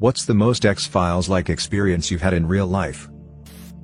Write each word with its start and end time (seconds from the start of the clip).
What's 0.00 0.24
the 0.24 0.32
most 0.32 0.64
X-Files 0.64 1.28
like 1.28 1.50
experience 1.50 2.10
you've 2.10 2.22
had 2.22 2.32
in 2.32 2.48
real 2.48 2.66
life? 2.66 3.10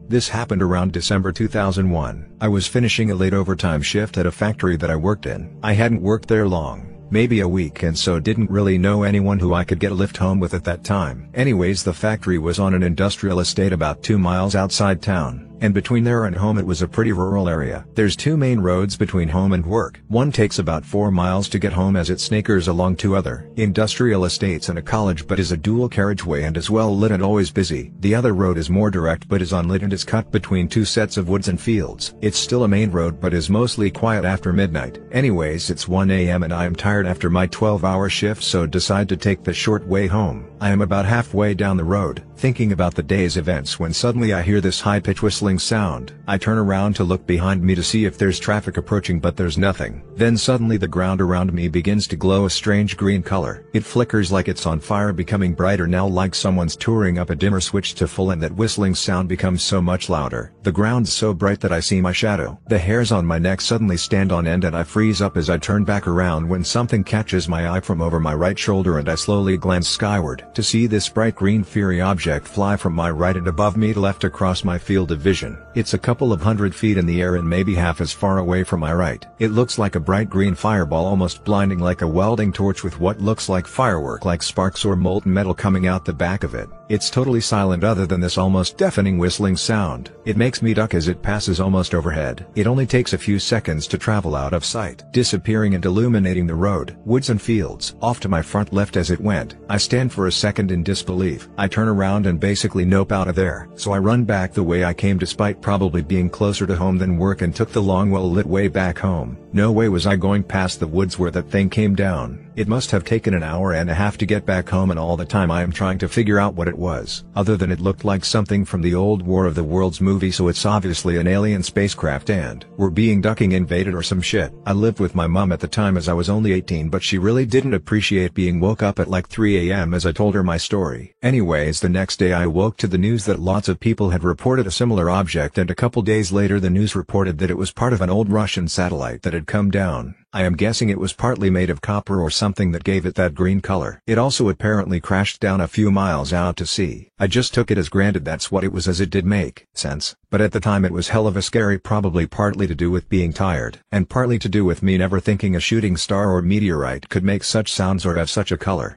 This 0.08 0.30
happened 0.30 0.62
around 0.62 0.92
December 0.92 1.30
2001. 1.30 2.38
I 2.40 2.48
was 2.48 2.66
finishing 2.66 3.10
a 3.10 3.14
late 3.14 3.34
overtime 3.34 3.82
shift 3.82 4.16
at 4.16 4.24
a 4.24 4.32
factory 4.32 4.78
that 4.78 4.88
I 4.88 4.96
worked 4.96 5.26
in. 5.26 5.58
I 5.62 5.74
hadn't 5.74 6.00
worked 6.00 6.26
there 6.26 6.48
long, 6.48 7.06
maybe 7.10 7.40
a 7.40 7.48
week 7.48 7.82
and 7.82 7.98
so 7.98 8.18
didn't 8.18 8.50
really 8.50 8.78
know 8.78 9.02
anyone 9.02 9.38
who 9.38 9.52
I 9.52 9.64
could 9.64 9.78
get 9.78 9.92
a 9.92 9.94
lift 9.94 10.16
home 10.16 10.40
with 10.40 10.54
at 10.54 10.64
that 10.64 10.84
time. 10.84 11.28
Anyways 11.34 11.84
the 11.84 11.92
factory 11.92 12.38
was 12.38 12.58
on 12.58 12.72
an 12.72 12.82
industrial 12.82 13.40
estate 13.40 13.74
about 13.74 14.02
2 14.02 14.16
miles 14.16 14.54
outside 14.54 15.02
town 15.02 15.54
and 15.60 15.72
between 15.72 16.04
there 16.04 16.24
and 16.24 16.36
home 16.36 16.58
it 16.58 16.66
was 16.66 16.82
a 16.82 16.88
pretty 16.88 17.12
rural 17.12 17.48
area. 17.48 17.86
There's 17.94 18.16
two 18.16 18.36
main 18.36 18.60
roads 18.60 18.96
between 18.96 19.28
home 19.28 19.52
and 19.52 19.64
work. 19.64 20.00
One 20.08 20.32
takes 20.32 20.58
about 20.58 20.84
4 20.84 21.10
miles 21.10 21.48
to 21.50 21.58
get 21.58 21.72
home 21.72 21.96
as 21.96 22.10
it 22.10 22.20
snakers 22.20 22.68
along 22.68 22.96
two 22.96 23.16
other 23.16 23.50
industrial 23.56 24.24
estates 24.24 24.68
and 24.68 24.78
a 24.78 24.82
college 24.82 25.26
but 25.26 25.38
is 25.38 25.52
a 25.52 25.56
dual 25.56 25.88
carriageway 25.88 26.44
and 26.44 26.56
is 26.56 26.70
well 26.70 26.96
lit 26.96 27.12
and 27.12 27.22
always 27.22 27.50
busy. 27.50 27.92
The 28.00 28.14
other 28.14 28.32
road 28.32 28.58
is 28.58 28.70
more 28.70 28.90
direct 28.90 29.28
but 29.28 29.42
is 29.42 29.52
unlit 29.52 29.82
and 29.82 29.92
is 29.92 30.04
cut 30.04 30.30
between 30.30 30.68
two 30.68 30.84
sets 30.84 31.16
of 31.16 31.28
woods 31.28 31.48
and 31.48 31.60
fields. 31.60 32.14
It's 32.20 32.38
still 32.38 32.64
a 32.64 32.68
main 32.68 32.90
road 32.90 33.20
but 33.20 33.34
is 33.34 33.50
mostly 33.50 33.90
quiet 33.90 34.24
after 34.24 34.52
midnight. 34.52 34.98
Anyways 35.12 35.70
it's 35.70 35.86
1am 35.86 36.44
and 36.44 36.52
I 36.52 36.66
am 36.66 36.74
tired 36.74 37.06
after 37.06 37.30
my 37.30 37.46
12 37.46 37.84
hour 37.84 38.08
shift 38.08 38.42
so 38.42 38.66
decide 38.66 39.08
to 39.08 39.16
take 39.16 39.42
the 39.42 39.54
short 39.54 39.86
way 39.86 40.06
home. 40.06 40.50
I 40.58 40.70
am 40.70 40.80
about 40.80 41.04
halfway 41.04 41.52
down 41.52 41.76
the 41.76 41.84
road, 41.84 42.24
thinking 42.34 42.72
about 42.72 42.94
the 42.94 43.02
day's 43.02 43.36
events 43.36 43.78
when 43.78 43.92
suddenly 43.92 44.32
I 44.32 44.40
hear 44.40 44.62
this 44.62 44.80
high-pitched 44.80 45.22
whistling 45.22 45.58
sound. 45.58 46.14
I 46.26 46.38
turn 46.38 46.56
around 46.56 46.96
to 46.96 47.04
look 47.04 47.26
behind 47.26 47.62
me 47.62 47.74
to 47.74 47.82
see 47.82 48.06
if 48.06 48.16
there's 48.16 48.38
traffic 48.38 48.78
approaching 48.78 49.20
but 49.20 49.36
there's 49.36 49.58
nothing. 49.58 50.02
Then 50.14 50.38
suddenly 50.38 50.78
the 50.78 50.88
ground 50.88 51.20
around 51.20 51.52
me 51.52 51.68
begins 51.68 52.06
to 52.06 52.16
glow 52.16 52.46
a 52.46 52.50
strange 52.50 52.96
green 52.96 53.22
color. 53.22 53.66
It 53.74 53.84
flickers 53.84 54.32
like 54.32 54.48
it's 54.48 54.64
on 54.64 54.80
fire 54.80 55.12
becoming 55.12 55.52
brighter 55.52 55.86
now 55.86 56.06
like 56.06 56.34
someone's 56.34 56.74
touring 56.74 57.18
up 57.18 57.28
a 57.28 57.36
dimmer 57.36 57.60
switch 57.60 57.94
to 57.96 58.08
full 58.08 58.30
and 58.30 58.42
that 58.42 58.56
whistling 58.56 58.94
sound 58.94 59.28
becomes 59.28 59.62
so 59.62 59.82
much 59.82 60.08
louder. 60.08 60.54
The 60.62 60.72
ground's 60.72 61.12
so 61.12 61.34
bright 61.34 61.60
that 61.60 61.72
I 61.72 61.80
see 61.80 62.00
my 62.00 62.12
shadow. 62.12 62.58
The 62.68 62.78
hairs 62.78 63.12
on 63.12 63.26
my 63.26 63.38
neck 63.38 63.60
suddenly 63.60 63.98
stand 63.98 64.32
on 64.32 64.46
end 64.46 64.64
and 64.64 64.74
I 64.74 64.84
freeze 64.84 65.20
up 65.20 65.36
as 65.36 65.50
I 65.50 65.58
turn 65.58 65.84
back 65.84 66.06
around 66.06 66.48
when 66.48 66.64
something 66.64 67.04
catches 67.04 67.46
my 67.46 67.76
eye 67.76 67.80
from 67.80 68.00
over 68.00 68.18
my 68.18 68.34
right 68.34 68.58
shoulder 68.58 68.98
and 68.98 69.08
I 69.10 69.16
slowly 69.16 69.58
glance 69.58 69.86
skyward 69.86 70.44
to 70.56 70.62
see 70.62 70.86
this 70.86 71.06
bright 71.10 71.34
green 71.34 71.62
fiery 71.62 72.00
object 72.00 72.48
fly 72.48 72.76
from 72.76 72.94
my 72.94 73.10
right 73.10 73.36
and 73.36 73.46
above 73.46 73.76
me 73.76 73.92
to 73.92 74.00
left 74.00 74.24
across 74.24 74.64
my 74.64 74.78
field 74.78 75.12
of 75.12 75.20
vision. 75.20 75.58
It's 75.74 75.92
a 75.92 75.98
couple 75.98 76.32
of 76.32 76.40
hundred 76.40 76.74
feet 76.74 76.96
in 76.96 77.04
the 77.04 77.20
air 77.20 77.36
and 77.36 77.46
maybe 77.46 77.74
half 77.74 78.00
as 78.00 78.10
far 78.10 78.38
away 78.38 78.64
from 78.64 78.80
my 78.80 78.94
right. 78.94 79.26
It 79.38 79.48
looks 79.48 79.78
like 79.78 79.96
a 79.96 80.00
bright 80.00 80.30
green 80.30 80.54
fireball 80.54 81.04
almost 81.04 81.44
blinding 81.44 81.78
like 81.78 82.00
a 82.00 82.08
welding 82.08 82.54
torch 82.54 82.82
with 82.82 82.98
what 82.98 83.20
looks 83.20 83.50
like 83.50 83.66
firework 83.66 84.24
like 84.24 84.42
sparks 84.42 84.82
or 84.86 84.96
molten 84.96 85.30
metal 85.30 85.52
coming 85.52 85.86
out 85.86 86.06
the 86.06 86.14
back 86.14 86.42
of 86.42 86.54
it. 86.54 86.70
It's 86.88 87.10
totally 87.10 87.40
silent 87.42 87.84
other 87.84 88.06
than 88.06 88.20
this 88.20 88.38
almost 88.38 88.78
deafening 88.78 89.18
whistling 89.18 89.58
sound. 89.58 90.12
It 90.24 90.38
makes 90.38 90.62
me 90.62 90.72
duck 90.72 90.94
as 90.94 91.08
it 91.08 91.20
passes 91.20 91.60
almost 91.60 91.94
overhead. 91.94 92.46
It 92.54 92.66
only 92.66 92.86
takes 92.86 93.12
a 93.12 93.18
few 93.18 93.38
seconds 93.38 93.86
to 93.88 93.98
travel 93.98 94.34
out 94.34 94.54
of 94.54 94.64
sight, 94.64 95.04
disappearing 95.10 95.74
and 95.74 95.84
illuminating 95.84 96.46
the 96.46 96.54
road, 96.54 96.96
woods 97.04 97.28
and 97.28 97.42
fields. 97.42 97.94
Off 98.00 98.20
to 98.20 98.28
my 98.28 98.40
front 98.40 98.72
left 98.72 98.96
as 98.96 99.10
it 99.10 99.20
went. 99.20 99.56
I 99.68 99.76
stand 99.76 100.12
for 100.12 100.28
a 100.28 100.32
second 100.32 100.45
in 100.46 100.82
disbelief. 100.82 101.48
I 101.58 101.68
turn 101.68 101.88
around 101.88 102.26
and 102.26 102.38
basically 102.38 102.84
nope 102.84 103.12
out 103.12 103.28
of 103.28 103.34
there. 103.34 103.68
So 103.74 103.92
I 103.92 103.98
run 103.98 104.24
back 104.24 104.52
the 104.52 104.62
way 104.62 104.84
I 104.84 104.94
came 104.94 105.18
despite 105.18 105.60
probably 105.60 106.02
being 106.02 106.30
closer 106.30 106.66
to 106.66 106.76
home 106.76 106.98
than 106.98 107.18
work 107.18 107.42
and 107.42 107.54
took 107.54 107.72
the 107.72 107.82
long 107.82 108.10
well 108.10 108.30
lit 108.30 108.46
way 108.46 108.68
back 108.68 108.98
home. 108.98 109.36
No 109.52 109.72
way 109.72 109.88
was 109.88 110.06
I 110.06 110.16
going 110.16 110.44
past 110.44 110.78
the 110.78 110.86
woods 110.86 111.18
where 111.18 111.30
that 111.32 111.50
thing 111.50 111.68
came 111.68 111.94
down. 111.94 112.45
It 112.56 112.68
must 112.68 112.90
have 112.92 113.04
taken 113.04 113.34
an 113.34 113.42
hour 113.42 113.74
and 113.74 113.90
a 113.90 113.94
half 113.94 114.16
to 114.16 114.24
get 114.24 114.46
back 114.46 114.66
home 114.70 114.90
and 114.90 114.98
all 114.98 115.14
the 115.18 115.26
time 115.26 115.50
I 115.50 115.62
am 115.62 115.70
trying 115.70 115.98
to 115.98 116.08
figure 116.08 116.40
out 116.40 116.54
what 116.54 116.68
it 116.68 116.78
was. 116.78 117.22
Other 117.34 117.54
than 117.54 117.70
it 117.70 117.80
looked 117.80 118.02
like 118.02 118.24
something 118.24 118.64
from 118.64 118.80
the 118.80 118.94
old 118.94 119.20
War 119.20 119.44
of 119.44 119.54
the 119.54 119.62
Worlds 119.62 120.00
movie 120.00 120.30
so 120.30 120.48
it's 120.48 120.64
obviously 120.64 121.18
an 121.18 121.26
alien 121.26 121.62
spacecraft 121.62 122.30
and 122.30 122.64
we're 122.78 122.88
being 122.88 123.20
ducking 123.20 123.52
invaded 123.52 123.92
or 123.92 124.02
some 124.02 124.22
shit. 124.22 124.54
I 124.64 124.72
lived 124.72 125.00
with 125.00 125.14
my 125.14 125.26
mom 125.26 125.52
at 125.52 125.60
the 125.60 125.68
time 125.68 125.98
as 125.98 126.08
I 126.08 126.14
was 126.14 126.30
only 126.30 126.54
18 126.54 126.88
but 126.88 127.02
she 127.02 127.18
really 127.18 127.44
didn't 127.44 127.74
appreciate 127.74 128.32
being 128.32 128.58
woke 128.58 128.82
up 128.82 128.98
at 128.98 129.10
like 129.10 129.28
3am 129.28 129.94
as 129.94 130.06
I 130.06 130.12
told 130.12 130.34
her 130.34 130.42
my 130.42 130.56
story. 130.56 131.14
Anyways 131.22 131.80
the 131.80 131.90
next 131.90 132.16
day 132.16 132.32
I 132.32 132.46
woke 132.46 132.78
to 132.78 132.88
the 132.88 132.96
news 132.96 133.26
that 133.26 133.38
lots 133.38 133.68
of 133.68 133.80
people 133.80 134.08
had 134.08 134.24
reported 134.24 134.66
a 134.66 134.70
similar 134.70 135.10
object 135.10 135.58
and 135.58 135.70
a 135.70 135.74
couple 135.74 136.00
days 136.00 136.32
later 136.32 136.58
the 136.58 136.70
news 136.70 136.96
reported 136.96 137.36
that 137.36 137.50
it 137.50 137.58
was 137.58 137.70
part 137.70 137.92
of 137.92 138.00
an 138.00 138.08
old 138.08 138.30
Russian 138.30 138.66
satellite 138.66 139.20
that 139.24 139.34
had 139.34 139.46
come 139.46 139.70
down. 139.70 140.14
I 140.36 140.42
am 140.42 140.52
guessing 140.52 140.90
it 140.90 141.00
was 141.00 141.14
partly 141.14 141.48
made 141.48 141.70
of 141.70 141.80
copper 141.80 142.20
or 142.20 142.28
something 142.28 142.72
that 142.72 142.84
gave 142.84 143.06
it 143.06 143.14
that 143.14 143.34
green 143.34 143.62
color. 143.62 144.02
It 144.06 144.18
also 144.18 144.50
apparently 144.50 145.00
crashed 145.00 145.40
down 145.40 145.62
a 145.62 145.66
few 145.66 145.90
miles 145.90 146.30
out 146.30 146.58
to 146.58 146.66
sea. 146.66 147.08
I 147.18 147.26
just 147.26 147.54
took 147.54 147.70
it 147.70 147.78
as 147.78 147.88
granted 147.88 148.26
that's 148.26 148.52
what 148.52 148.62
it 148.62 148.70
was 148.70 148.86
as 148.86 149.00
it 149.00 149.08
did 149.08 149.24
make 149.24 149.64
sense, 149.72 150.14
but 150.30 150.42
at 150.42 150.52
the 150.52 150.60
time 150.60 150.84
it 150.84 150.92
was 150.92 151.08
hell 151.08 151.26
of 151.26 151.38
a 151.38 151.40
scary 151.40 151.78
probably 151.78 152.26
partly 152.26 152.66
to 152.66 152.74
do 152.74 152.90
with 152.90 153.08
being 153.08 153.32
tired, 153.32 153.78
and 153.90 154.10
partly 154.10 154.38
to 154.40 154.48
do 154.50 154.62
with 154.62 154.82
me 154.82 154.98
never 154.98 155.20
thinking 155.20 155.56
a 155.56 155.58
shooting 155.58 155.96
star 155.96 156.30
or 156.30 156.42
meteorite 156.42 157.08
could 157.08 157.24
make 157.24 157.42
such 157.42 157.72
sounds 157.72 158.04
or 158.04 158.16
have 158.16 158.28
such 158.28 158.52
a 158.52 158.58
color. 158.58 158.94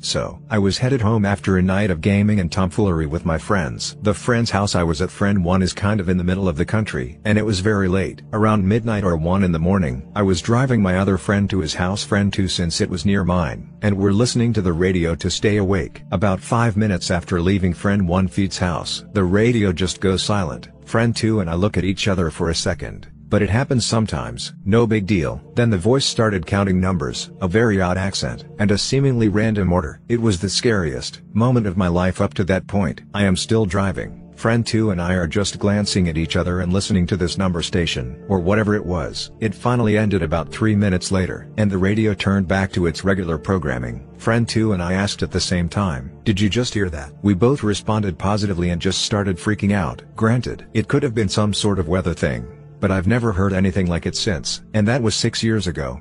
So, 0.00 0.40
I 0.50 0.58
was 0.58 0.78
headed 0.78 1.00
home 1.00 1.24
after 1.24 1.56
a 1.56 1.62
night 1.62 1.90
of 1.90 2.00
gaming 2.00 2.38
and 2.38 2.52
tomfoolery 2.52 3.06
with 3.06 3.24
my 3.24 3.38
friends. 3.38 3.96
The 4.02 4.14
friend's 4.14 4.50
house 4.50 4.74
I 4.74 4.82
was 4.82 5.02
at 5.02 5.10
friend 5.10 5.44
1 5.44 5.62
is 5.62 5.72
kind 5.72 6.00
of 6.00 6.08
in 6.08 6.16
the 6.16 6.24
middle 6.24 6.48
of 6.48 6.56
the 6.56 6.64
country, 6.64 7.18
and 7.24 7.38
it 7.38 7.44
was 7.44 7.60
very 7.60 7.88
late, 7.88 8.22
around 8.32 8.68
midnight 8.68 9.04
or 9.04 9.16
1 9.16 9.42
in 9.42 9.52
the 9.52 9.58
morning. 9.58 10.10
I 10.14 10.22
was 10.22 10.42
driving 10.42 10.82
my 10.82 10.98
other 10.98 11.18
friend 11.18 11.48
to 11.50 11.60
his 11.60 11.74
house 11.74 12.04
friend 12.04 12.32
2 12.32 12.46
since 12.46 12.80
it 12.80 12.90
was 12.90 13.06
near 13.06 13.24
mine, 13.24 13.72
and 13.82 13.96
we're 13.96 14.12
listening 14.12 14.52
to 14.52 14.62
the 14.62 14.72
radio 14.72 15.14
to 15.16 15.30
stay 15.30 15.56
awake. 15.56 16.02
About 16.12 16.40
5 16.40 16.76
minutes 16.76 17.10
after 17.10 17.40
leaving 17.40 17.74
friend 17.74 18.06
1 18.06 18.28
feet's 18.28 18.58
house, 18.58 19.04
the 19.12 19.24
radio 19.24 19.72
just 19.72 20.00
goes 20.00 20.22
silent. 20.22 20.68
Friend 20.84 21.16
2 21.16 21.40
and 21.40 21.50
I 21.50 21.54
look 21.54 21.76
at 21.76 21.84
each 21.84 22.06
other 22.06 22.30
for 22.30 22.50
a 22.50 22.54
second. 22.54 23.08
But 23.28 23.42
it 23.42 23.50
happens 23.50 23.84
sometimes, 23.84 24.54
no 24.64 24.86
big 24.86 25.06
deal. 25.06 25.42
Then 25.54 25.70
the 25.70 25.78
voice 25.78 26.04
started 26.04 26.46
counting 26.46 26.80
numbers, 26.80 27.30
a 27.40 27.48
very 27.48 27.80
odd 27.80 27.98
accent, 27.98 28.44
and 28.58 28.70
a 28.70 28.78
seemingly 28.78 29.28
random 29.28 29.72
order. 29.72 30.00
It 30.08 30.20
was 30.20 30.40
the 30.40 30.48
scariest 30.48 31.22
moment 31.32 31.66
of 31.66 31.76
my 31.76 31.88
life 31.88 32.20
up 32.20 32.34
to 32.34 32.44
that 32.44 32.68
point. 32.68 33.02
I 33.12 33.24
am 33.24 33.36
still 33.36 33.66
driving. 33.66 34.22
Friend 34.36 34.66
2 34.66 34.90
and 34.90 35.00
I 35.00 35.14
are 35.14 35.26
just 35.26 35.58
glancing 35.58 36.08
at 36.08 36.18
each 36.18 36.36
other 36.36 36.60
and 36.60 36.70
listening 36.70 37.06
to 37.06 37.16
this 37.16 37.38
number 37.38 37.62
station, 37.62 38.22
or 38.28 38.38
whatever 38.38 38.74
it 38.74 38.84
was. 38.84 39.30
It 39.40 39.54
finally 39.54 39.96
ended 39.96 40.22
about 40.22 40.52
3 40.52 40.76
minutes 40.76 41.10
later, 41.10 41.48
and 41.56 41.70
the 41.70 41.78
radio 41.78 42.12
turned 42.12 42.46
back 42.46 42.70
to 42.72 42.86
its 42.86 43.02
regular 43.02 43.38
programming. 43.38 44.06
Friend 44.18 44.46
2 44.46 44.74
and 44.74 44.82
I 44.82 44.92
asked 44.92 45.22
at 45.22 45.30
the 45.30 45.40
same 45.40 45.70
time, 45.70 46.12
did 46.24 46.38
you 46.38 46.50
just 46.50 46.74
hear 46.74 46.90
that? 46.90 47.12
We 47.22 47.32
both 47.32 47.62
responded 47.62 48.18
positively 48.18 48.70
and 48.70 48.80
just 48.80 49.02
started 49.02 49.38
freaking 49.38 49.72
out. 49.72 50.02
Granted, 50.14 50.66
it 50.74 50.86
could 50.86 51.02
have 51.02 51.14
been 51.14 51.30
some 51.30 51.54
sort 51.54 51.78
of 51.78 51.88
weather 51.88 52.14
thing 52.14 52.46
but 52.80 52.90
I've 52.90 53.06
never 53.06 53.32
heard 53.32 53.52
anything 53.52 53.86
like 53.86 54.06
it 54.06 54.16
since. 54.16 54.62
And 54.74 54.86
that 54.88 55.02
was 55.02 55.14
six 55.14 55.42
years 55.42 55.66
ago. 55.66 56.00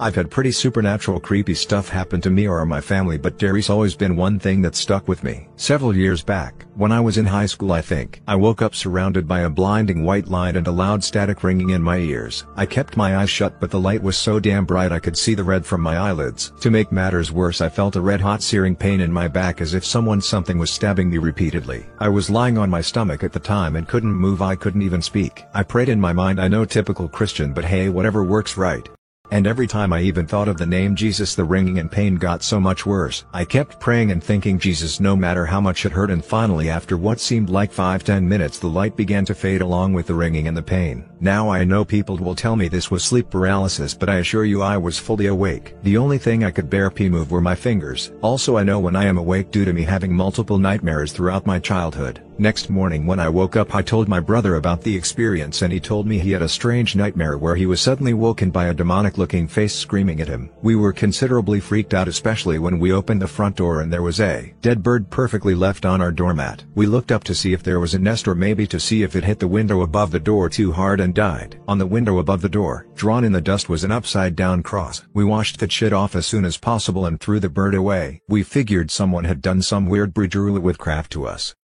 I've 0.00 0.14
had 0.14 0.30
pretty 0.30 0.52
supernatural 0.52 1.18
creepy 1.18 1.54
stuff 1.54 1.88
happen 1.88 2.20
to 2.20 2.30
me 2.30 2.46
or 2.46 2.64
my 2.64 2.80
family 2.80 3.18
but 3.18 3.36
Derry's 3.36 3.68
always 3.68 3.96
been 3.96 4.14
one 4.14 4.38
thing 4.38 4.62
that 4.62 4.76
stuck 4.76 5.08
with 5.08 5.24
me. 5.24 5.48
Several 5.56 5.96
years 5.96 6.22
back, 6.22 6.66
when 6.76 6.92
I 6.92 7.00
was 7.00 7.18
in 7.18 7.26
high 7.26 7.46
school 7.46 7.72
I 7.72 7.80
think, 7.80 8.22
I 8.28 8.36
woke 8.36 8.62
up 8.62 8.76
surrounded 8.76 9.26
by 9.26 9.40
a 9.40 9.50
blinding 9.50 10.04
white 10.04 10.28
light 10.28 10.54
and 10.54 10.68
a 10.68 10.70
loud 10.70 11.02
static 11.02 11.42
ringing 11.42 11.70
in 11.70 11.82
my 11.82 11.96
ears. 11.96 12.46
I 12.56 12.64
kept 12.64 12.96
my 12.96 13.16
eyes 13.16 13.30
shut 13.30 13.58
but 13.58 13.72
the 13.72 13.80
light 13.80 14.00
was 14.00 14.16
so 14.16 14.38
damn 14.38 14.64
bright 14.64 14.92
I 14.92 15.00
could 15.00 15.18
see 15.18 15.34
the 15.34 15.42
red 15.42 15.66
from 15.66 15.80
my 15.80 15.96
eyelids. 15.96 16.52
To 16.60 16.70
make 16.70 16.92
matters 16.92 17.32
worse 17.32 17.60
I 17.60 17.68
felt 17.68 17.96
a 17.96 18.00
red 18.00 18.20
hot 18.20 18.40
searing 18.40 18.76
pain 18.76 19.00
in 19.00 19.12
my 19.12 19.26
back 19.26 19.60
as 19.60 19.74
if 19.74 19.84
someone 19.84 20.20
something 20.20 20.58
was 20.58 20.70
stabbing 20.70 21.10
me 21.10 21.18
repeatedly. 21.18 21.86
I 21.98 22.08
was 22.08 22.30
lying 22.30 22.56
on 22.56 22.70
my 22.70 22.82
stomach 22.82 23.24
at 23.24 23.32
the 23.32 23.40
time 23.40 23.74
and 23.74 23.88
couldn't 23.88 24.14
move 24.14 24.42
I 24.42 24.54
couldn't 24.54 24.82
even 24.82 25.02
speak. 25.02 25.44
I 25.54 25.64
prayed 25.64 25.88
in 25.88 26.00
my 26.00 26.12
mind 26.12 26.40
I 26.40 26.46
know 26.46 26.64
typical 26.64 27.08
Christian 27.08 27.52
but 27.52 27.64
hey 27.64 27.88
whatever 27.88 28.22
works 28.22 28.56
right. 28.56 28.88
And 29.30 29.46
every 29.46 29.66
time 29.66 29.92
I 29.92 30.00
even 30.00 30.26
thought 30.26 30.48
of 30.48 30.56
the 30.56 30.66
name 30.66 30.96
Jesus 30.96 31.34
the 31.34 31.44
ringing 31.44 31.78
and 31.78 31.90
pain 31.90 32.16
got 32.16 32.42
so 32.42 32.58
much 32.58 32.86
worse. 32.86 33.24
I 33.32 33.44
kept 33.44 33.78
praying 33.78 34.10
and 34.10 34.22
thinking 34.22 34.58
Jesus 34.58 35.00
no 35.00 35.14
matter 35.14 35.44
how 35.44 35.60
much 35.60 35.84
it 35.84 35.92
hurt 35.92 36.10
and 36.10 36.24
finally 36.24 36.70
after 36.70 36.96
what 36.96 37.20
seemed 37.20 37.50
like 37.50 37.72
5-10 37.72 38.24
minutes 38.24 38.58
the 38.58 38.68
light 38.68 38.96
began 38.96 39.24
to 39.26 39.34
fade 39.34 39.60
along 39.60 39.92
with 39.92 40.06
the 40.06 40.14
ringing 40.14 40.48
and 40.48 40.56
the 40.56 40.62
pain. 40.62 41.08
Now 41.20 41.50
I 41.50 41.64
know 41.64 41.84
people 41.84 42.16
will 42.16 42.34
tell 42.34 42.56
me 42.56 42.68
this 42.68 42.90
was 42.90 43.04
sleep 43.04 43.30
paralysis 43.30 43.94
but 43.94 44.08
I 44.08 44.16
assure 44.16 44.44
you 44.44 44.62
I 44.62 44.76
was 44.76 44.98
fully 44.98 45.26
awake. 45.26 45.74
The 45.82 45.96
only 45.96 46.18
thing 46.18 46.44
I 46.44 46.50
could 46.50 46.70
bear 46.70 46.90
P 46.90 47.08
move 47.08 47.30
were 47.30 47.40
my 47.40 47.54
fingers. 47.54 48.12
Also 48.22 48.56
I 48.56 48.64
know 48.64 48.80
when 48.80 48.96
I 48.96 49.04
am 49.04 49.18
awake 49.18 49.50
due 49.50 49.64
to 49.64 49.72
me 49.72 49.82
having 49.82 50.12
multiple 50.12 50.58
nightmares 50.58 51.12
throughout 51.12 51.46
my 51.46 51.58
childhood. 51.58 52.22
Next 52.40 52.70
morning 52.70 53.04
when 53.04 53.18
I 53.18 53.28
woke 53.28 53.56
up 53.56 53.74
I 53.74 53.82
told 53.82 54.06
my 54.06 54.20
brother 54.20 54.54
about 54.54 54.82
the 54.82 54.94
experience 54.94 55.62
and 55.62 55.72
he 55.72 55.80
told 55.80 56.06
me 56.06 56.20
he 56.20 56.30
had 56.30 56.40
a 56.40 56.48
strange 56.48 56.94
nightmare 56.94 57.36
where 57.36 57.56
he 57.56 57.66
was 57.66 57.80
suddenly 57.80 58.14
woken 58.14 58.50
by 58.50 58.66
a 58.66 58.74
demonic 58.74 59.18
looking 59.18 59.48
face 59.48 59.74
screaming 59.74 60.20
at 60.20 60.28
him. 60.28 60.50
We 60.62 60.76
were 60.76 60.92
considerably 60.92 61.58
freaked 61.58 61.94
out 61.94 62.06
especially 62.06 62.60
when 62.60 62.78
we 62.78 62.92
opened 62.92 63.20
the 63.20 63.26
front 63.26 63.56
door 63.56 63.80
and 63.80 63.92
there 63.92 64.02
was 64.02 64.20
a 64.20 64.54
dead 64.62 64.84
bird 64.84 65.10
perfectly 65.10 65.56
left 65.56 65.84
on 65.84 66.00
our 66.00 66.12
doormat. 66.12 66.62
We 66.76 66.86
looked 66.86 67.10
up 67.10 67.24
to 67.24 67.34
see 67.34 67.52
if 67.52 67.64
there 67.64 67.80
was 67.80 67.94
a 67.94 67.98
nest 67.98 68.28
or 68.28 68.36
maybe 68.36 68.68
to 68.68 68.78
see 68.78 69.02
if 69.02 69.16
it 69.16 69.24
hit 69.24 69.40
the 69.40 69.48
window 69.48 69.82
above 69.82 70.12
the 70.12 70.20
door 70.20 70.48
too 70.48 70.70
hard 70.70 71.00
and 71.00 71.12
died. 71.12 71.58
On 71.66 71.78
the 71.78 71.86
window 71.86 72.18
above 72.18 72.40
the 72.40 72.48
door, 72.48 72.86
drawn 72.94 73.24
in 73.24 73.32
the 73.32 73.40
dust 73.40 73.68
was 73.68 73.82
an 73.82 73.90
upside 73.90 74.36
down 74.36 74.62
cross. 74.62 75.02
We 75.12 75.24
washed 75.24 75.58
that 75.58 75.72
shit 75.72 75.92
off 75.92 76.14
as 76.14 76.26
soon 76.26 76.44
as 76.44 76.56
possible 76.56 77.04
and 77.04 77.18
threw 77.18 77.40
the 77.40 77.48
bird 77.48 77.74
away. 77.74 78.22
We 78.28 78.44
figured 78.44 78.92
someone 78.92 79.24
had 79.24 79.42
done 79.42 79.60
some 79.60 79.86
weird 79.86 80.14
bridgeroo 80.14 80.60
with 80.60 80.78
craft 80.78 81.10
to 81.12 81.26
us. 81.26 81.56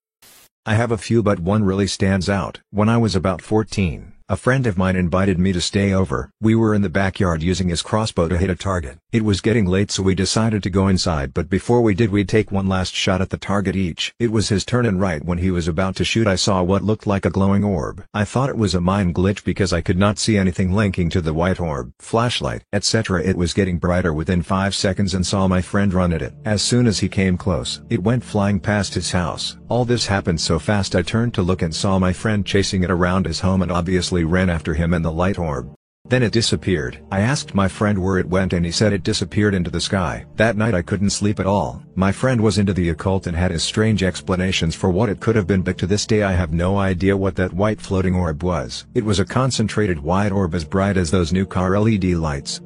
I 0.67 0.77
have 0.77 0.91
a 0.91 0.97
few 0.97 1.23
but 1.23 1.41
one 1.41 1.63
really 1.63 1.87
stands 1.87 2.31
out. 2.31 2.61
When 2.71 2.89
I 2.89 2.97
was 2.97 3.15
about 3.15 3.43
14, 3.43 4.14
a 4.27 4.39
friend 4.39 4.67
of 4.67 4.79
mine 4.79 4.97
invited 4.97 5.39
me 5.39 5.53
to 5.53 5.61
stay 5.61 5.93
over. 5.93 6.31
We 6.41 6.55
were 6.55 6.75
in 6.75 6.81
the 6.81 6.89
backyard 6.89 7.43
using 7.43 7.69
his 7.69 7.83
crossbow 7.83 8.27
to 8.29 8.39
hit 8.39 8.49
a 8.49 8.55
target. 8.55 8.97
It 9.13 9.23
was 9.23 9.43
getting 9.43 9.67
late 9.67 9.91
so 9.91 10.03
we 10.03 10.15
decided 10.15 10.63
to 10.63 10.71
go 10.71 10.89
inside 10.89 11.35
but 11.35 11.51
before 11.51 11.83
we 11.83 11.93
did 11.93 12.11
we'd 12.11 12.27
take 12.27 12.51
one 12.51 12.67
last 12.67 12.95
shot 12.95 13.21
at 13.21 13.29
the 13.29 13.37
target 13.37 13.77
each. 13.77 14.15
It 14.19 14.33
was 14.33 14.49
his 14.49 14.65
turn 14.65 14.87
and 14.87 14.99
right 14.99 15.23
when 15.23 15.39
he 15.39 15.51
was 15.51 15.69
about 15.69 15.97
to 15.97 16.07
shoot 16.07 16.27
I 16.27 16.37
saw 16.37 16.63
what 16.63 16.83
looked 16.83 17.07
like 17.07 17.27
a 17.27 17.31
glowing 17.31 17.65
orb. 17.65 18.03
I 18.15 18.25
thought 18.25 18.49
it 18.49 18.57
was 18.57 18.75
a 18.75 18.81
mind 18.81 19.15
glitch 19.15 19.45
because 19.45 19.75
I 19.75 19.83
could 19.83 19.99
not 19.99 20.19
see 20.19 20.39
anything 20.39 20.73
linking 20.73 21.11
to 21.11 21.21
the 21.21 21.35
white 21.35 21.61
orb, 21.61 21.93
flashlight, 21.99 22.65
etc. 22.73 23.23
It 23.23 23.37
was 23.37 23.53
getting 23.53 23.77
brighter 23.77 24.15
within 24.15 24.41
5 24.41 24.75
seconds 24.75 25.13
and 25.13 25.27
saw 25.27 25.47
my 25.49 25.61
friend 25.61 25.93
run 25.93 26.15
at 26.15 26.23
it. 26.23 26.33
As 26.47 26.63
soon 26.63 26.87
as 26.87 26.99
he 26.99 27.11
came 27.11 27.37
close, 27.37 27.83
it 27.91 28.03
went 28.03 28.25
flying 28.25 28.59
past 28.59 28.95
his 28.95 29.13
house. 29.13 29.59
All 29.69 29.85
this 29.85 30.07
happened 30.07 30.41
so 30.41 30.59
fast 30.59 30.97
I 30.97 31.03
turned 31.03 31.35
to 31.35 31.43
look 31.43 31.61
and 31.61 31.75
saw 31.75 31.99
my 31.99 32.15
friend 32.15 32.47
chasing 32.47 32.85
it 32.85 32.91
around 32.91 33.27
his 33.27 33.41
home 33.41 33.61
and 33.61 33.71
obviously 33.71 34.14
ran 34.23 34.51
after 34.51 34.75
him 34.75 34.95
and 34.95 35.05
the 35.05 35.11
light 35.11 35.39
orb. 35.39 35.75
Then 36.07 36.23
it 36.23 36.33
disappeared. 36.33 36.99
I 37.11 37.21
asked 37.21 37.55
my 37.55 37.67
friend 37.67 37.99
where 37.99 38.19
it 38.19 38.29
went 38.29 38.53
and 38.53 38.67
he 38.67 38.71
said 38.71 38.93
it 38.93 39.03
disappeared 39.03 39.55
into 39.55 39.71
the 39.71 39.81
sky. 39.81 40.27
That 40.37 40.55
night 40.55 40.75
I 40.75 40.83
couldn't 40.83 41.11
sleep 41.11 41.41
at 41.41 41.47
all. 41.47 41.83
My 41.95 42.13
friend 42.13 42.43
was 42.43 42.59
into 42.59 42.75
the 42.75 42.91
occult 42.91 43.27
and 43.27 43.35
had 43.35 43.51
his 43.51 43.63
strange 43.63 44.03
explanations 44.03 44.75
for 44.75 44.91
what 44.91 45.09
it 45.09 45.21
could 45.21 45.35
have 45.35 45.47
been 45.47 45.63
but 45.63 45.79
to 45.79 45.87
this 45.87 46.05
day 46.05 46.23
I 46.23 46.33
have 46.33 46.53
no 46.53 46.77
idea 46.77 47.17
what 47.17 47.37
that 47.37 47.55
white 47.55 47.81
floating 47.81 48.15
orb 48.15 48.43
was. 48.43 48.85
It 48.95 49.05
was 49.05 49.19
a 49.19 49.25
concentrated 49.25 49.99
white 49.99 50.31
orb 50.31 50.55
as 50.55 50.67
bright 50.67 50.99
as 50.99 51.11
those 51.11 51.33
new 51.33 51.47
car 51.47 51.81
LED 51.81 52.05
lights. 52.05 52.61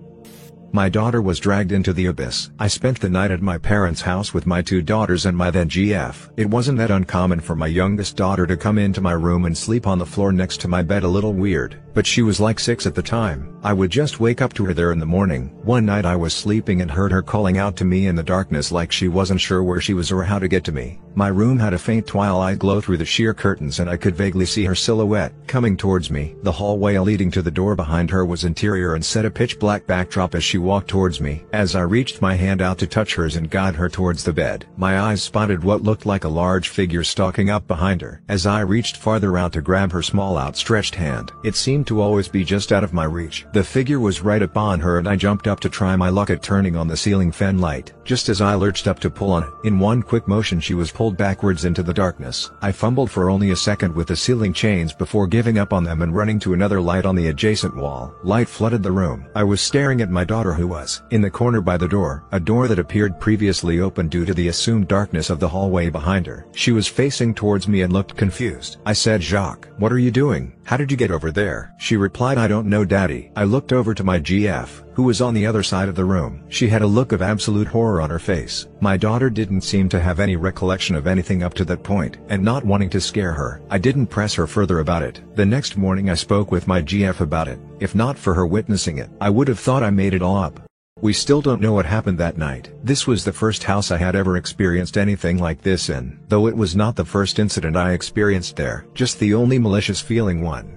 My 0.70 0.90
daughter 0.90 1.22
was 1.22 1.40
dragged 1.40 1.72
into 1.72 1.94
the 1.94 2.06
abyss. 2.06 2.50
I 2.58 2.68
spent 2.68 3.00
the 3.00 3.08
night 3.08 3.30
at 3.30 3.40
my 3.40 3.56
parents' 3.56 4.02
house 4.02 4.34
with 4.34 4.46
my 4.46 4.60
two 4.60 4.82
daughters 4.82 5.24
and 5.24 5.34
my 5.34 5.50
then 5.50 5.70
GF. 5.70 6.30
It 6.36 6.50
wasn't 6.50 6.76
that 6.76 6.90
uncommon 6.90 7.40
for 7.40 7.56
my 7.56 7.66
youngest 7.66 8.16
daughter 8.16 8.46
to 8.46 8.56
come 8.56 8.76
into 8.76 9.00
my 9.00 9.12
room 9.12 9.46
and 9.46 9.56
sleep 9.56 9.86
on 9.86 9.98
the 9.98 10.04
floor 10.04 10.30
next 10.30 10.60
to 10.60 10.68
my 10.68 10.82
bed 10.82 11.04
a 11.04 11.08
little 11.08 11.32
weird, 11.32 11.80
but 11.98 12.06
she 12.06 12.22
was 12.22 12.38
like 12.38 12.60
six 12.60 12.86
at 12.86 12.94
the 12.94 13.02
time. 13.02 13.58
I 13.64 13.72
would 13.72 13.90
just 13.90 14.20
wake 14.20 14.40
up 14.40 14.52
to 14.52 14.64
her 14.66 14.72
there 14.72 14.92
in 14.92 15.00
the 15.00 15.04
morning. 15.04 15.48
One 15.64 15.84
night 15.84 16.04
I 16.04 16.14
was 16.14 16.32
sleeping 16.32 16.80
and 16.80 16.88
heard 16.88 17.10
her 17.10 17.22
calling 17.22 17.58
out 17.58 17.74
to 17.78 17.84
me 17.84 18.06
in 18.06 18.14
the 18.14 18.22
darkness 18.22 18.70
like 18.70 18.92
she 18.92 19.08
wasn't 19.08 19.40
sure 19.40 19.64
where 19.64 19.80
she 19.80 19.94
was 19.94 20.12
or 20.12 20.22
how 20.22 20.38
to 20.38 20.46
get 20.46 20.62
to 20.66 20.72
me. 20.72 21.00
My 21.16 21.26
room 21.26 21.58
had 21.58 21.74
a 21.74 21.78
faint 21.78 22.06
twilight 22.06 22.60
glow 22.60 22.80
through 22.80 22.98
the 22.98 23.04
sheer 23.04 23.34
curtains 23.34 23.80
and 23.80 23.90
I 23.90 23.96
could 23.96 24.14
vaguely 24.14 24.46
see 24.46 24.64
her 24.64 24.76
silhouette 24.76 25.32
coming 25.48 25.76
towards 25.76 26.08
me. 26.08 26.36
The 26.44 26.52
hallway 26.52 26.96
leading 26.98 27.32
to 27.32 27.42
the 27.42 27.50
door 27.50 27.74
behind 27.74 28.10
her 28.10 28.24
was 28.24 28.44
interior 28.44 28.94
and 28.94 29.04
set 29.04 29.24
a 29.24 29.30
pitch 29.30 29.58
black 29.58 29.84
backdrop 29.84 30.36
as 30.36 30.44
she 30.44 30.58
walked 30.58 30.86
towards 30.86 31.20
me. 31.20 31.42
As 31.52 31.74
I 31.74 31.80
reached 31.80 32.22
my 32.22 32.36
hand 32.36 32.62
out 32.62 32.78
to 32.78 32.86
touch 32.86 33.16
hers 33.16 33.34
and 33.34 33.50
guide 33.50 33.74
her 33.74 33.88
towards 33.88 34.22
the 34.22 34.32
bed, 34.32 34.66
my 34.76 35.00
eyes 35.00 35.20
spotted 35.20 35.64
what 35.64 35.82
looked 35.82 36.06
like 36.06 36.22
a 36.22 36.28
large 36.28 36.68
figure 36.68 37.02
stalking 37.02 37.50
up 37.50 37.66
behind 37.66 38.00
her. 38.02 38.22
As 38.28 38.46
I 38.46 38.60
reached 38.60 38.98
farther 38.98 39.36
out 39.36 39.54
to 39.54 39.60
grab 39.60 39.90
her 39.90 40.02
small 40.02 40.38
outstretched 40.38 40.94
hand, 40.94 41.32
it 41.42 41.56
seemed 41.56 41.87
to 41.88 42.00
always 42.00 42.28
be 42.28 42.44
just 42.44 42.72
out 42.72 42.84
of 42.84 42.92
my 42.92 43.04
reach. 43.04 43.46
The 43.52 43.64
figure 43.64 44.00
was 44.00 44.22
right 44.22 44.42
upon 44.42 44.80
her 44.80 44.98
and 44.98 45.08
I 45.08 45.16
jumped 45.16 45.48
up 45.48 45.60
to 45.60 45.68
try 45.68 45.96
my 45.96 46.08
luck 46.08 46.30
at 46.30 46.42
turning 46.42 46.76
on 46.76 46.86
the 46.86 46.96
ceiling 46.96 47.32
fan 47.32 47.58
light. 47.58 47.92
Just 48.04 48.28
as 48.28 48.40
I 48.40 48.54
lurched 48.54 48.86
up 48.86 49.00
to 49.00 49.10
pull 49.10 49.32
on 49.32 49.42
it, 49.42 49.50
in 49.64 49.78
one 49.78 50.02
quick 50.02 50.28
motion 50.28 50.60
she 50.60 50.74
was 50.74 50.92
pulled 50.92 51.16
backwards 51.16 51.64
into 51.64 51.82
the 51.82 51.92
darkness. 51.92 52.50
I 52.62 52.72
fumbled 52.72 53.10
for 53.10 53.28
only 53.28 53.50
a 53.50 53.56
second 53.56 53.94
with 53.94 54.08
the 54.08 54.16
ceiling 54.16 54.52
chains 54.52 54.92
before 54.92 55.26
giving 55.26 55.58
up 55.58 55.72
on 55.72 55.84
them 55.84 56.02
and 56.02 56.14
running 56.14 56.38
to 56.40 56.54
another 56.54 56.80
light 56.80 57.06
on 57.06 57.16
the 57.16 57.28
adjacent 57.28 57.76
wall. 57.76 58.14
Light 58.22 58.48
flooded 58.48 58.82
the 58.82 58.92
room. 58.92 59.26
I 59.34 59.44
was 59.44 59.60
staring 59.60 60.00
at 60.00 60.10
my 60.10 60.24
daughter 60.24 60.52
who 60.52 60.66
was 60.66 61.02
in 61.10 61.20
the 61.20 61.30
corner 61.30 61.60
by 61.60 61.76
the 61.76 61.88
door, 61.88 62.24
a 62.32 62.40
door 62.40 62.68
that 62.68 62.78
appeared 62.78 63.20
previously 63.20 63.80
open 63.80 64.08
due 64.08 64.24
to 64.24 64.34
the 64.34 64.48
assumed 64.48 64.88
darkness 64.88 65.30
of 65.30 65.40
the 65.40 65.48
hallway 65.48 65.88
behind 65.88 66.26
her. 66.26 66.46
She 66.54 66.72
was 66.72 66.86
facing 66.86 67.34
towards 67.34 67.68
me 67.68 67.82
and 67.82 67.92
looked 67.92 68.16
confused. 68.16 68.76
I 68.84 68.92
said 68.92 69.22
Jacques, 69.22 69.68
what 69.78 69.92
are 69.92 69.98
you 69.98 70.10
doing? 70.10 70.52
How 70.68 70.76
did 70.76 70.90
you 70.90 70.98
get 70.98 71.10
over 71.10 71.32
there? 71.32 71.72
She 71.78 71.96
replied 71.96 72.36
I 72.36 72.46
don't 72.46 72.68
know 72.68 72.84
daddy. 72.84 73.30
I 73.34 73.44
looked 73.44 73.72
over 73.72 73.94
to 73.94 74.04
my 74.04 74.20
GF, 74.20 74.68
who 74.92 75.04
was 75.04 75.22
on 75.22 75.32
the 75.32 75.46
other 75.46 75.62
side 75.62 75.88
of 75.88 75.94
the 75.94 76.04
room. 76.04 76.44
She 76.50 76.68
had 76.68 76.82
a 76.82 76.86
look 76.86 77.12
of 77.12 77.22
absolute 77.22 77.68
horror 77.68 78.02
on 78.02 78.10
her 78.10 78.18
face. 78.18 78.68
My 78.82 78.98
daughter 78.98 79.30
didn't 79.30 79.62
seem 79.62 79.88
to 79.88 79.98
have 79.98 80.20
any 80.20 80.36
recollection 80.36 80.94
of 80.94 81.06
anything 81.06 81.42
up 81.42 81.54
to 81.54 81.64
that 81.64 81.82
point, 81.82 82.18
and 82.28 82.44
not 82.44 82.66
wanting 82.66 82.90
to 82.90 83.00
scare 83.00 83.32
her, 83.32 83.62
I 83.70 83.78
didn't 83.78 84.08
press 84.08 84.34
her 84.34 84.46
further 84.46 84.80
about 84.80 85.02
it. 85.02 85.22
The 85.36 85.46
next 85.46 85.78
morning 85.78 86.10
I 86.10 86.14
spoke 86.14 86.50
with 86.52 86.68
my 86.68 86.82
GF 86.82 87.20
about 87.20 87.48
it. 87.48 87.58
If 87.80 87.94
not 87.94 88.18
for 88.18 88.34
her 88.34 88.46
witnessing 88.46 88.98
it, 88.98 89.08
I 89.22 89.30
would 89.30 89.48
have 89.48 89.58
thought 89.58 89.82
I 89.82 89.88
made 89.88 90.12
it 90.12 90.20
all 90.20 90.36
up. 90.36 90.67
We 91.00 91.12
still 91.12 91.40
don't 91.40 91.60
know 91.60 91.72
what 91.72 91.86
happened 91.86 92.18
that 92.18 92.38
night. 92.38 92.70
This 92.82 93.06
was 93.06 93.24
the 93.24 93.32
first 93.32 93.62
house 93.62 93.92
I 93.92 93.96
had 93.98 94.16
ever 94.16 94.36
experienced 94.36 94.98
anything 94.98 95.38
like 95.38 95.62
this 95.62 95.90
in, 95.90 96.18
though 96.26 96.48
it 96.48 96.56
was 96.56 96.74
not 96.74 96.96
the 96.96 97.04
first 97.04 97.38
incident 97.38 97.76
I 97.76 97.92
experienced 97.92 98.56
there, 98.56 98.84
just 98.94 99.20
the 99.20 99.32
only 99.34 99.60
malicious 99.60 100.00
feeling 100.00 100.42
one. 100.42 100.76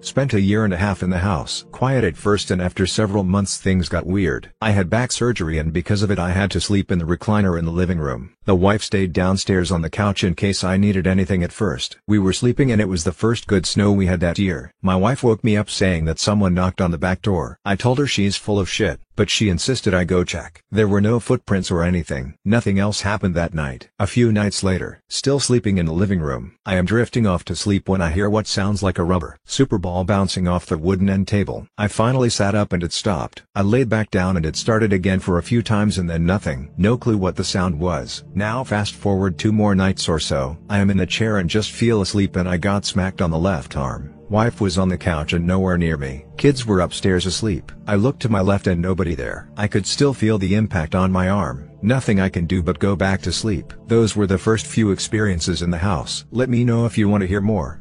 Spent 0.00 0.34
a 0.34 0.40
year 0.40 0.64
and 0.64 0.72
a 0.72 0.76
half 0.76 1.02
in 1.02 1.10
the 1.10 1.18
house. 1.18 1.64
Quiet 1.72 2.04
at 2.04 2.16
first 2.16 2.52
and 2.52 2.62
after 2.62 2.86
several 2.86 3.24
months 3.24 3.56
things 3.56 3.88
got 3.88 4.06
weird. 4.06 4.52
I 4.60 4.70
had 4.70 4.88
back 4.88 5.10
surgery 5.10 5.58
and 5.58 5.72
because 5.72 6.04
of 6.04 6.12
it 6.12 6.20
I 6.20 6.30
had 6.30 6.52
to 6.52 6.60
sleep 6.60 6.92
in 6.92 7.00
the 7.00 7.04
recliner 7.04 7.58
in 7.58 7.64
the 7.64 7.72
living 7.72 7.98
room. 7.98 8.35
The 8.46 8.54
wife 8.54 8.84
stayed 8.84 9.12
downstairs 9.12 9.72
on 9.72 9.82
the 9.82 9.90
couch 9.90 10.22
in 10.22 10.36
case 10.36 10.62
I 10.62 10.76
needed 10.76 11.04
anything 11.04 11.42
at 11.42 11.50
first. 11.50 11.96
We 12.06 12.20
were 12.20 12.32
sleeping 12.32 12.70
and 12.70 12.80
it 12.80 12.88
was 12.88 13.02
the 13.02 13.10
first 13.10 13.48
good 13.48 13.66
snow 13.66 13.90
we 13.90 14.06
had 14.06 14.20
that 14.20 14.38
year. 14.38 14.72
My 14.80 14.94
wife 14.94 15.24
woke 15.24 15.42
me 15.42 15.56
up 15.56 15.68
saying 15.68 16.04
that 16.04 16.20
someone 16.20 16.54
knocked 16.54 16.80
on 16.80 16.92
the 16.92 16.96
back 16.96 17.22
door. 17.22 17.58
I 17.64 17.74
told 17.74 17.98
her 17.98 18.06
she's 18.06 18.36
full 18.36 18.60
of 18.60 18.70
shit, 18.70 19.00
but 19.16 19.30
she 19.30 19.48
insisted 19.48 19.94
I 19.94 20.04
go 20.04 20.22
check. 20.22 20.62
There 20.70 20.86
were 20.86 21.00
no 21.00 21.18
footprints 21.18 21.72
or 21.72 21.82
anything. 21.82 22.34
Nothing 22.44 22.78
else 22.78 23.00
happened 23.00 23.34
that 23.34 23.52
night. 23.52 23.88
A 23.98 24.06
few 24.06 24.30
nights 24.30 24.62
later, 24.62 25.02
still 25.08 25.40
sleeping 25.40 25.78
in 25.78 25.86
the 25.86 25.92
living 25.92 26.20
room, 26.20 26.54
I 26.64 26.76
am 26.76 26.84
drifting 26.84 27.26
off 27.26 27.44
to 27.46 27.56
sleep 27.56 27.88
when 27.88 28.00
I 28.00 28.12
hear 28.12 28.30
what 28.30 28.46
sounds 28.46 28.80
like 28.80 28.98
a 28.98 29.04
rubber 29.04 29.38
super 29.44 29.78
ball 29.78 30.04
bouncing 30.04 30.46
off 30.46 30.66
the 30.66 30.76
wooden 30.76 31.08
end 31.08 31.26
table. 31.26 31.66
I 31.78 31.88
finally 31.88 32.28
sat 32.28 32.54
up 32.54 32.72
and 32.72 32.82
it 32.82 32.92
stopped. 32.92 33.42
I 33.54 33.62
laid 33.62 33.88
back 33.88 34.10
down 34.10 34.36
and 34.36 34.44
it 34.44 34.54
started 34.54 34.92
again 34.92 35.18
for 35.18 35.38
a 35.38 35.42
few 35.42 35.62
times 35.62 35.98
and 35.98 36.10
then 36.10 36.26
nothing. 36.26 36.74
No 36.76 36.98
clue 36.98 37.16
what 37.16 37.36
the 37.36 37.44
sound 37.44 37.80
was. 37.80 38.22
Now 38.36 38.64
fast 38.64 38.94
forward 38.94 39.38
two 39.38 39.50
more 39.50 39.74
nights 39.74 40.10
or 40.10 40.20
so, 40.20 40.58
I 40.68 40.80
am 40.80 40.90
in 40.90 40.98
the 40.98 41.06
chair 41.06 41.38
and 41.38 41.48
just 41.48 41.70
feel 41.70 42.02
asleep 42.02 42.36
and 42.36 42.46
I 42.46 42.58
got 42.58 42.84
smacked 42.84 43.22
on 43.22 43.30
the 43.30 43.38
left 43.38 43.78
arm. 43.78 44.12
Wife 44.28 44.60
was 44.60 44.76
on 44.76 44.90
the 44.90 44.98
couch 44.98 45.32
and 45.32 45.46
nowhere 45.46 45.78
near 45.78 45.96
me. 45.96 46.26
Kids 46.36 46.66
were 46.66 46.80
upstairs 46.80 47.24
asleep. 47.24 47.72
I 47.86 47.94
looked 47.94 48.20
to 48.20 48.28
my 48.28 48.42
left 48.42 48.66
and 48.66 48.82
nobody 48.82 49.14
there. 49.14 49.48
I 49.56 49.68
could 49.68 49.86
still 49.86 50.12
feel 50.12 50.36
the 50.36 50.54
impact 50.54 50.94
on 50.94 51.10
my 51.10 51.30
arm. 51.30 51.70
Nothing 51.80 52.20
I 52.20 52.28
can 52.28 52.44
do 52.44 52.62
but 52.62 52.78
go 52.78 52.94
back 52.94 53.22
to 53.22 53.32
sleep. 53.32 53.72
Those 53.86 54.14
were 54.14 54.26
the 54.26 54.36
first 54.36 54.66
few 54.66 54.90
experiences 54.90 55.62
in 55.62 55.70
the 55.70 55.78
house. 55.78 56.26
Let 56.30 56.50
me 56.50 56.62
know 56.62 56.84
if 56.84 56.98
you 56.98 57.08
want 57.08 57.22
to 57.22 57.26
hear 57.26 57.40
more. 57.40 57.80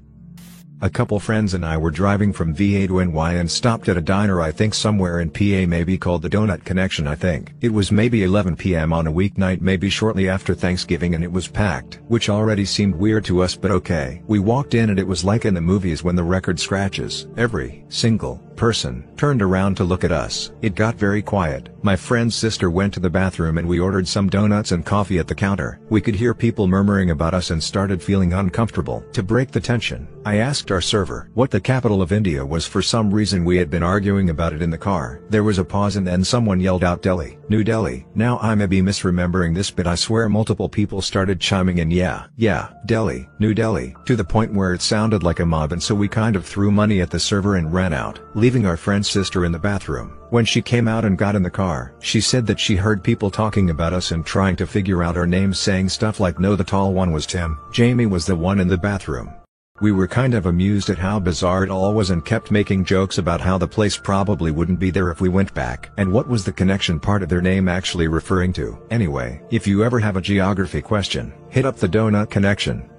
A 0.81 0.89
couple 0.89 1.19
friends 1.21 1.53
and 1.53 1.65
I 1.65 1.77
were 1.77 1.89
driving 1.89 2.33
from 2.33 2.53
VA 2.53 2.85
to 2.87 3.03
NY 3.03 3.33
and 3.35 3.49
stopped 3.49 3.87
at 3.87 3.95
a 3.95 4.01
diner 4.01 4.41
I 4.41 4.51
think 4.51 4.73
somewhere 4.73 5.21
in 5.21 5.29
PA 5.29 5.65
maybe 5.67 5.97
called 5.97 6.21
the 6.21 6.29
Donut 6.29 6.65
Connection 6.65 7.07
I 7.07 7.15
think. 7.15 7.53
It 7.61 7.71
was 7.71 7.93
maybe 7.93 8.23
11 8.23 8.57
p.m. 8.57 8.91
on 8.91 9.07
a 9.07 9.11
weeknight 9.11 9.61
maybe 9.61 9.89
shortly 9.89 10.27
after 10.27 10.53
Thanksgiving 10.53 11.15
and 11.15 11.23
it 11.23 11.31
was 11.31 11.47
packed, 11.47 12.01
which 12.09 12.29
already 12.29 12.65
seemed 12.65 12.93
weird 12.93 13.23
to 13.25 13.41
us 13.41 13.55
but 13.55 13.71
okay. 13.71 14.21
We 14.27 14.39
walked 14.39 14.73
in 14.73 14.89
and 14.89 14.99
it 14.99 15.07
was 15.07 15.23
like 15.23 15.45
in 15.45 15.53
the 15.53 15.61
movies 15.61 16.03
when 16.03 16.17
the 16.17 16.23
record 16.23 16.59
scratches. 16.59 17.27
Every 17.37 17.85
single 17.87 18.41
person 18.55 19.05
turned 19.17 19.41
around 19.41 19.75
to 19.75 19.83
look 19.83 20.03
at 20.03 20.11
us. 20.11 20.51
It 20.61 20.75
got 20.75 20.95
very 20.95 21.21
quiet. 21.21 21.69
My 21.83 21.95
friend's 21.95 22.35
sister 22.35 22.69
went 22.69 22.93
to 22.93 22.99
the 22.99 23.09
bathroom 23.09 23.57
and 23.57 23.67
we 23.67 23.79
ordered 23.79 24.07
some 24.07 24.29
donuts 24.29 24.71
and 24.71 24.85
coffee 24.85 25.19
at 25.19 25.27
the 25.27 25.35
counter. 25.35 25.79
We 25.89 26.01
could 26.01 26.15
hear 26.15 26.33
people 26.33 26.67
murmuring 26.67 27.11
about 27.11 27.33
us 27.33 27.51
and 27.51 27.63
started 27.63 28.01
feeling 28.01 28.33
uncomfortable. 28.33 29.03
To 29.13 29.23
break 29.23 29.51
the 29.51 29.59
tension, 29.59 30.07
I 30.25 30.37
asked 30.37 30.64
our 30.71 30.81
server 30.81 31.29
what 31.33 31.51
the 31.51 31.59
capital 31.59 32.01
of 32.01 32.11
India 32.11 32.45
was 32.45 32.65
for 32.65 32.81
some 32.81 33.13
reason 33.13 33.43
we 33.45 33.57
had 33.57 33.69
been 33.69 33.83
arguing 33.83 34.29
about 34.29 34.53
it 34.53 34.61
in 34.61 34.69
the 34.69 34.77
car. 34.77 35.21
There 35.29 35.43
was 35.43 35.57
a 35.57 35.65
pause 35.65 35.95
and 35.95 36.07
then 36.07 36.23
someone 36.23 36.59
yelled 36.59 36.83
out 36.83 37.01
Delhi, 37.01 37.37
New 37.49 37.63
Delhi. 37.63 38.05
Now 38.15 38.37
I 38.39 38.55
may 38.55 38.65
be 38.65 38.81
misremembering 38.81 39.53
this 39.53 39.71
but 39.71 39.87
I 39.87 39.95
swear 39.95 40.29
multiple 40.29 40.69
people 40.69 41.01
started 41.01 41.39
chiming 41.39 41.79
in 41.79 41.91
yeah, 41.91 42.27
yeah, 42.37 42.69
Delhi, 42.85 43.29
New 43.39 43.53
Delhi, 43.53 43.95
to 44.05 44.15
the 44.15 44.23
point 44.23 44.53
where 44.53 44.73
it 44.73 44.81
sounded 44.81 45.23
like 45.23 45.39
a 45.39 45.45
mob 45.45 45.71
and 45.71 45.81
so 45.81 45.93
we 45.95 46.07
kind 46.07 46.35
of 46.35 46.45
threw 46.45 46.71
money 46.71 47.01
at 47.01 47.09
the 47.09 47.19
server 47.19 47.55
and 47.55 47.73
ran 47.73 47.93
out 47.93 48.19
leaving 48.35 48.65
our 48.65 48.77
friend's 48.77 49.09
sister 49.09 49.45
in 49.45 49.51
the 49.51 49.59
bathroom. 49.59 50.17
When 50.29 50.43
she 50.43 50.61
came 50.61 50.87
out 50.87 51.05
and 51.05 51.17
got 51.17 51.35
in 51.35 51.43
the 51.43 51.49
car, 51.49 51.93
she 51.99 52.19
said 52.19 52.45
that 52.47 52.59
she 52.59 52.75
heard 52.75 53.03
people 53.03 53.31
talking 53.31 53.69
about 53.69 53.93
us 53.93 54.11
and 54.11 54.25
trying 54.25 54.55
to 54.57 54.67
figure 54.67 55.03
out 55.03 55.17
our 55.17 55.27
names 55.27 55.59
saying 55.59 55.89
stuff 55.89 56.19
like 56.19 56.39
no 56.39 56.55
the 56.55 56.63
tall 56.63 56.93
one 56.93 57.11
was 57.11 57.25
Tim, 57.25 57.57
Jamie 57.71 58.05
was 58.05 58.25
the 58.25 58.35
one 58.35 58.59
in 58.59 58.67
the 58.67 58.77
bathroom. 58.77 59.33
We 59.81 59.91
were 59.91 60.07
kind 60.07 60.33
of 60.35 60.45
amused 60.45 60.89
at 60.89 60.97
how 60.97 61.19
bizarre 61.19 61.65
it 61.65 61.69
all 61.69 61.93
was 61.93 62.09
and 62.09 62.23
kept 62.23 62.49
making 62.49 62.85
jokes 62.85 63.17
about 63.17 63.41
how 63.41 63.57
the 63.57 63.67
place 63.67 63.97
probably 63.97 64.49
wouldn't 64.49 64.79
be 64.79 64.89
there 64.89 65.11
if 65.11 65.19
we 65.19 65.27
went 65.27 65.53
back. 65.53 65.89
And 65.97 66.13
what 66.13 66.29
was 66.29 66.45
the 66.45 66.53
connection 66.53 66.97
part 66.97 67.21
of 67.21 67.27
their 67.27 67.41
name 67.41 67.67
actually 67.67 68.07
referring 68.07 68.53
to? 68.53 68.79
Anyway, 68.89 69.41
if 69.51 69.67
you 69.67 69.83
ever 69.83 69.99
have 69.99 70.15
a 70.15 70.21
geography 70.21 70.81
question, 70.81 71.33
hit 71.49 71.65
up 71.65 71.75
the 71.75 71.89
donut 71.89 72.29
connection. 72.29 72.89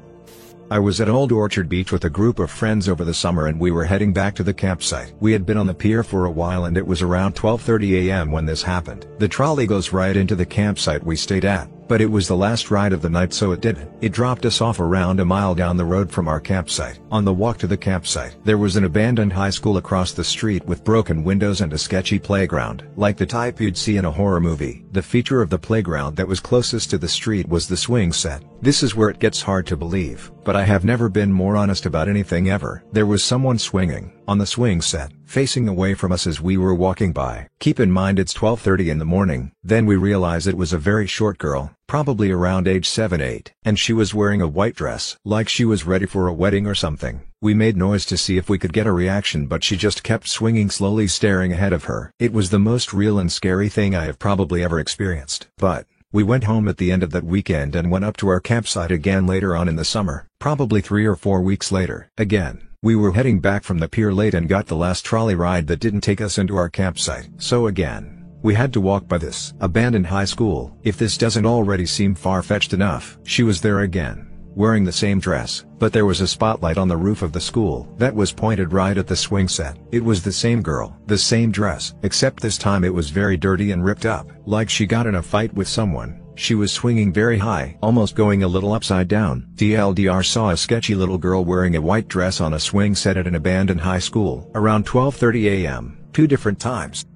I 0.71 0.79
was 0.79 1.01
at 1.01 1.09
Old 1.09 1.33
Orchard 1.33 1.71
Beach 1.71 1.93
with 1.93 2.05
a 2.05 2.11
group 2.11 2.39
of 2.39 2.51
friends 2.51 2.91
over 2.91 3.07
the 3.07 3.15
summer 3.15 3.47
and 3.47 3.59
we 3.59 3.71
were 3.71 3.85
heading 3.87 4.13
back 4.13 4.35
to 4.35 4.43
the 4.43 4.53
campsite. 4.53 5.15
We 5.19 5.33
had 5.33 5.47
been 5.47 5.57
on 5.57 5.67
the 5.67 5.73
pier 5.73 6.03
for 6.03 6.27
a 6.27 6.31
while 6.31 6.67
and 6.67 6.77
it 6.77 6.87
was 6.87 7.01
around 7.01 7.37
12.30 7.37 8.11
am 8.11 8.31
when 8.31 8.45
this 8.45 8.63
happened. 8.63 9.07
The 9.19 9.29
trolley 9.29 9.67
goes 9.67 9.95
right 9.95 10.15
into 10.15 10.35
the 10.35 10.45
campsite 10.45 11.03
we 11.03 11.17
stayed 11.17 11.47
at. 11.47 11.71
But 11.89 12.01
it 12.01 12.11
was 12.11 12.27
the 12.27 12.37
last 12.37 12.71
ride 12.71 12.93
of 12.93 13.03
the 13.03 13.11
night 13.11 13.33
so 13.33 13.53
it 13.53 13.61
didn't. 13.61 13.91
It 14.01 14.13
dropped 14.13 14.45
us 14.45 14.61
off 14.61 14.81
around 14.81 15.21
a 15.21 15.25
mile 15.25 15.55
down 15.55 15.77
the 15.77 15.85
road 15.85 16.11
from 16.11 16.29
our 16.29 16.41
campsite. 16.41 16.99
On 17.11 17.25
the 17.25 17.33
walk 17.33 17.59
to 17.59 17.67
the 17.67 17.77
campsite, 17.77 18.37
there 18.45 18.59
was 18.59 18.77
an 18.77 18.85
abandoned 18.85 19.33
high 19.33 19.51
school 19.51 19.77
across 19.77 20.13
the 20.13 20.25
street 20.25 20.65
with 20.67 20.85
broken 20.85 21.23
windows 21.23 21.61
and 21.61 21.73
a 21.73 21.79
sketchy 21.79 22.19
playground. 22.19 22.85
Like 22.97 23.17
the 23.17 23.27
type 23.27 23.61
you'd 23.61 23.77
see 23.77 23.97
in 23.97 24.05
a 24.05 24.11
horror 24.11 24.41
movie. 24.41 24.85
The 24.93 25.03
feature 25.03 25.43
of 25.43 25.51
the 25.51 25.59
playground 25.59 26.17
that 26.17 26.29
was 26.29 26.41
closest 26.41 26.91
to 26.91 26.99
the 26.99 27.09
street 27.09 27.49
was 27.49 27.69
the 27.69 27.77
swing 27.77 28.13
set. 28.13 28.43
This 28.63 28.83
is 28.83 28.95
where 28.95 29.11
it 29.11 29.19
gets 29.19 29.43
hard 29.43 29.67
to 29.67 29.77
believe, 29.77 30.33
but 30.45 30.57
I 30.57 30.65
have 30.65 30.85
never 30.85 31.09
been 31.09 31.33
more 31.33 31.57
honest 31.57 31.87
about 31.87 32.09
anything 32.09 32.51
ever. 32.51 32.83
There 32.93 33.07
was 33.07 33.23
someone 33.23 33.59
swinging, 33.59 34.13
on 34.29 34.39
the 34.39 34.47
swing 34.47 34.81
set, 34.81 35.13
facing 35.25 35.69
away 35.69 35.95
from 35.95 36.13
us 36.13 36.27
as 36.27 36.41
we 36.41 36.57
were 36.57 36.75
walking 36.75 37.13
by. 37.13 37.49
Keep 37.61 37.81
in 37.81 37.91
mind 37.91 38.19
it's 38.19 38.35
12.30 38.35 38.89
in 38.89 38.99
the 38.99 39.05
morning, 39.05 39.53
then 39.63 39.87
we 39.87 39.97
realize 39.97 40.47
it 40.47 40.57
was 40.57 40.73
a 40.73 40.79
very 40.79 41.07
short 41.07 41.39
girl, 41.39 41.73
probably 41.87 42.31
around 42.31 42.67
age 42.67 42.89
7-8, 42.89 43.49
and 43.65 43.79
she 43.79 43.93
was 43.93 44.15
wearing 44.15 44.41
a 44.41 44.49
white 44.49 44.75
dress, 44.75 45.17
like 45.25 45.49
she 45.49 45.65
was 45.65 45.87
ready 45.87 46.07
for 46.07 46.27
a 46.27 46.33
wedding 46.33 46.67
or 46.67 46.75
something. 46.75 47.23
We 47.41 47.55
made 47.55 47.77
noise 47.77 48.05
to 48.07 48.17
see 48.17 48.37
if 48.37 48.49
we 48.49 48.59
could 48.59 48.73
get 48.73 48.87
a 48.87 48.93
reaction 48.93 49.47
but 49.47 49.63
she 49.63 49.77
just 49.77 50.03
kept 50.03 50.29
swinging 50.29 50.71
slowly 50.71 51.07
staring 51.07 51.53
ahead 51.53 51.73
of 51.73 51.85
her. 51.85 52.11
It 52.19 52.33
was 52.33 52.51
the 52.51 52.59
most 52.59 52.93
real 52.93 53.19
and 53.19 53.31
scary 53.31 53.69
thing 53.69 53.95
I 53.95 54.05
have 54.05 54.19
probably 54.19 54.65
ever 54.65 54.81
experienced. 54.81 55.47
But, 55.59 55.87
we 56.13 56.23
went 56.23 56.45
home 56.45 56.67
at 56.67 56.79
the 56.79 56.93
end 56.93 57.03
of 57.03 57.11
that 57.11 57.25
weekend 57.25 57.77
and 57.77 57.91
went 57.91 58.05
up 58.05 58.17
to 58.19 58.29
our 58.29 58.41
campsite 58.41 58.91
again 58.91 59.27
later 59.27 59.55
on 59.55 59.69
in 59.69 59.77
the 59.77 59.85
summer, 59.85 60.27
probably 60.39 60.81
three 60.81 61.05
or 61.05 61.15
four 61.15 61.43
weeks 61.43 61.71
later. 61.71 62.09
Again, 62.17 62.66
we 62.83 62.95
were 62.95 63.13
heading 63.13 63.41
back 63.41 63.65
from 63.65 63.79
the 63.79 63.89
pier 63.89 64.13
late 64.13 64.35
and 64.35 64.49
got 64.49 64.67
the 64.67 64.77
last 64.77 65.05
trolley 65.05 65.35
ride 65.35 65.67
that 65.67 65.81
didn't 65.81 66.03
take 66.03 66.21
us 66.21 66.39
into 66.39 66.57
our 66.57 66.69
campsite. 66.69 67.29
So 67.39 67.67
again, 67.67 68.27
we 68.43 68.55
had 68.55 68.73
to 68.75 68.81
walk 68.81 69.09
by 69.09 69.19
this 69.19 69.55
abandoned 69.61 70.07
high 70.07 70.25
school. 70.27 70.77
If 70.83 70.97
this 70.99 71.17
doesn't 71.17 71.47
already 71.47 71.87
seem 71.87 72.15
far-fetched 72.15 72.73
enough, 72.73 73.19
she 73.25 73.43
was 73.43 73.61
there 73.61 73.81
again, 73.81 74.31
wearing 74.55 74.85
the 74.85 74.93
same 74.93 75.19
dress, 75.19 75.65
but 75.79 75.93
there 75.93 76.07
was 76.07 76.21
a 76.21 76.29
spotlight 76.29 76.79
on 76.79 76.89
the 76.89 76.97
roof 76.97 77.23
of 77.23 77.33
the 77.33 77.41
school 77.41 77.93
that 77.99 78.15
was 78.15 78.33
pointed 78.33 78.73
right 78.73 78.99
at 78.99 79.07
the 79.07 79.17
swing 79.17 79.49
set. 79.49 79.79
It 79.91 80.05
was 80.05 80.23
the 80.23 80.33
same 80.33 80.63
girl, 80.63 80.97
the 81.07 81.19
same 81.19 81.51
dress, 81.51 81.95
except 82.03 82.41
this 82.41 82.59
time 82.59 82.85
it 82.85 82.95
was 82.95 83.11
very 83.11 83.37
dirty 83.37 83.73
and 83.73 83.85
ripped 83.85 84.07
up, 84.07 84.31
like 84.45 84.71
she 84.71 84.87
got 84.87 85.07
in 85.07 85.17
a 85.17 85.23
fight 85.23 85.53
with 85.55 85.67
someone. 85.67 86.23
She 86.37 86.55
was 86.55 86.71
swinging 86.71 87.15
very 87.15 87.39
high, 87.39 87.79
almost 87.83 88.15
going 88.15 88.43
a 88.43 88.49
little 88.49 88.75
upside 88.75 89.09
down. 89.09 89.49
TLDR 89.57 90.25
saw 90.25 90.51
a 90.51 90.57
sketchy 90.57 90.95
little 90.95 91.17
girl 91.17 91.45
wearing 91.45 91.75
a 91.75 91.81
white 91.81 92.09
dress 92.09 92.43
on 92.43 92.53
a 92.53 92.61
swing 92.61 92.95
set 92.95 93.17
at 93.17 93.27
an 93.27 93.35
abandoned 93.35 93.81
high 93.81 93.99
school 93.99 94.51
around 94.55 94.87
12.30 94.87 95.65
am, 95.65 95.97
two 96.13 96.27
different 96.27 96.61
times. 96.61 97.07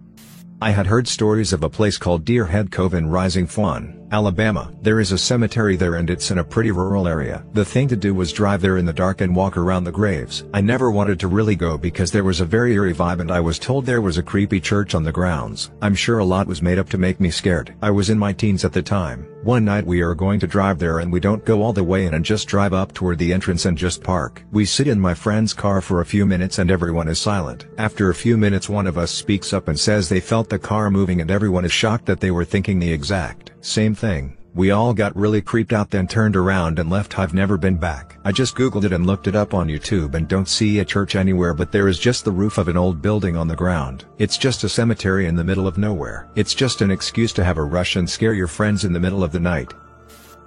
I 0.63 0.71
had 0.71 0.87
heard 0.87 1.07
stories 1.07 1.53
of 1.53 1.63
a 1.63 1.71
place 1.71 1.99
called 1.99 2.25
Deer 2.25 2.47
Head 2.47 2.71
Cove 2.71 2.95
in 2.95 3.11
Rising 3.11 3.47
Fawn, 3.47 4.00
Alabama. 4.13 4.73
There 4.83 4.99
is 4.99 5.13
a 5.13 5.19
cemetery 5.19 5.77
there 5.77 5.95
and 5.95 6.11
it's 6.11 6.33
in 6.33 6.39
a 6.39 6.45
pretty 6.45 6.73
rural 6.73 7.07
area. 7.07 7.45
The 7.53 7.65
thing 7.65 7.87
to 7.89 7.97
do 7.97 8.13
was 8.13 8.33
drive 8.33 8.61
there 8.61 8.77
in 8.77 8.85
the 8.85 8.93
dark 8.93 9.21
and 9.21 9.37
walk 9.37 9.57
around 9.57 9.85
the 9.85 9.93
graves. 9.93 10.45
I 10.53 10.61
never 10.61 10.91
wanted 10.91 11.21
to 11.21 11.29
really 11.29 11.55
go 11.55 11.79
because 11.79 12.11
there 12.11 12.25
was 12.25 12.41
a 12.41 12.45
very 12.45 12.73
eerie 12.73 12.93
vibe 12.93 13.21
and 13.21 13.31
I 13.31 13.39
was 13.39 13.59
told 13.59 13.87
there 13.87 14.01
was 14.01 14.19
a 14.19 14.23
creepy 14.23 14.61
church 14.61 14.97
on 14.97 15.05
the 15.05 15.13
grounds. 15.13 15.71
I'm 15.81 15.95
sure 15.95 16.19
a 16.19 16.25
lot 16.25 16.49
was 16.49 16.61
made 16.61 16.79
up 16.79 16.89
to 16.91 16.99
make 16.99 17.21
me 17.21 17.31
scared. 17.31 17.75
I 17.83 17.93
was 17.93 18.11
in 18.11 18.19
my 18.19 18.33
teens 18.33 18.65
at 18.65 18.73
the 18.73 18.83
time. 18.83 19.29
One 19.45 19.65
night 19.65 19.87
we 19.87 20.03
are 20.03 20.15
going 20.15 20.41
to 20.41 20.47
drive 20.47 20.79
there 20.79 20.99
and 20.99 21.13
we 21.13 21.21
don't 21.21 21.45
go 21.45 21.63
all 21.63 21.73
the 21.73 21.85
way 21.85 22.05
in 22.05 22.15
and 22.15 22.25
just 22.25 22.49
drive 22.49 22.73
up 22.73 22.93
toward 22.93 23.19
the 23.19 23.33
entrance 23.33 23.65
and 23.65 23.79
just 23.79 24.03
park. 24.03 24.43
We 24.51 24.65
sit 24.65 24.89
in 24.89 25.01
my 25.01 25.15
friend's 25.15 25.55
car 25.55 25.81
for 25.81 26.01
a 26.01 26.07
few 26.07 26.27
minutes 26.27 26.59
and 26.59 26.71
everyone 26.71 27.09
is 27.09 27.21
silent. 27.21 27.67
After 27.79 28.11
a 28.11 28.15
few 28.15 28.37
minutes 28.37 28.69
one 28.69 28.87
of 28.89 28.99
us 28.99 29.13
speaks 29.13 29.53
up 29.53 29.69
and 29.69 29.79
says 29.79 30.09
they 30.09 30.21
felt 30.21 30.51
the 30.51 30.59
car 30.59 30.91
moving 30.91 31.21
and 31.21 31.31
everyone 31.31 31.65
is 31.65 31.73
shocked 31.73 32.07
that 32.07 32.21
they 32.21 32.31
were 32.31 32.45
thinking 32.45 32.81
the 32.81 32.93
exact 32.93 33.53
same 33.63 33.95
thing. 34.01 34.37
We 34.53 34.73
all 34.73 34.93
got 34.93 35.15
really 35.15 35.43
creeped 35.43 35.73
out 35.73 35.91
then 35.91 36.09
turned 36.09 36.35
around 36.35 36.81
and 36.81 36.91
left 36.91 37.19
I've 37.19 37.35
never 37.35 37.57
been 37.57 37.77
back. 37.77 38.19
I 38.25 38.33
just 38.33 38.57
googled 38.57 38.83
it 38.85 38.93
and 38.93 39.07
looked 39.07 39.29
it 39.29 39.37
up 39.37 39.55
on 39.55 39.69
YouTube 39.69 40.15
and 40.15 40.27
don't 40.27 40.49
see 40.49 40.81
a 40.81 40.85
church 40.85 41.15
anywhere 41.15 41.55
but 41.55 41.71
there 41.71 41.87
is 41.87 42.01
just 42.01 42.25
the 42.25 42.33
roof 42.33 42.59
of 42.59 42.67
an 42.67 42.77
old 42.77 43.01
building 43.01 43.37
on 43.37 43.47
the 43.47 43.55
ground. 43.55 44.07
It's 44.19 44.39
just 44.39 44.65
a 44.65 44.69
cemetery 44.69 45.27
in 45.27 45.37
the 45.37 45.45
middle 45.45 45.69
of 45.69 45.79
nowhere. 45.79 46.29
It's 46.35 46.55
just 46.55 46.81
an 46.81 46.91
excuse 46.91 47.33
to 47.35 47.45
have 47.45 47.59
a 47.59 47.63
rush 47.63 47.95
and 47.95 48.11
scare 48.11 48.35
your 48.35 48.49
friends 48.49 48.85
in 48.85 48.93
the 48.93 48.99
middle 48.99 49.23
of 49.23 49.31
the 49.31 49.39
night. 49.39 49.73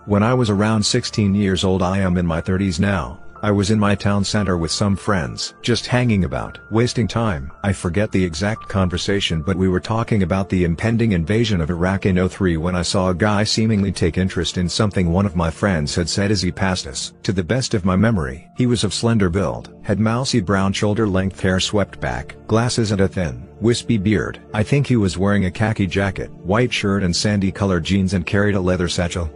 When 0.06 0.24
I 0.24 0.34
was 0.34 0.50
around 0.50 0.84
16 0.84 1.34
years 1.34 1.64
old 1.64 1.82
I 1.82 2.00
am 2.00 2.18
in 2.18 2.26
my 2.26 2.42
30s 2.42 2.80
now. 2.80 3.20
I 3.44 3.52
was 3.52 3.72
in 3.72 3.78
my 3.78 3.94
town 3.94 4.24
center 4.24 4.58
with 4.58 4.72
some 4.72 4.96
friends, 4.96 5.54
just 5.62 5.86
hanging 5.86 6.24
about, 6.24 6.60
wasting 6.72 7.10
time. 7.10 7.52
I 7.62 7.74
forget 7.74 8.10
the 8.10 8.24
exact 8.24 8.70
conversation 8.70 9.42
but 9.42 9.58
we 9.58 9.68
were 9.68 9.82
talking 9.82 10.24
about 10.24 10.48
the 10.48 10.64
impending 10.64 11.12
invasion 11.12 11.60
of 11.60 11.70
Iraq 11.70 12.06
in 12.06 12.30
03 12.30 12.56
when 12.56 12.74
I 12.74 12.84
saw 12.84 13.10
a 13.10 13.14
guy 13.14 13.44
seemingly 13.44 13.92
take 13.92 14.18
interest 14.18 14.58
in 14.58 14.70
something 14.70 15.12
one 15.12 15.26
of 15.26 15.36
my 15.36 15.52
friends 15.52 15.94
had 15.94 16.08
said 16.08 16.32
as 16.32 16.42
he 16.42 16.54
passed 16.54 16.88
us. 16.88 17.12
To 17.24 17.34
the 17.34 17.44
best 17.44 17.74
of 17.74 17.84
my 17.84 17.98
memory, 17.98 18.50
he 18.56 18.66
was 18.66 18.86
of 18.86 18.94
slender 18.94 19.30
build, 19.30 19.76
had 19.84 20.00
mousy 20.00 20.40
brown 20.40 20.72
shoulder-length 20.72 21.42
hair 21.42 21.60
swept 21.60 22.00
back, 22.00 22.38
glasses 22.48 22.94
and 22.94 23.02
a 23.02 23.10
thin, 23.10 23.46
wispy 23.60 23.98
beard. 23.98 24.40
I 24.54 24.64
think 24.64 24.88
he 24.88 24.96
was 24.96 25.18
wearing 25.18 25.48
a 25.48 25.52
khaki 25.52 25.86
jacket, 25.86 26.32
white 26.32 26.72
shirt 26.72 27.04
and 27.04 27.14
sandy-colored 27.14 27.84
jeans 27.84 28.14
and 28.14 28.26
carried 28.26 28.56
a 28.56 28.62
leather 28.62 28.88
satchel. 28.88 29.30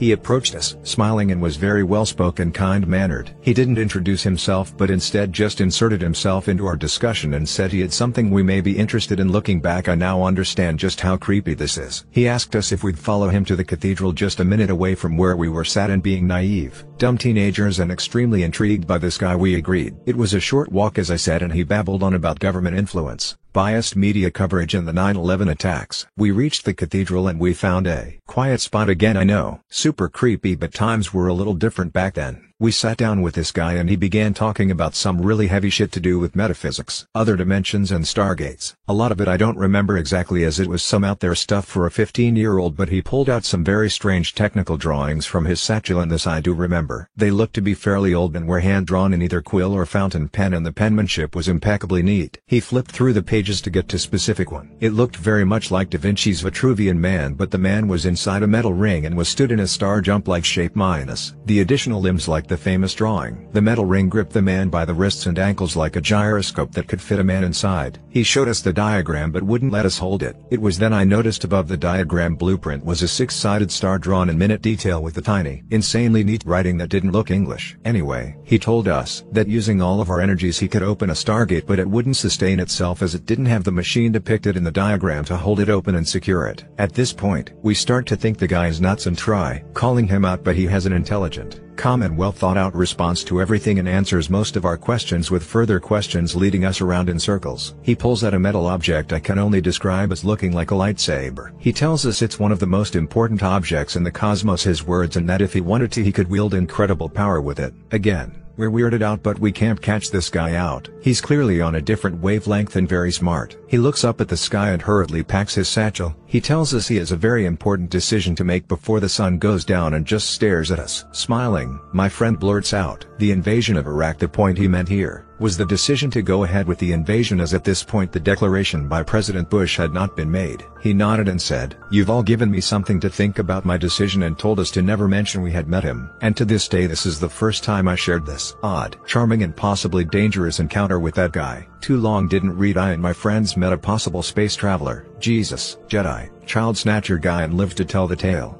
He 0.00 0.12
approached 0.12 0.54
us, 0.54 0.76
smiling 0.82 1.30
and 1.30 1.42
was 1.42 1.56
very 1.56 1.82
well-spoken 1.82 2.52
kind-mannered. 2.52 3.32
He 3.42 3.52
didn't 3.52 3.76
introduce 3.76 4.22
himself 4.22 4.74
but 4.78 4.88
instead 4.88 5.30
just 5.30 5.60
inserted 5.60 6.00
himself 6.00 6.48
into 6.48 6.64
our 6.64 6.74
discussion 6.74 7.34
and 7.34 7.46
said 7.46 7.70
he 7.70 7.82
had 7.82 7.92
something 7.92 8.30
we 8.30 8.42
may 8.42 8.62
be 8.62 8.78
interested 8.78 9.20
in 9.20 9.30
looking 9.30 9.60
back 9.60 9.90
I 9.90 9.94
now 9.96 10.22
understand 10.22 10.78
just 10.78 11.02
how 11.02 11.18
creepy 11.18 11.52
this 11.52 11.76
is. 11.76 12.06
He 12.10 12.26
asked 12.26 12.56
us 12.56 12.72
if 12.72 12.82
we'd 12.82 12.98
follow 12.98 13.28
him 13.28 13.44
to 13.44 13.56
the 13.56 13.62
cathedral 13.62 14.12
just 14.12 14.40
a 14.40 14.44
minute 14.44 14.70
away 14.70 14.94
from 14.94 15.18
where 15.18 15.36
we 15.36 15.50
were 15.50 15.66
sat 15.66 15.90
and 15.90 16.02
being 16.02 16.26
naive, 16.26 16.82
dumb 16.96 17.18
teenagers 17.18 17.78
and 17.78 17.92
extremely 17.92 18.42
intrigued 18.42 18.86
by 18.86 18.96
this 18.96 19.18
guy 19.18 19.36
we 19.36 19.56
agreed. 19.56 19.96
It 20.06 20.16
was 20.16 20.32
a 20.32 20.40
short 20.40 20.72
walk 20.72 20.98
as 20.98 21.10
I 21.10 21.16
said 21.16 21.42
and 21.42 21.52
he 21.52 21.62
babbled 21.62 22.02
on 22.02 22.14
about 22.14 22.38
government 22.38 22.78
influence, 22.78 23.36
biased 23.52 23.96
media 23.96 24.30
coverage 24.30 24.74
and 24.74 24.88
the 24.88 24.92
9-11 24.92 25.50
attacks. 25.50 26.06
We 26.16 26.30
reached 26.30 26.64
the 26.64 26.72
cathedral 26.72 27.28
and 27.28 27.38
we 27.38 27.52
found 27.52 27.86
a 27.86 28.14
quiet 28.26 28.62
spot 28.62 28.88
again 28.88 29.18
I 29.18 29.24
know. 29.24 29.60
Super 29.90 30.08
creepy 30.08 30.54
but 30.54 30.72
times 30.72 31.12
were 31.12 31.26
a 31.26 31.34
little 31.34 31.54
different 31.54 31.92
back 31.92 32.14
then. 32.14 32.49
We 32.62 32.72
sat 32.72 32.98
down 32.98 33.22
with 33.22 33.36
this 33.36 33.52
guy 33.52 33.76
and 33.76 33.88
he 33.88 33.96
began 33.96 34.34
talking 34.34 34.70
about 34.70 34.94
some 34.94 35.22
really 35.22 35.46
heavy 35.46 35.70
shit 35.70 35.92
to 35.92 35.98
do 35.98 36.18
with 36.18 36.36
metaphysics, 36.36 37.06
other 37.14 37.34
dimensions 37.34 37.90
and 37.90 38.04
stargates. 38.04 38.74
A 38.86 38.92
lot 38.92 39.10
of 39.10 39.18
it 39.18 39.28
I 39.28 39.38
don't 39.38 39.56
remember 39.56 39.96
exactly 39.96 40.44
as 40.44 40.60
it 40.60 40.66
was 40.66 40.82
some 40.82 41.02
out 41.02 41.20
there 41.20 41.34
stuff 41.34 41.64
for 41.64 41.86
a 41.86 41.90
15 41.90 42.36
year 42.36 42.58
old 42.58 42.76
but 42.76 42.90
he 42.90 43.00
pulled 43.00 43.30
out 43.30 43.46
some 43.46 43.64
very 43.64 43.88
strange 43.88 44.34
technical 44.34 44.76
drawings 44.76 45.24
from 45.24 45.46
his 45.46 45.58
satchel 45.58 46.00
and 46.00 46.12
this 46.12 46.26
I 46.26 46.40
do 46.40 46.52
remember. 46.52 47.08
They 47.16 47.30
looked 47.30 47.54
to 47.54 47.62
be 47.62 47.72
fairly 47.72 48.12
old 48.12 48.36
and 48.36 48.46
were 48.46 48.60
hand 48.60 48.86
drawn 48.86 49.14
in 49.14 49.22
either 49.22 49.40
quill 49.40 49.72
or 49.72 49.86
fountain 49.86 50.28
pen 50.28 50.52
and 50.52 50.66
the 50.66 50.70
penmanship 50.70 51.34
was 51.34 51.48
impeccably 51.48 52.02
neat. 52.02 52.40
He 52.46 52.60
flipped 52.60 52.92
through 52.92 53.14
the 53.14 53.22
pages 53.22 53.62
to 53.62 53.70
get 53.70 53.88
to 53.88 53.98
specific 53.98 54.52
one. 54.52 54.76
It 54.80 54.92
looked 54.92 55.16
very 55.16 55.46
much 55.46 55.70
like 55.70 55.88
Da 55.88 55.98
Vinci's 55.98 56.42
Vitruvian 56.42 56.98
Man 56.98 57.32
but 57.32 57.52
the 57.52 57.56
man 57.56 57.88
was 57.88 58.04
inside 58.04 58.42
a 58.42 58.46
metal 58.46 58.74
ring 58.74 59.06
and 59.06 59.16
was 59.16 59.30
stood 59.30 59.50
in 59.50 59.60
a 59.60 59.66
star 59.66 60.02
jump 60.02 60.28
like 60.28 60.44
shape 60.44 60.76
minus 60.76 61.34
the 61.46 61.60
additional 61.60 62.02
limbs 62.02 62.28
like 62.28 62.49
the 62.50 62.56
famous 62.56 62.94
drawing. 62.94 63.48
The 63.52 63.62
metal 63.62 63.86
ring 63.86 64.08
gripped 64.08 64.32
the 64.32 64.42
man 64.42 64.68
by 64.68 64.84
the 64.84 64.92
wrists 64.92 65.26
and 65.26 65.38
ankles 65.38 65.76
like 65.76 65.94
a 65.94 66.00
gyroscope 66.00 66.72
that 66.72 66.88
could 66.88 67.00
fit 67.00 67.20
a 67.20 67.24
man 67.24 67.44
inside. 67.44 68.00
He 68.10 68.24
showed 68.24 68.48
us 68.48 68.60
the 68.60 68.72
diagram 68.72 69.30
but 69.30 69.44
wouldn't 69.44 69.72
let 69.72 69.86
us 69.86 69.96
hold 69.96 70.24
it. 70.24 70.36
It 70.50 70.60
was 70.60 70.76
then 70.76 70.92
I 70.92 71.04
noticed 71.04 71.44
above 71.44 71.68
the 71.68 71.76
diagram 71.76 72.34
blueprint 72.34 72.84
was 72.84 73.02
a 73.02 73.08
six-sided 73.08 73.70
star 73.70 74.00
drawn 74.00 74.28
in 74.28 74.36
minute 74.36 74.62
detail 74.62 75.00
with 75.00 75.14
the 75.14 75.22
tiny, 75.22 75.62
insanely 75.70 76.24
neat 76.24 76.44
writing 76.44 76.76
that 76.78 76.88
didn't 76.88 77.12
look 77.12 77.30
English. 77.30 77.78
Anyway, 77.84 78.36
he 78.42 78.58
told 78.58 78.88
us 78.88 79.24
that 79.30 79.46
using 79.46 79.80
all 79.80 80.00
of 80.00 80.10
our 80.10 80.20
energies 80.20 80.58
he 80.58 80.66
could 80.66 80.82
open 80.82 81.10
a 81.10 81.14
stargate 81.14 81.66
but 81.66 81.78
it 81.78 81.88
wouldn't 81.88 82.16
sustain 82.16 82.58
itself 82.58 83.00
as 83.00 83.14
it 83.14 83.26
didn't 83.26 83.46
have 83.46 83.62
the 83.62 83.70
machine 83.70 84.10
depicted 84.10 84.56
in 84.56 84.64
the 84.64 84.72
diagram 84.72 85.24
to 85.24 85.36
hold 85.36 85.60
it 85.60 85.70
open 85.70 85.94
and 85.94 86.08
secure 86.08 86.48
it. 86.48 86.64
At 86.78 86.94
this 86.94 87.12
point, 87.12 87.52
we 87.62 87.74
start 87.74 88.06
to 88.06 88.16
think 88.16 88.38
the 88.38 88.48
guy 88.48 88.66
is 88.66 88.80
nuts 88.80 89.06
and 89.06 89.16
try 89.16 89.62
calling 89.72 90.08
him 90.08 90.24
out 90.24 90.42
but 90.42 90.56
he 90.56 90.66
has 90.66 90.84
an 90.84 90.92
intelligent 90.92 91.60
calm 91.76 92.02
and 92.02 92.16
well 92.16 92.32
thought 92.32 92.56
out 92.56 92.74
response 92.74 93.24
to 93.24 93.40
everything 93.40 93.78
and 93.78 93.88
answers 93.88 94.30
most 94.30 94.56
of 94.56 94.64
our 94.64 94.76
questions 94.76 95.30
with 95.30 95.42
further 95.42 95.80
questions 95.80 96.36
leading 96.36 96.64
us 96.64 96.80
around 96.80 97.08
in 97.08 97.18
circles. 97.18 97.74
He 97.82 97.94
pulls 97.94 98.24
out 98.24 98.34
a 98.34 98.38
metal 98.38 98.66
object 98.66 99.12
I 99.12 99.20
can 99.20 99.38
only 99.38 99.60
describe 99.60 100.12
as 100.12 100.24
looking 100.24 100.52
like 100.52 100.70
a 100.70 100.74
lightsaber. 100.74 101.52
He 101.58 101.72
tells 101.72 102.06
us 102.06 102.22
it's 102.22 102.38
one 102.38 102.52
of 102.52 102.58
the 102.58 102.66
most 102.66 102.96
important 102.96 103.42
objects 103.42 103.96
in 103.96 104.04
the 104.04 104.10
cosmos 104.10 104.62
his 104.62 104.86
words 104.86 105.16
and 105.16 105.28
that 105.28 105.40
if 105.40 105.52
he 105.52 105.60
wanted 105.60 105.92
to 105.92 106.04
he 106.04 106.12
could 106.12 106.30
wield 106.30 106.54
incredible 106.54 107.08
power 107.08 107.40
with 107.40 107.58
it. 107.58 107.74
Again, 107.90 108.39
we're 108.56 108.70
weirded 108.70 109.02
out 109.02 109.22
but 109.22 109.38
we 109.38 109.52
can't 109.52 109.80
catch 109.80 110.10
this 110.10 110.28
guy 110.28 110.54
out. 110.54 110.88
He's 111.00 111.20
clearly 111.20 111.60
on 111.60 111.76
a 111.76 111.82
different 111.82 112.20
wavelength 112.20 112.76
and 112.76 112.88
very 112.88 113.12
smart. 113.12 113.56
He 113.68 113.78
looks 113.78 114.04
up 114.04 114.20
at 114.20 114.28
the 114.28 114.36
sky 114.36 114.70
and 114.70 114.82
hurriedly 114.82 115.22
packs 115.22 115.54
his 115.54 115.68
satchel. 115.68 116.14
He 116.26 116.40
tells 116.40 116.74
us 116.74 116.88
he 116.88 116.96
has 116.96 117.12
a 117.12 117.16
very 117.16 117.46
important 117.46 117.90
decision 117.90 118.34
to 118.36 118.44
make 118.44 118.68
before 118.68 119.00
the 119.00 119.08
sun 119.08 119.38
goes 119.38 119.64
down 119.64 119.94
and 119.94 120.06
just 120.06 120.30
stares 120.30 120.70
at 120.70 120.78
us. 120.78 121.04
Smiling, 121.12 121.80
my 121.92 122.08
friend 122.08 122.38
blurts 122.38 122.74
out, 122.74 123.06
the 123.18 123.30
invasion 123.30 123.76
of 123.76 123.86
Iraq 123.86 124.18
the 124.18 124.28
point 124.28 124.58
he 124.58 124.68
meant 124.68 124.88
here 124.88 125.26
was 125.40 125.56
the 125.56 125.64
decision 125.64 126.10
to 126.10 126.20
go 126.20 126.44
ahead 126.44 126.68
with 126.68 126.78
the 126.78 126.92
invasion 126.92 127.40
as 127.40 127.54
at 127.54 127.64
this 127.64 127.82
point 127.82 128.12
the 128.12 128.20
declaration 128.20 128.86
by 128.86 129.02
President 129.02 129.48
Bush 129.48 129.76
had 129.76 129.92
not 129.92 130.14
been 130.14 130.30
made. 130.30 130.66
He 130.82 130.92
nodded 130.92 131.28
and 131.28 131.40
said, 131.40 131.76
You've 131.90 132.10
all 132.10 132.22
given 132.22 132.50
me 132.50 132.60
something 132.60 133.00
to 133.00 133.08
think 133.08 133.38
about 133.38 133.64
my 133.64 133.78
decision 133.78 134.24
and 134.24 134.38
told 134.38 134.60
us 134.60 134.70
to 134.72 134.82
never 134.82 135.08
mention 135.08 135.40
we 135.40 135.50
had 135.50 135.66
met 135.66 135.82
him. 135.82 136.10
And 136.20 136.36
to 136.36 136.44
this 136.44 136.68
day 136.68 136.86
this 136.86 137.06
is 137.06 137.18
the 137.18 137.28
first 137.28 137.64
time 137.64 137.88
I 137.88 137.94
shared 137.94 138.26
this 138.26 138.54
odd, 138.62 138.98
charming 139.06 139.42
and 139.42 139.56
possibly 139.56 140.04
dangerous 140.04 140.60
encounter 140.60 141.00
with 141.00 141.14
that 141.14 141.32
guy. 141.32 141.66
Too 141.80 141.96
long 141.96 142.28
didn't 142.28 142.58
read 142.58 142.76
I 142.76 142.92
and 142.92 143.02
my 143.02 143.14
friends 143.14 143.56
met 143.56 143.72
a 143.72 143.78
possible 143.78 144.22
space 144.22 144.54
traveler, 144.54 145.06
Jesus, 145.18 145.78
Jedi, 145.88 146.28
child 146.44 146.76
snatcher 146.76 147.16
guy 147.16 147.44
and 147.44 147.54
lived 147.54 147.78
to 147.78 147.86
tell 147.86 148.06
the 148.06 148.14
tale. 148.14 148.58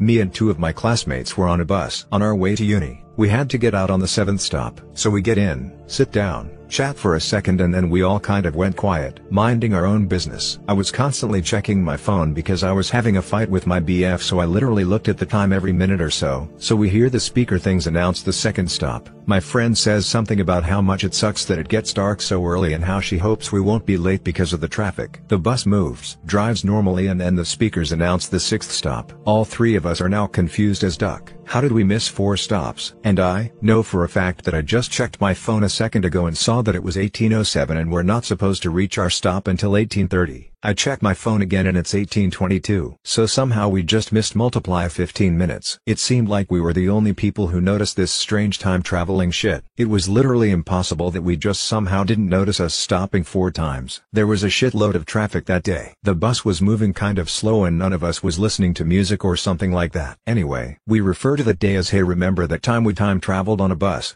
Me 0.00 0.18
and 0.18 0.34
two 0.34 0.50
of 0.50 0.58
my 0.58 0.72
classmates 0.72 1.36
were 1.36 1.46
on 1.46 1.60
a 1.60 1.64
bus 1.64 2.06
on 2.10 2.22
our 2.22 2.34
way 2.34 2.56
to 2.56 2.64
uni. 2.64 3.04
We 3.16 3.28
had 3.28 3.50
to 3.50 3.58
get 3.58 3.74
out 3.74 3.90
on 3.90 4.00
the 4.00 4.08
seventh 4.08 4.40
stop, 4.40 4.80
so 4.94 5.10
we 5.10 5.22
get 5.22 5.38
in, 5.38 5.72
sit 5.86 6.12
down, 6.12 6.50
chat 6.72 6.96
for 6.96 7.16
a 7.16 7.20
second 7.20 7.60
and 7.60 7.72
then 7.72 7.90
we 7.90 8.00
all 8.00 8.18
kind 8.18 8.46
of 8.46 8.56
went 8.56 8.74
quiet, 8.74 9.20
minding 9.30 9.74
our 9.74 9.84
own 9.84 10.06
business. 10.06 10.58
I 10.66 10.72
was 10.72 10.90
constantly 10.90 11.42
checking 11.42 11.84
my 11.84 11.98
phone 11.98 12.32
because 12.32 12.64
I 12.64 12.72
was 12.72 12.88
having 12.88 13.18
a 13.18 13.22
fight 13.22 13.50
with 13.50 13.66
my 13.66 13.78
BF 13.78 14.22
so 14.22 14.38
I 14.38 14.46
literally 14.46 14.84
looked 14.84 15.08
at 15.08 15.18
the 15.18 15.26
time 15.26 15.52
every 15.52 15.72
minute 15.72 16.00
or 16.00 16.10
so. 16.10 16.48
So 16.56 16.74
we 16.74 16.88
hear 16.88 17.10
the 17.10 17.20
speaker 17.20 17.58
things 17.58 17.86
announce 17.86 18.22
the 18.22 18.32
second 18.32 18.70
stop. 18.70 19.10
My 19.26 19.38
friend 19.38 19.76
says 19.76 20.06
something 20.06 20.40
about 20.40 20.64
how 20.64 20.80
much 20.80 21.04
it 21.04 21.14
sucks 21.14 21.44
that 21.44 21.58
it 21.58 21.68
gets 21.68 21.92
dark 21.92 22.22
so 22.22 22.44
early 22.44 22.72
and 22.72 22.82
how 22.82 23.00
she 23.00 23.18
hopes 23.18 23.52
we 23.52 23.60
won't 23.60 23.84
be 23.84 23.98
late 23.98 24.24
because 24.24 24.54
of 24.54 24.60
the 24.60 24.66
traffic. 24.66 25.20
The 25.28 25.38
bus 25.38 25.66
moves, 25.66 26.16
drives 26.24 26.64
normally 26.64 27.08
and 27.08 27.20
then 27.20 27.36
the 27.36 27.44
speakers 27.44 27.92
announce 27.92 28.28
the 28.28 28.40
sixth 28.40 28.72
stop. 28.72 29.12
All 29.26 29.44
three 29.44 29.76
of 29.76 29.84
us 29.84 30.00
are 30.00 30.08
now 30.08 30.26
confused 30.26 30.84
as 30.84 30.96
duck. 30.96 31.34
How 31.44 31.60
did 31.60 31.72
we 31.72 31.84
miss 31.84 32.08
four 32.08 32.38
stops? 32.38 32.94
And 33.04 33.20
I 33.20 33.52
know 33.60 33.82
for 33.82 34.04
a 34.04 34.08
fact 34.08 34.42
that 34.44 34.54
I 34.54 34.62
just 34.62 34.81
checked 34.90 35.20
my 35.20 35.34
phone 35.34 35.62
a 35.62 35.68
second 35.68 36.04
ago 36.04 36.26
and 36.26 36.36
saw 36.36 36.62
that 36.62 36.74
it 36.74 36.82
was 36.82 36.96
1807 36.96 37.76
and 37.76 37.92
we're 37.92 38.02
not 38.02 38.24
supposed 38.24 38.62
to 38.62 38.70
reach 38.70 38.98
our 38.98 39.10
stop 39.10 39.46
until 39.46 39.70
1830. 39.70 40.52
I 40.64 40.74
check 40.74 41.02
my 41.02 41.12
phone 41.12 41.42
again 41.42 41.66
and 41.66 41.76
it's 41.76 41.92
1822. 41.92 42.96
So 43.02 43.26
somehow 43.26 43.68
we 43.68 43.82
just 43.82 44.12
missed 44.12 44.36
multiply 44.36 44.86
15 44.86 45.36
minutes. 45.36 45.80
It 45.86 45.98
seemed 45.98 46.28
like 46.28 46.52
we 46.52 46.60
were 46.60 46.72
the 46.72 46.88
only 46.88 47.12
people 47.12 47.48
who 47.48 47.60
noticed 47.60 47.96
this 47.96 48.12
strange 48.12 48.60
time 48.60 48.80
traveling 48.80 49.32
shit. 49.32 49.64
It 49.76 49.88
was 49.88 50.08
literally 50.08 50.52
impossible 50.52 51.10
that 51.10 51.22
we 51.22 51.36
just 51.36 51.64
somehow 51.64 52.04
didn't 52.04 52.28
notice 52.28 52.60
us 52.60 52.74
stopping 52.74 53.24
four 53.24 53.50
times. 53.50 54.02
There 54.12 54.26
was 54.26 54.44
a 54.44 54.46
shitload 54.46 54.94
of 54.94 55.04
traffic 55.04 55.46
that 55.46 55.64
day. 55.64 55.94
The 56.04 56.14
bus 56.14 56.44
was 56.44 56.62
moving 56.62 56.92
kind 56.92 57.18
of 57.18 57.28
slow 57.28 57.64
and 57.64 57.76
none 57.76 57.92
of 57.92 58.04
us 58.04 58.22
was 58.22 58.38
listening 58.38 58.72
to 58.74 58.84
music 58.84 59.24
or 59.24 59.36
something 59.36 59.72
like 59.72 59.92
that. 59.94 60.16
Anyway, 60.28 60.78
we 60.86 61.00
refer 61.00 61.36
to 61.36 61.42
the 61.42 61.54
day 61.54 61.74
as 61.74 61.90
hey 61.90 62.04
remember 62.04 62.46
that 62.46 62.62
time 62.62 62.84
we 62.84 62.94
time 62.94 63.20
traveled 63.20 63.60
on 63.60 63.72
a 63.72 63.76
bus. 63.76 64.14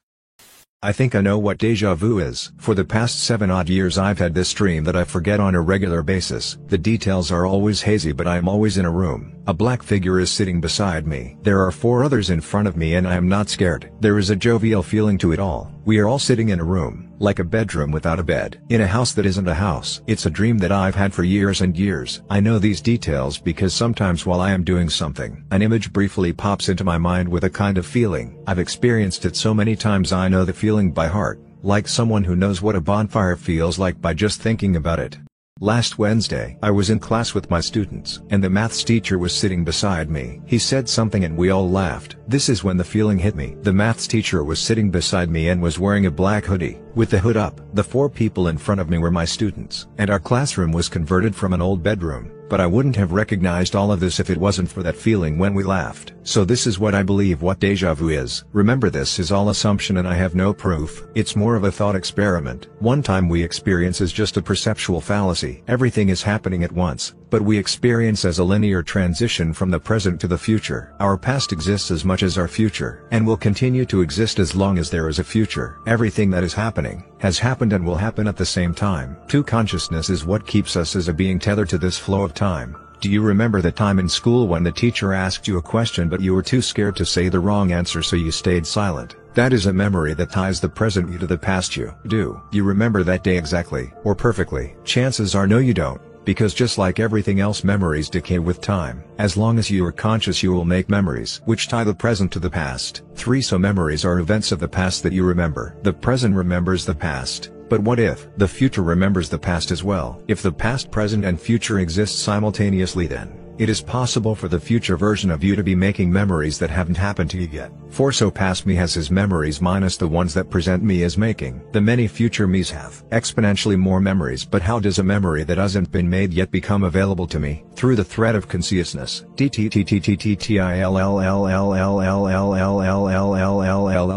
I 0.83 0.93
think 0.93 1.15
I 1.15 1.23
know 1.23 1.39
what 1.39 1.57
deja 1.57 1.95
vu 1.95 2.19
is. 2.19 2.53
For 2.59 2.75
the 2.75 2.85
past 2.85 3.25
7 3.25 3.51
odd 3.51 3.71
years 3.71 3.97
I've 3.97 4.19
had 4.19 4.35
this 4.35 4.53
dream 4.53 4.85
that 4.85 4.95
I 4.95 5.05
forget 5.05 5.41
on 5.41 5.55
a 5.55 5.61
regular 5.61 6.03
basis. 6.03 6.59
The 6.67 6.77
details 6.77 7.33
are 7.33 7.47
always 7.47 7.81
hazy 7.81 8.13
but 8.13 8.27
I 8.27 8.37
am 8.37 8.47
always 8.47 8.77
in 8.77 8.85
a 8.85 8.91
room. 8.91 9.43
A 9.47 9.55
black 9.55 9.83
figure 9.83 10.21
is 10.21 10.31
sitting 10.31 10.61
beside 10.61 11.07
me. 11.07 11.39
There 11.41 11.65
are 11.65 11.73
four 11.73 12.05
others 12.05 12.29
in 12.29 12.43
front 12.43 12.69
of 12.69 12.77
me 12.77 12.97
and 12.97 13.09
I 13.09 13.15
am 13.15 13.27
not 13.27 13.49
scared. 13.49 13.91
There 14.01 14.19
is 14.19 14.29
a 14.29 14.37
jovial 14.37 14.83
feeling 14.83 15.17
to 15.19 15.33
it 15.33 15.41
all. 15.41 15.73
We 15.87 15.99
are 15.99 16.09
all 16.09 16.19
sitting 16.19 16.51
in 16.51 16.61
a 16.61 16.65
room, 16.65 17.11
like 17.19 17.39
a 17.39 17.45
bedroom 17.45 17.91
without 17.91 18.19
a 18.19 18.25
bed, 18.25 18.61
in 18.69 18.81
a 18.81 18.87
house 18.87 19.13
that 19.13 19.27
isn't 19.27 19.49
a 19.49 19.55
house. 19.55 20.03
It's 20.07 20.27
a 20.27 20.31
dream 20.31 20.59
that 20.59 20.73
I've 20.73 20.95
had 20.95 21.15
for 21.15 21.25
years 21.25 21.61
and 21.61 21.77
years. 21.77 22.23
I 22.29 22.41
know 22.41 22.59
these 22.59 22.81
details 22.81 23.39
because 23.39 23.75
sometimes 23.75 24.27
while 24.27 24.41
I 24.41 24.53
am 24.53 24.65
doing 24.65 24.89
something, 24.89 25.45
an 25.51 25.63
image 25.63 25.93
briefly 25.93 26.33
pops 26.33 26.69
into 26.69 26.85
my 26.85 26.99
mind 26.99 27.29
with 27.29 27.45
a 27.45 27.51
kind 27.51 27.79
of 27.79 27.87
feeling. 27.87 28.43
I've 28.47 28.59
experienced 28.59 29.25
it 29.25 29.37
so 29.37 29.55
many 29.55 29.77
times 29.77 30.13
I 30.13 30.29
know 30.29 30.45
the 30.45 30.53
feeling 30.53 30.93
by 30.93 31.07
heart, 31.07 31.41
like 31.63 31.89
someone 31.89 32.25
who 32.25 32.37
knows 32.37 32.63
what 32.63 32.77
a 32.77 32.81
bonfire 32.81 33.37
feels 33.37 33.79
like 33.79 34.01
by 34.01 34.15
just 34.15 34.41
thinking 34.41 34.77
about 34.77 35.01
it. 35.01 35.19
Last 35.61 35.99
Wednesday, 35.99 36.59
I 36.63 36.71
was 36.71 36.91
in 36.91 36.99
class 36.99 37.33
with 37.33 37.49
my 37.49 37.61
students, 37.61 38.21
and 38.29 38.45
the 38.45 38.51
maths 38.51 38.85
teacher 38.85 39.19
was 39.19 39.35
sitting 39.35 39.65
beside 39.65 40.11
me. 40.11 40.43
He 40.45 40.59
said 40.59 40.87
something 40.87 41.25
and 41.25 41.35
we 41.35 41.49
all 41.49 41.71
laughed. 41.71 42.17
This 42.29 42.51
is 42.51 42.63
when 42.63 42.77
the 42.77 42.85
feeling 42.85 43.19
hit 43.19 43.35
me. 43.35 43.57
The 43.63 43.73
maths 43.73 44.07
teacher 44.07 44.45
was 44.45 44.61
sitting 44.61 44.91
beside 44.91 45.31
me 45.31 45.49
and 45.49 45.63
was 45.63 45.79
wearing 45.79 46.05
a 46.05 46.11
black 46.11 46.45
hoodie, 46.45 46.79
with 46.97 47.11
the 47.11 47.19
hood 47.21 47.37
up. 47.37 47.61
The 47.75 47.85
four 47.85 48.09
people 48.09 48.49
in 48.49 48.59
front 48.59 48.81
of 48.81 48.91
me 48.91 48.99
were 48.99 49.13
my 49.13 49.25
students, 49.25 49.87
and 49.99 50.11
our 50.11 50.19
classroom 50.19 50.73
was 50.73 50.89
converted 50.89 51.37
from 51.37 51.53
an 51.53 51.63
old 51.63 51.83
bedroom 51.85 52.33
but 52.49 52.61
I 52.61 52.67
wouldn't 52.67 52.97
have 52.97 53.13
recognized 53.13 53.75
all 53.75 53.91
of 53.91 54.01
this 54.01 54.21
if 54.21 54.31
it 54.31 54.39
wasn't 54.39 54.71
for 54.71 54.83
that 54.83 54.97
feeling 54.97 55.39
when 55.39 55.55
we 55.55 55.65
laughed. 55.65 56.13
So 56.23 56.45
this 56.45 56.67
is 56.67 56.79
what 56.79 56.95
I 56.95 57.03
believe 57.03 57.43
what 57.43 57.61
deja 57.61 57.95
vu 57.95 58.09
is. 58.09 58.45
Remember 58.53 58.91
this 58.91 59.19
is 59.19 59.33
all 59.33 59.49
assumption 59.49 59.97
and 59.99 60.09
I 60.09 60.15
have 60.15 60.35
no 60.35 60.53
proof. 60.53 61.07
It's 61.15 61.37
more 61.37 61.57
of 61.57 61.65
a 61.65 61.73
thought 61.73 61.97
experiment. 61.97 62.69
One 62.79 63.03
time 63.03 63.29
we 63.29 63.43
experience 63.43 64.01
is 64.01 64.13
just 64.13 64.37
a 64.37 64.43
perceptual 64.43 65.01
fallacy. 65.01 65.63
Everything 65.69 66.09
is 66.09 66.23
happening 66.23 66.65
at 66.65 66.73
once, 66.73 67.15
but 67.31 67.43
we 67.43 67.59
experience 67.59 68.25
as 68.25 68.39
a 68.39 68.45
linear 68.45 68.83
transition 68.83 69.53
from 69.53 69.71
the 69.71 69.81
present 69.81 70.21
to 70.21 70.29
the 70.29 70.39
future. 70.39 70.95
Our 71.01 71.17
past 71.17 71.53
exists 71.53 71.91
as 71.91 72.05
much 72.05 72.23
as 72.23 72.39
our 72.39 72.49
future, 72.49 73.07
and 73.11 73.27
will 73.27 73.37
continue 73.37 73.85
to 73.87 74.01
exist 74.01 74.39
as 74.39 74.55
long 74.55 74.79
as 74.79 74.91
there 74.91 75.09
is 75.09 75.19
a 75.19 75.25
future. 75.25 75.79
Everything 75.87 76.31
that 76.31 76.45
is 76.45 76.55
happening, 76.55 77.05
has 77.19 77.39
happened 77.39 77.73
and 77.73 77.85
will 77.85 77.97
happen 77.97 78.29
at 78.29 78.37
the 78.37 78.47
same 78.47 78.75
time. 78.75 79.17
Two 79.29 79.43
consciousness 79.43 80.11
is 80.11 80.25
what 80.25 80.47
keeps 80.47 80.77
us 80.77 80.97
as 80.97 81.09
a 81.09 81.15
being 81.15 81.39
tethered 81.39 81.69
to 81.71 81.79
this 81.79 81.99
flow 81.99 82.23
of 82.23 82.35
time. 82.35 82.77
Do 83.01 83.11
you 83.11 83.21
remember 83.21 83.61
the 83.61 83.71
time 83.71 83.99
in 83.99 84.09
school 84.09 84.49
when 84.49 84.63
the 84.63 84.73
teacher 84.73 85.13
asked 85.13 85.47
you 85.47 85.59
a 85.59 85.63
question 85.63 86.09
but 86.09 86.21
you 86.21 86.35
were 86.35 86.43
too 86.43 86.63
scared 86.63 86.97
to 86.97 87.05
say 87.05 87.29
the 87.29 87.39
wrong 87.39 87.71
answer 87.73 88.03
so 88.03 88.17
you 88.17 88.31
stayed 88.31 88.67
silent? 88.67 89.17
That 89.35 89.53
is 89.53 89.67
a 89.67 89.73
memory 89.73 90.15
that 90.15 90.33
ties 90.33 90.61
the 90.61 90.69
present 90.69 91.13
you 91.13 91.19
to 91.19 91.27
the 91.27 91.37
past 91.37 91.77
you. 91.77 91.95
Do 92.07 92.41
you 92.53 92.65
remember 92.65 93.03
that 93.03 93.23
day 93.23 93.37
exactly, 93.37 93.93
or 94.03 94.15
perfectly? 94.15 94.77
Chances 94.85 95.35
are 95.35 95.47
no 95.47 95.59
you 95.59 95.75
don't 95.75 96.01
because 96.27 96.53
just 96.53 96.77
like 96.77 97.01
everything 97.01 97.41
else 97.41 97.65
memories 97.65 98.11
decay 98.11 98.39
with 98.39 98.61
time. 98.61 99.03
As 99.17 99.39
long 99.39 99.59
as 99.59 99.71
you 99.71 99.83
are 99.87 99.93
conscious 99.93 100.43
you 100.43 100.53
will 100.53 100.67
make 100.67 100.91
memories 100.91 101.41
which 101.47 101.69
tie 101.69 101.85
the 101.85 101.95
present 101.95 102.31
to 102.33 102.39
the 102.39 102.51
past. 102.51 103.01
3 103.15 103.41
So 103.41 103.59
memories 103.59 104.05
are 104.05 104.19
events 104.19 104.53
of 104.53 104.61
the 104.61 104.69
past 104.69 105.03
that 105.05 105.15
you 105.15 105.25
remember. 105.25 105.75
The 105.83 105.93
present 105.95 106.35
remembers 106.35 106.85
the 106.85 106.95
past. 106.95 107.51
But 107.69 107.81
what 107.81 107.99
if 107.99 108.29
the 108.37 108.47
future 108.47 108.83
remembers 108.83 109.29
the 109.29 109.39
past 109.39 109.71
as 109.71 109.83
well? 109.83 110.23
If 110.29 110.43
the 110.43 110.53
past, 110.53 110.91
present 110.91 111.25
and 111.25 111.41
future 111.41 111.79
exist 111.81 112.21
simultaneously 112.21 113.07
then, 113.07 113.33
it 113.59 113.69
is 113.69 113.81
possible 113.81 114.35
for 114.35 114.49
the 114.49 114.61
future 114.61 114.97
version 114.97 115.31
of 115.31 115.43
you 115.43 115.57
to 115.57 115.63
be 115.63 115.75
making 115.75 116.13
memories 116.13 116.59
that 116.59 116.71
haven't 116.71 116.97
happened 116.97 117.31
to 117.31 117.39
you 117.39 117.49
yet. 117.53 117.73
For 117.89 118.13
so 118.13 118.31
past 118.31 118.67
me 118.67 118.75
has 118.75 118.93
his 118.93 119.11
memories 119.11 119.61
minus 119.63 119.97
the 119.97 120.07
ones 120.07 120.35
that 120.35 120.51
present 120.51 120.83
me 120.83 121.03
as 121.05 121.17
making. 121.17 121.63
The 121.73 121.81
many 121.81 122.07
future 122.09 122.47
me's 122.47 122.71
have 122.71 123.03
exponentially 123.11 123.79
more 123.79 124.01
memories 124.01 124.45
but 124.45 124.63
how 124.63 124.79
does 124.79 124.99
a 124.99 125.03
memory 125.03 125.45
that 125.45 125.59
hasn't 125.59 125.91
been 125.91 126.09
made 126.09 126.33
yet 126.33 126.51
become 126.51 126.85
available 126.85 127.27
to 127.29 127.41
me? 127.41 127.65
Through 127.75 127.97
the 127.97 128.05
thread 128.05 128.35
of 128.35 128.49
consciousness. 128.49 129.25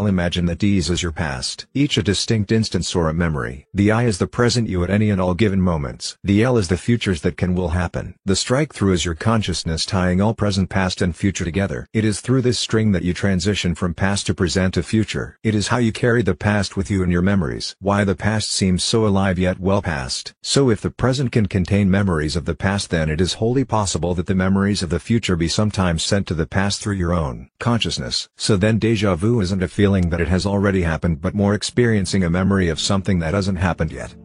Imagine 0.08 0.46
that 0.46 0.60
D's 0.60 0.90
is 0.90 1.02
your 1.02 1.12
past. 1.12 1.66
Each 1.74 1.98
a 1.98 2.04
distinct 2.04 2.52
instance 2.52 2.94
or 2.96 3.10
a 3.10 3.14
memory. 3.14 3.68
The 3.74 3.92
I 3.92 4.04
is 4.04 4.18
the 4.18 4.28
present 4.28 4.68
you 4.68 4.84
at 4.84 4.90
any 4.90 5.10
and 5.10 5.22
all 5.22 5.34
given 5.34 5.62
moments. 5.62 6.18
The 6.24 6.44
L 6.44 6.58
is 6.58 6.68
the 6.68 6.78
futures 6.78 7.22
that 7.22 7.38
can 7.38 7.56
will 7.56 7.70
happen. 7.70 8.16
The 8.26 8.36
strike 8.36 8.74
through 8.74 8.94
is 8.94 9.06
your 9.06 9.16
consciousness 9.30 9.86
tying 9.86 10.20
all 10.20 10.34
present 10.34 10.72
past 10.72 11.04
and 11.04 11.16
future 11.16 11.46
together. 11.46 11.86
It 11.94 12.04
is 12.04 12.20
through 12.20 12.42
this 12.42 12.58
string 12.58 12.94
that 12.94 13.04
you 13.04 13.14
transition 13.14 13.76
from 13.76 13.94
past 13.94 14.26
to 14.26 14.34
present 14.34 14.74
to 14.74 14.82
future. 14.82 15.38
It 15.44 15.54
is 15.54 15.68
how 15.68 15.78
you 15.78 15.92
carry 15.92 16.24
the 16.24 16.34
past 16.34 16.76
with 16.76 16.90
you 16.90 17.04
in 17.04 17.12
your 17.12 17.22
memories. 17.22 17.76
Why 17.78 18.04
the 18.04 18.16
past 18.16 18.52
seems 18.52 18.84
so 18.84 19.06
alive 19.06 19.38
yet 19.38 19.60
well 19.60 19.84
past. 19.84 20.34
So 20.42 20.72
if 20.72 20.82
the 20.82 20.90
present 20.90 21.32
can 21.32 21.46
contain 21.46 21.92
memories 21.92 22.36
of 22.36 22.46
the 22.46 22.56
past 22.56 22.90
then 22.90 23.08
it 23.08 23.22
is 23.22 23.34
wholly 23.34 23.64
possible 23.64 24.16
that 24.16 24.26
the 24.26 24.34
memories 24.34 24.82
of 24.82 24.90
the 24.90 25.00
future 25.00 25.36
be 25.36 25.48
sometimes 25.48 26.02
sent 26.02 26.26
to 26.26 26.34
the 26.34 26.48
past 26.48 26.82
through 26.82 26.96
your 26.96 27.14
own 27.14 27.50
consciousness. 27.60 28.30
So 28.36 28.58
then 28.58 28.80
deja 28.80 29.14
vu 29.14 29.42
isn't 29.42 29.62
a 29.62 29.68
feeling 29.68 30.10
that 30.10 30.22
it 30.22 30.28
has 30.28 30.48
already 30.48 30.82
happened 30.82 31.22
but 31.22 31.36
more 31.36 31.54
experiencing 31.54 32.24
a 32.24 32.32
memory 32.32 32.68
of 32.68 32.80
something 32.80 33.20
that 33.20 33.36
hasn't 33.36 33.60
happened 33.60 33.92
yet. 33.92 34.16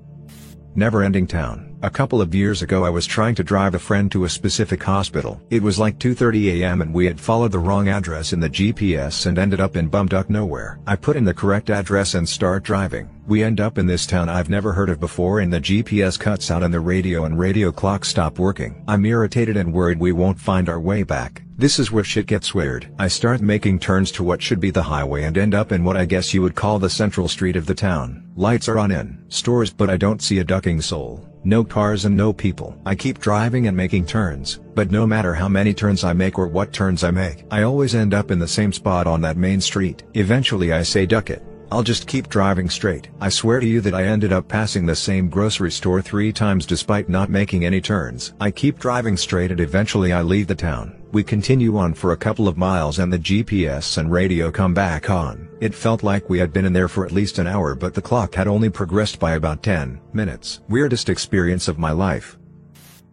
Never 0.75 1.03
Ending 1.03 1.27
Town 1.27 1.74
A 1.85 1.91
couple 1.91 2.23
of 2.23 2.35
years 2.35 2.63
ago 2.63 2.83
I 2.83 2.89
was 2.89 3.05
trying 3.05 3.35
to 3.35 3.45
drive 3.45 3.75
a 3.75 3.79
friend 3.79 4.11
to 4.11 4.25
a 4.25 4.29
specific 4.31 4.83
hospital. 4.83 5.39
It 5.51 5.63
was 5.63 5.79
like 5.79 5.99
2.30 5.99 6.63
am 6.63 6.81
and 6.81 6.95
we 6.95 7.05
had 7.05 7.21
followed 7.21 7.53
the 7.53 7.59
wrong 7.59 7.89
address 7.89 8.33
in 8.33 8.41
the 8.41 8.49
GPS 8.49 9.27
and 9.27 9.39
ended 9.39 9.61
up 9.61 9.77
in 9.77 9.91
bumduck 9.91 10.31
nowhere. 10.31 10.79
I 10.87 10.97
put 10.97 11.15
in 11.15 11.27
the 11.27 11.35
correct 11.35 11.69
address 11.69 12.15
and 12.15 12.27
start 12.27 12.63
driving. 12.63 13.11
We 13.27 13.43
end 13.45 13.61
up 13.61 13.77
in 13.77 13.87
this 13.87 14.07
town 14.07 14.31
I've 14.31 14.49
never 14.49 14.73
heard 14.73 14.89
of 14.89 14.99
before 14.99 15.41
and 15.41 15.53
the 15.53 15.61
GPS 15.61 16.19
cuts 16.19 16.51
out 16.51 16.63
and 16.63 16.73
the 16.73 16.81
radio 16.81 17.27
and 17.27 17.39
radio 17.39 17.71
clock 17.71 18.07
stop 18.07 18.39
working. 18.39 18.83
I'm 18.89 19.05
irritated 19.05 19.59
and 19.59 19.71
worried 19.71 20.01
we 20.01 20.13
won't 20.13 20.41
find 20.41 20.71
our 20.71 20.81
way 20.81 21.03
back. 21.03 21.43
This 21.57 21.79
is 21.79 21.93
where 21.93 22.03
shit 22.03 22.27
gets 22.27 22.53
weird. 22.53 22.93
I 22.99 23.07
start 23.07 23.41
making 23.41 23.79
turns 23.79 24.11
to 24.13 24.25
what 24.25 24.43
should 24.43 24.59
be 24.59 24.73
the 24.73 24.83
highway 24.83 25.23
and 25.23 25.39
end 25.39 25.55
up 25.55 25.71
in 25.71 25.85
what 25.85 25.97
I 25.97 26.05
guess 26.05 26.35
you 26.35 26.43
would 26.43 26.57
call 26.57 26.81
the 26.81 26.91
central 26.91 27.29
street 27.29 27.55
of 27.55 27.67
the 27.67 27.77
town. 27.77 28.29
Lights 28.35 28.69
are 28.69 28.77
on 28.77 28.91
in 28.91 29.25
stores 29.29 29.73
but 29.73 29.89
I 29.89 29.97
don't 29.97 30.21
see 30.21 30.41
a 30.41 30.45
ducking 30.45 30.81
soul. 30.81 31.25
No 31.45 31.63
cars 31.63 32.07
and 32.07 32.17
no 32.17 32.33
people. 32.33 32.77
I 32.85 32.97
keep 32.97 33.21
driving 33.21 33.69
and 33.69 33.77
making 33.77 34.07
turns, 34.07 34.59
but 34.75 34.91
no 34.91 35.07
matter 35.07 35.33
how 35.33 35.49
many 35.49 35.73
turns 35.73 36.03
I 36.03 36.13
make 36.13 36.41
or 36.41 36.49
what 36.49 36.73
turns 36.73 37.05
I 37.05 37.13
make, 37.13 37.45
I 37.53 37.63
always 37.63 37.95
end 37.95 38.15
up 38.15 38.33
in 38.33 38.41
the 38.41 38.49
same 38.49 38.73
spot 38.73 39.07
on 39.07 39.21
that 39.21 39.37
main 39.37 39.61
street. 39.61 40.03
Eventually 40.15 40.73
I 40.73 40.83
say 40.83 41.07
duck 41.07 41.31
it. 41.31 41.45
I'll 41.75 41.83
just 41.83 42.07
keep 42.07 42.29
driving 42.29 42.71
straight. 42.71 43.09
I 43.21 43.29
swear 43.29 43.59
to 43.59 43.67
you 43.67 43.81
that 43.81 43.95
I 43.95 44.05
ended 44.05 44.33
up 44.33 44.47
passing 44.47 44.87
the 44.87 44.95
same 44.95 45.29
grocery 45.29 45.73
store 45.73 46.01
three 46.01 46.33
times 46.33 46.67
despite 46.67 47.09
not 47.09 47.31
making 47.31 47.65
any 47.65 47.81
turns. 47.81 48.33
I 48.41 48.53
keep 48.53 48.79
driving 48.79 49.17
straight 49.17 49.51
and 49.51 49.59
eventually 49.59 50.13
I 50.13 50.23
leave 50.23 50.47
the 50.47 50.55
town. 50.55 51.03
We 51.11 51.25
continue 51.25 51.77
on 51.77 51.93
for 51.95 52.13
a 52.13 52.17
couple 52.17 52.47
of 52.47 52.57
miles 52.57 53.01
and 53.01 53.13
the 53.13 53.19
GPS 53.19 53.99
and 53.99 54.13
radio 54.13 54.53
come 54.53 54.73
back 54.73 55.11
on. 55.11 55.49
It 55.61 55.75
felt 55.75 56.05
like 56.05 56.31
we 56.31 56.39
had 56.39 56.53
been 56.53 56.65
in 56.65 56.73
there 56.73 56.87
for 56.87 57.05
at 57.05 57.11
least 57.11 57.39
an 57.41 57.49
hour 57.49 57.75
but 57.75 57.93
the 57.93 58.01
clock 58.01 58.37
had 58.37 58.47
only 58.47 58.71
progressed 58.71 59.19
by 59.19 59.33
about 59.33 59.65
10 59.65 60.01
minutes. 60.13 60.61
Weirdest 60.69 61.09
experience 61.09 61.67
of 61.67 61.77
my 61.77 61.91
life. 61.91 62.39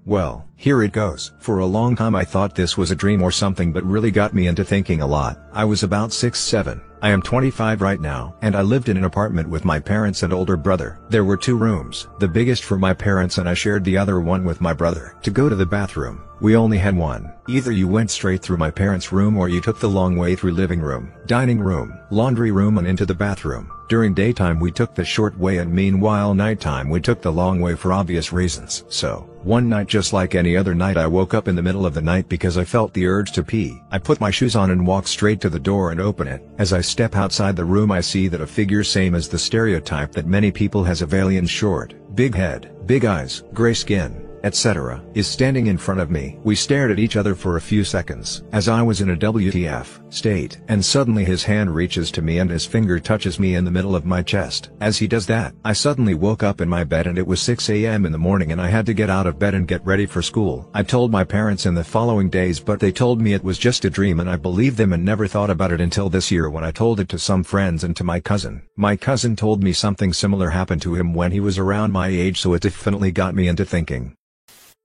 Well, 0.06 0.48
here 0.56 0.84
it 0.84 0.92
goes. 0.92 1.34
For 1.40 1.58
a 1.58 1.66
long 1.66 1.96
time 1.96 2.14
I 2.14 2.26
thought 2.26 2.54
this 2.54 2.78
was 2.78 2.92
a 2.92 2.96
dream 2.96 3.24
or 3.24 3.32
something 3.32 3.74
but 3.74 3.84
really 3.84 4.12
got 4.12 4.36
me 4.36 4.46
into 4.46 4.64
thinking 4.64 5.02
a 5.02 5.08
lot. 5.08 5.40
I 5.52 5.66
was 5.66 5.82
about 5.82 6.12
6-7. 6.12 6.91
I 7.04 7.10
am 7.10 7.24
25 7.24 7.82
right 7.82 8.00
now, 8.00 8.36
and 8.44 8.56
I 8.56 8.62
lived 8.62 8.88
in 8.88 8.96
an 8.96 9.06
apartment 9.06 9.50
with 9.50 9.66
my 9.66 9.80
parents 9.80 10.22
and 10.22 10.32
older 10.32 10.56
brother. 10.56 11.00
There 11.10 11.26
were 11.26 11.36
two 11.36 11.58
rooms, 11.58 12.08
the 12.20 12.28
biggest 12.28 12.64
for 12.64 12.78
my 12.78 12.94
parents 12.94 13.40
and 13.40 13.50
I 13.50 13.56
shared 13.56 13.84
the 13.84 13.98
other 13.98 14.20
one 14.22 14.46
with 14.46 14.62
my 14.62 14.72
brother. 14.72 15.16
To 15.24 15.32
go 15.32 15.50
to 15.50 15.56
the 15.56 15.66
bathroom, 15.66 16.22
we 16.42 16.56
only 16.56 16.78
had 16.78 16.96
one. 16.96 17.34
Either 17.48 17.72
you 17.72 17.88
went 17.88 18.12
straight 18.12 18.44
through 18.44 18.58
my 18.58 18.70
parents' 18.70 19.12
room 19.12 19.36
or 19.36 19.50
you 19.50 19.62
took 19.62 19.80
the 19.80 19.90
long 19.90 20.16
way 20.16 20.36
through 20.36 20.52
living 20.52 20.80
room, 20.80 21.12
dining 21.26 21.60
room, 21.60 21.98
laundry 22.12 22.52
room 22.52 22.78
and 22.78 22.86
into 22.86 23.08
the 23.08 23.16
bathroom. 23.16 23.72
During 23.90 24.14
daytime 24.14 24.60
we 24.60 24.72
took 24.72 24.94
the 24.94 25.04
short 25.04 25.36
way 25.40 25.58
and 25.58 25.74
meanwhile 25.74 26.36
nighttime 26.36 26.88
we 26.88 27.02
took 27.02 27.24
the 27.24 27.32
long 27.32 27.62
way 27.62 27.76
for 27.76 27.94
obvious 27.94 28.32
reasons. 28.32 28.84
So, 28.90 29.28
one 29.44 29.70
night 29.70 29.88
just 29.88 30.14
like 30.14 30.36
any 30.36 30.56
other 30.56 30.76
night 30.76 30.98
I 30.98 31.08
woke 31.08 31.34
up 31.34 31.48
in 31.48 31.56
the 31.56 31.62
middle 31.62 31.86
of 31.86 31.94
the 31.94 32.02
night 32.02 32.30
because 32.30 32.58
I 32.58 32.64
felt 32.64 32.94
the 32.94 33.08
urge 33.08 33.32
to 33.34 33.44
pee. 33.44 33.82
I 33.92 33.98
put 33.98 34.20
my 34.20 34.32
shoes 34.32 34.56
on 34.56 34.72
and 34.72 34.86
walked 34.86 35.08
straight 35.08 35.42
to 35.42 35.50
the 35.50 35.60
door 35.60 35.92
and 35.92 36.00
open 36.00 36.28
it. 36.28 36.48
As 36.58 36.74
I 36.74 36.82
step 36.82 37.16
outside 37.16 37.56
the 37.56 37.66
room 37.66 37.92
I 37.92 38.02
see 38.02 38.28
that 38.28 38.42
a 38.42 38.48
figure 38.48 38.84
same 38.84 39.16
as 39.16 39.28
the 39.28 39.40
stereotype 39.40 40.12
that 40.14 40.26
many 40.26 40.52
people 40.52 40.84
has 40.84 41.02
of 41.02 41.14
alien 41.14 41.48
short, 41.48 41.94
big 42.16 42.36
head, 42.36 42.76
big 42.86 43.06
eyes, 43.06 43.44
gray 43.54 43.74
skin, 43.74 44.28
etc., 44.44 45.04
is 45.14 45.28
standing 45.28 45.68
in 45.68 45.78
front 45.78 46.00
of 46.00 46.12
me. 46.12 46.40
We 46.44 46.56
stared 46.56 46.92
at 46.92 47.00
each 47.00 47.16
other 47.16 47.36
for 47.36 47.58
a 47.58 47.62
few 47.62 47.84
seconds, 47.84 48.44
as 48.52 48.68
I 48.68 48.82
was 48.82 49.02
in 49.02 49.12
a 49.12 49.16
WTF 49.16 50.01
state, 50.14 50.60
and 50.68 50.84
suddenly 50.84 51.26
his 51.26 51.44
hand 51.44 51.74
reaches 51.74 52.12
to 52.12 52.22
me 52.22 52.40
and 52.40 52.50
his 52.50 52.66
finger 52.66 53.00
touches 53.00 53.40
me 53.40 53.56
in 53.56 53.66
the 53.66 53.72
middle 53.72 53.96
of 53.96 54.06
my 54.06 54.22
chest. 54.22 54.70
As 54.80 54.98
he 54.98 55.08
does 55.08 55.26
that, 55.28 55.54
I 55.64 55.74
suddenly 55.74 56.14
woke 56.14 56.44
up 56.44 56.62
in 56.62 56.70
my 56.70 56.84
bed 56.84 57.08
and 57.08 57.18
it 57.18 57.26
was 57.26 57.42
6 57.42 57.70
a.m. 57.70 58.06
in 58.06 58.12
the 58.12 58.18
morning 58.18 58.52
and 58.52 58.62
I 58.62 58.68
had 58.68 58.86
to 58.86 58.94
get 58.94 59.10
out 59.10 59.28
of 59.28 59.40
bed 59.40 59.54
and 59.54 59.68
get 59.68 59.86
ready 59.86 60.06
for 60.06 60.22
school. 60.22 60.70
I 60.74 60.84
told 60.84 61.12
my 61.12 61.24
parents 61.24 61.66
in 61.66 61.74
the 61.74 61.84
following 61.84 62.30
days 62.30 62.60
but 62.60 62.80
they 62.80 62.92
told 62.92 63.22
me 63.22 63.34
it 63.34 63.44
was 63.44 63.58
just 63.58 63.86
a 63.86 63.90
dream 63.90 64.20
and 64.20 64.30
I 64.30 64.36
believed 64.36 64.78
them 64.78 64.94
and 64.94 65.04
never 65.04 65.28
thought 65.28 65.50
about 65.50 65.72
it 65.72 65.82
until 65.82 66.10
this 66.10 66.32
year 66.32 66.50
when 66.50 66.64
I 66.64 66.72
told 66.72 67.00
it 67.00 67.10
to 67.10 67.20
some 67.20 67.44
friends 67.44 67.84
and 67.84 67.96
to 67.98 68.04
my 68.04 68.20
cousin. 68.20 68.64
My 68.76 68.96
cousin 68.96 69.36
told 69.36 69.64
me 69.64 69.74
something 69.74 70.14
similar 70.14 70.50
happened 70.50 70.82
to 70.84 70.96
him 70.96 71.14
when 71.14 71.32
he 71.32 71.40
was 71.40 71.58
around 71.58 71.92
my 71.92 72.08
age 72.08 72.40
so 72.40 72.54
it 72.54 72.62
definitely 72.62 73.12
got 73.12 73.36
me 73.36 73.48
into 73.48 73.66
thinking. 73.66 74.16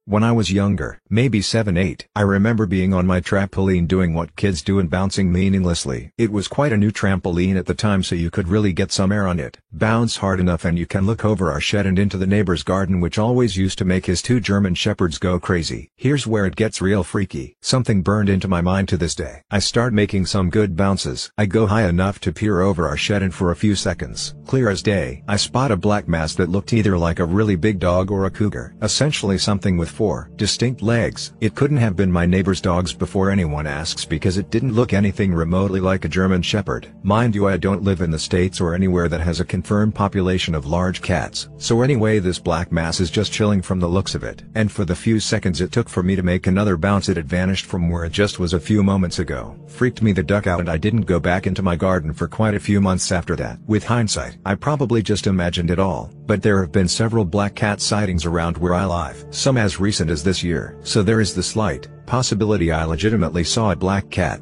When 0.09 0.23
I 0.23 0.31
was 0.31 0.53
younger, 0.53 1.01
maybe 1.11 1.40
7-8, 1.40 2.05
I 2.14 2.21
remember 2.21 2.64
being 2.64 2.95
on 2.95 3.09
my 3.09 3.21
trampoline 3.21 3.88
doing 3.88 4.14
what 4.14 4.37
kids 4.37 4.62
do 4.62 4.79
and 4.79 4.88
bouncing 4.88 5.33
meaninglessly. 5.33 6.12
It 6.16 6.31
was 6.31 6.47
quite 6.47 6.73
a 6.73 6.77
new 6.77 6.92
trampoline 6.92 7.59
at 7.59 7.66
the 7.66 7.75
time 7.75 8.05
so 8.05 8.14
you 8.14 8.31
could 8.31 8.47
really 8.47 8.73
get 8.73 8.92
some 8.92 9.11
air 9.11 9.27
on 9.27 9.40
it. 9.40 9.59
Bounce 9.73 10.19
hard 10.19 10.38
enough 10.38 10.64
and 10.64 10.79
you 10.79 10.87
can 10.87 11.07
look 11.07 11.25
over 11.25 11.51
our 11.51 11.61
shed 11.61 11.87
and 11.87 11.99
into 11.99 12.16
the 12.16 12.27
neighbor's 12.27 12.62
garden 12.62 13.01
which 13.01 13.19
always 13.19 13.57
used 13.57 13.79
to 13.79 13.85
make 13.85 14.07
his 14.07 14.23
two 14.23 14.38
German 14.38 14.77
shepherds 14.77 15.19
go 15.19 15.40
crazy. 15.40 15.90
Here's 15.97 16.25
where 16.25 16.47
it 16.47 16.55
gets 16.55 16.81
real 16.81 17.03
freaky. 17.03 17.57
Something 17.61 18.03
burned 18.03 18.29
into 18.29 18.47
my 18.47 18.61
mind 18.61 18.88
to 18.90 18.97
this 18.97 19.16
day. 19.16 19.42
I 19.51 19.59
start 19.59 19.92
making 19.92 20.27
some 20.27 20.51
good 20.51 20.77
bounces. 20.77 21.33
I 21.37 21.47
go 21.47 21.66
high 21.66 21.88
enough 21.88 22.21
to 22.21 22.33
peer 22.33 22.61
over 22.61 22.87
our 22.87 22.97
shed 22.97 23.25
and 23.25 23.35
for 23.35 23.51
a 23.51 23.57
few 23.57 23.75
seconds, 23.75 24.37
clear 24.47 24.71
as 24.71 24.83
day, 24.83 25.25
I 25.27 25.35
spot 25.35 25.73
a 25.73 25.77
black 25.77 26.07
mass 26.07 26.37
that 26.37 26.49
looked 26.49 26.73
either 26.73 26.97
like 26.97 27.19
a 27.19 27.25
really 27.25 27.57
big 27.57 27.81
dog 27.81 28.12
or 28.12 28.25
a 28.25 28.31
cougar. 28.31 28.77
Essentially 28.81 29.38
something 29.38 29.77
with 29.77 29.96
four 29.97 30.29
distinct 30.37 30.83
legs. 30.83 31.33
It 31.41 31.55
couldn't 31.55 31.79
have 31.79 31.97
been 31.97 32.13
my 32.13 32.27
neighbor's 32.27 32.61
dogs 32.61 32.93
before 32.93 33.31
anyone 33.31 33.67
asks 33.67 34.05
because 34.05 34.37
it 34.37 34.51
didn't 34.51 34.75
look 34.75 34.93
anything 34.93 35.33
remotely 35.33 35.81
like 35.81 36.05
a 36.05 36.09
German 36.09 36.43
Shepherd. 36.43 36.89
Mind 37.03 37.35
you 37.35 37.49
I 37.49 37.57
don't 37.57 37.83
live 37.83 38.03
in 38.03 38.11
the 38.11 38.19
States 38.19 38.61
or 38.61 38.75
anywhere 38.75 39.09
that 39.09 39.23
has 39.23 39.41
a 39.41 39.45
confirmed 39.45 39.95
population 39.95 40.55
of 40.55 40.67
large 40.67 41.01
cats, 41.01 41.49
so 41.57 41.81
anyway 41.81 42.19
this 42.19 42.39
black 42.39 42.71
mass 42.71 43.01
is 43.01 43.11
just 43.11 43.33
chilling 43.33 43.63
from 43.63 43.81
the 43.81 43.89
looks 43.89 44.15
of 44.15 44.23
it. 44.23 44.43
And 44.55 44.71
for 44.71 44.85
the 44.85 44.95
few 44.95 45.19
seconds 45.19 45.63
it 45.63 45.73
took 45.73 45.89
for 45.89 46.03
me 46.03 46.15
to 46.15 46.23
make 46.23 46.47
another 46.47 46.77
bounce 46.77 47.09
it 47.09 47.17
had 47.17 47.27
vanished 47.27 47.65
from 47.65 47.89
where 47.89 48.05
it 48.05 48.13
just 48.13 48.39
was 48.39 48.53
a 48.53 48.61
few 48.61 48.83
moments 48.83 49.19
ago. 49.19 49.57
Freaked 49.67 50.03
me 50.03 50.13
the 50.13 50.23
duck 50.23 50.47
out 50.47 50.61
and 50.61 50.69
I 50.69 50.77
didn't 50.77 51.13
go 51.13 51.19
back 51.19 51.47
into 51.47 51.63
my 51.63 51.75
garden 51.75 52.13
for 52.13 52.29
quite 52.29 52.55
a 52.55 52.61
few 52.61 52.83
months 52.83 53.11
after 53.11 53.35
that. 53.37 53.59
With 53.67 53.85
hindsight, 53.85 54.37
I 54.45 54.57
probably 54.57 55.03
just 55.03 55.27
imagined 55.27 55.71
it 55.71 55.79
all, 55.79 56.11
but 56.27 56.43
there 56.43 56.61
have 56.61 56.73
been 56.73 56.89
several 56.89 57.25
black 57.25 57.55
cat 57.55 57.81
sightings 57.81 58.27
around 58.27 58.59
where 58.59 58.75
I 58.75 58.85
live. 58.85 59.25
Some 59.31 59.57
as 59.57 59.81
recent 59.87 60.11
as 60.11 60.25
this 60.25 60.42
year. 60.42 60.77
So 60.83 61.01
there 61.01 61.20
is 61.20 61.33
the 61.33 61.44
slight 61.44 61.87
possibility 62.07 62.72
I 62.72 62.85
legitimately 62.85 63.44
saw 63.44 63.70
a 63.70 63.77
black 63.77 64.11
cat. 64.11 64.40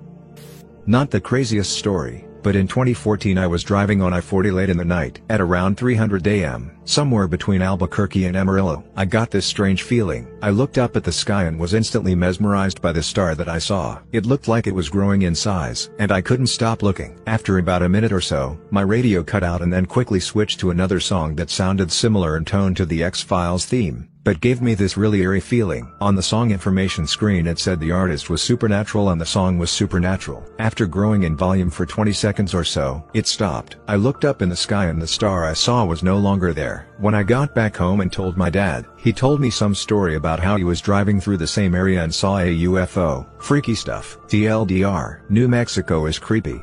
Not 0.87 1.11
the 1.11 1.21
craziest 1.21 1.77
story, 1.77 2.27
but 2.43 2.57
in 2.57 2.67
2014 2.67 3.37
I 3.37 3.47
was 3.47 3.63
driving 3.63 4.01
on 4.01 4.15
I-40 4.15 4.55
late 4.55 4.71
in 4.71 4.79
the 4.79 4.87
night, 4.87 5.21
at 5.29 5.43
around 5.43 5.77
300 5.77 6.27
am, 6.27 6.71
somewhere 6.85 7.29
between 7.29 7.61
Albuquerque 7.61 8.25
and 8.25 8.37
Amarillo. 8.39 8.85
I 8.97 9.05
got 9.05 9.31
this 9.31 9.45
strange 9.45 9.83
feeling. 9.83 10.27
I 10.41 10.49
looked 10.49 10.79
up 10.79 10.97
at 10.97 11.05
the 11.05 11.13
sky 11.13 11.45
and 11.45 11.59
was 11.59 11.75
instantly 11.75 12.15
mesmerized 12.15 12.81
by 12.81 12.93
the 12.93 13.03
star 13.03 13.35
that 13.35 13.51
I 13.51 13.59
saw. 13.59 13.99
It 14.13 14.25
looked 14.25 14.49
like 14.49 14.67
it 14.67 14.75
was 14.75 14.89
growing 14.89 15.23
in 15.23 15.35
size, 15.35 15.91
and 15.99 16.11
I 16.11 16.23
couldn't 16.23 16.57
stop 16.59 16.83
looking. 16.83 17.21
After 17.27 17.59
about 17.59 17.83
a 17.83 17.89
minute 17.97 18.15
or 18.15 18.23
so, 18.23 18.59
my 18.71 18.81
radio 18.81 19.23
cut 19.23 19.43
out 19.43 19.61
and 19.61 19.71
then 19.71 19.85
quickly 19.85 20.21
switched 20.21 20.59
to 20.61 20.71
another 20.71 21.01
song 21.01 21.35
that 21.37 21.51
sounded 21.51 21.93
similar 21.93 22.39
in 22.39 22.47
tone 22.47 22.75
to 22.77 22.87
the 22.87 23.05
X-Files 23.05 23.67
theme 23.67 24.09
but 24.25 24.41
gave 24.41 24.63
me 24.63 24.75
this 24.75 24.97
really 24.97 25.21
eerie 25.21 25.39
feeling. 25.39 25.93
On 26.01 26.15
the 26.15 26.23
song 26.23 26.51
information 26.51 27.07
screen 27.07 27.47
it 27.47 27.59
said 27.59 27.79
the 27.79 27.93
artist 27.93 28.31
was 28.31 28.43
Supernatural 28.43 29.11
and 29.11 29.21
the 29.21 29.27
song 29.27 29.59
was 29.59 29.71
Supernatural. 29.71 30.45
After 30.59 30.87
growing 30.87 31.23
in 31.23 31.37
volume 31.37 31.71
for 31.71 31.87
20 31.87 32.13
seconds 32.13 32.55
or 32.55 32.65
so, 32.65 33.05
it 33.13 33.27
stopped. 33.27 33.77
I 33.87 33.97
looked 33.97 34.25
up 34.25 34.43
in 34.43 34.49
the 34.49 34.57
sky 34.57 34.87
and 34.87 35.01
the 35.01 35.07
star 35.07 35.45
I 35.45 35.53
saw 35.53 35.85
was 35.85 36.03
no 36.03 36.17
longer 36.17 36.53
there. 36.53 36.89
When 36.99 37.15
I 37.15 37.23
got 37.23 37.55
back 37.55 37.77
home 37.77 38.01
and 38.01 38.11
told 38.11 38.37
my 38.37 38.51
dad, 38.51 38.87
he 38.97 39.13
told 39.13 39.41
me 39.41 39.51
some 39.51 39.75
story 39.75 40.17
about 40.17 40.41
how 40.41 40.57
he 40.57 40.65
was 40.65 40.81
driving 40.81 41.21
through 41.21 41.37
the 41.37 41.47
same 41.47 41.75
area 41.75 42.03
and 42.03 42.15
saw 42.15 42.39
a 42.39 42.59
UFO. 42.65 43.27
Freaky 43.43 43.75
stuff. 43.75 44.19
TLDR. 44.29 45.29
New 45.29 45.49
Mexico 45.49 46.07
is 46.07 46.19
creepy. 46.19 46.63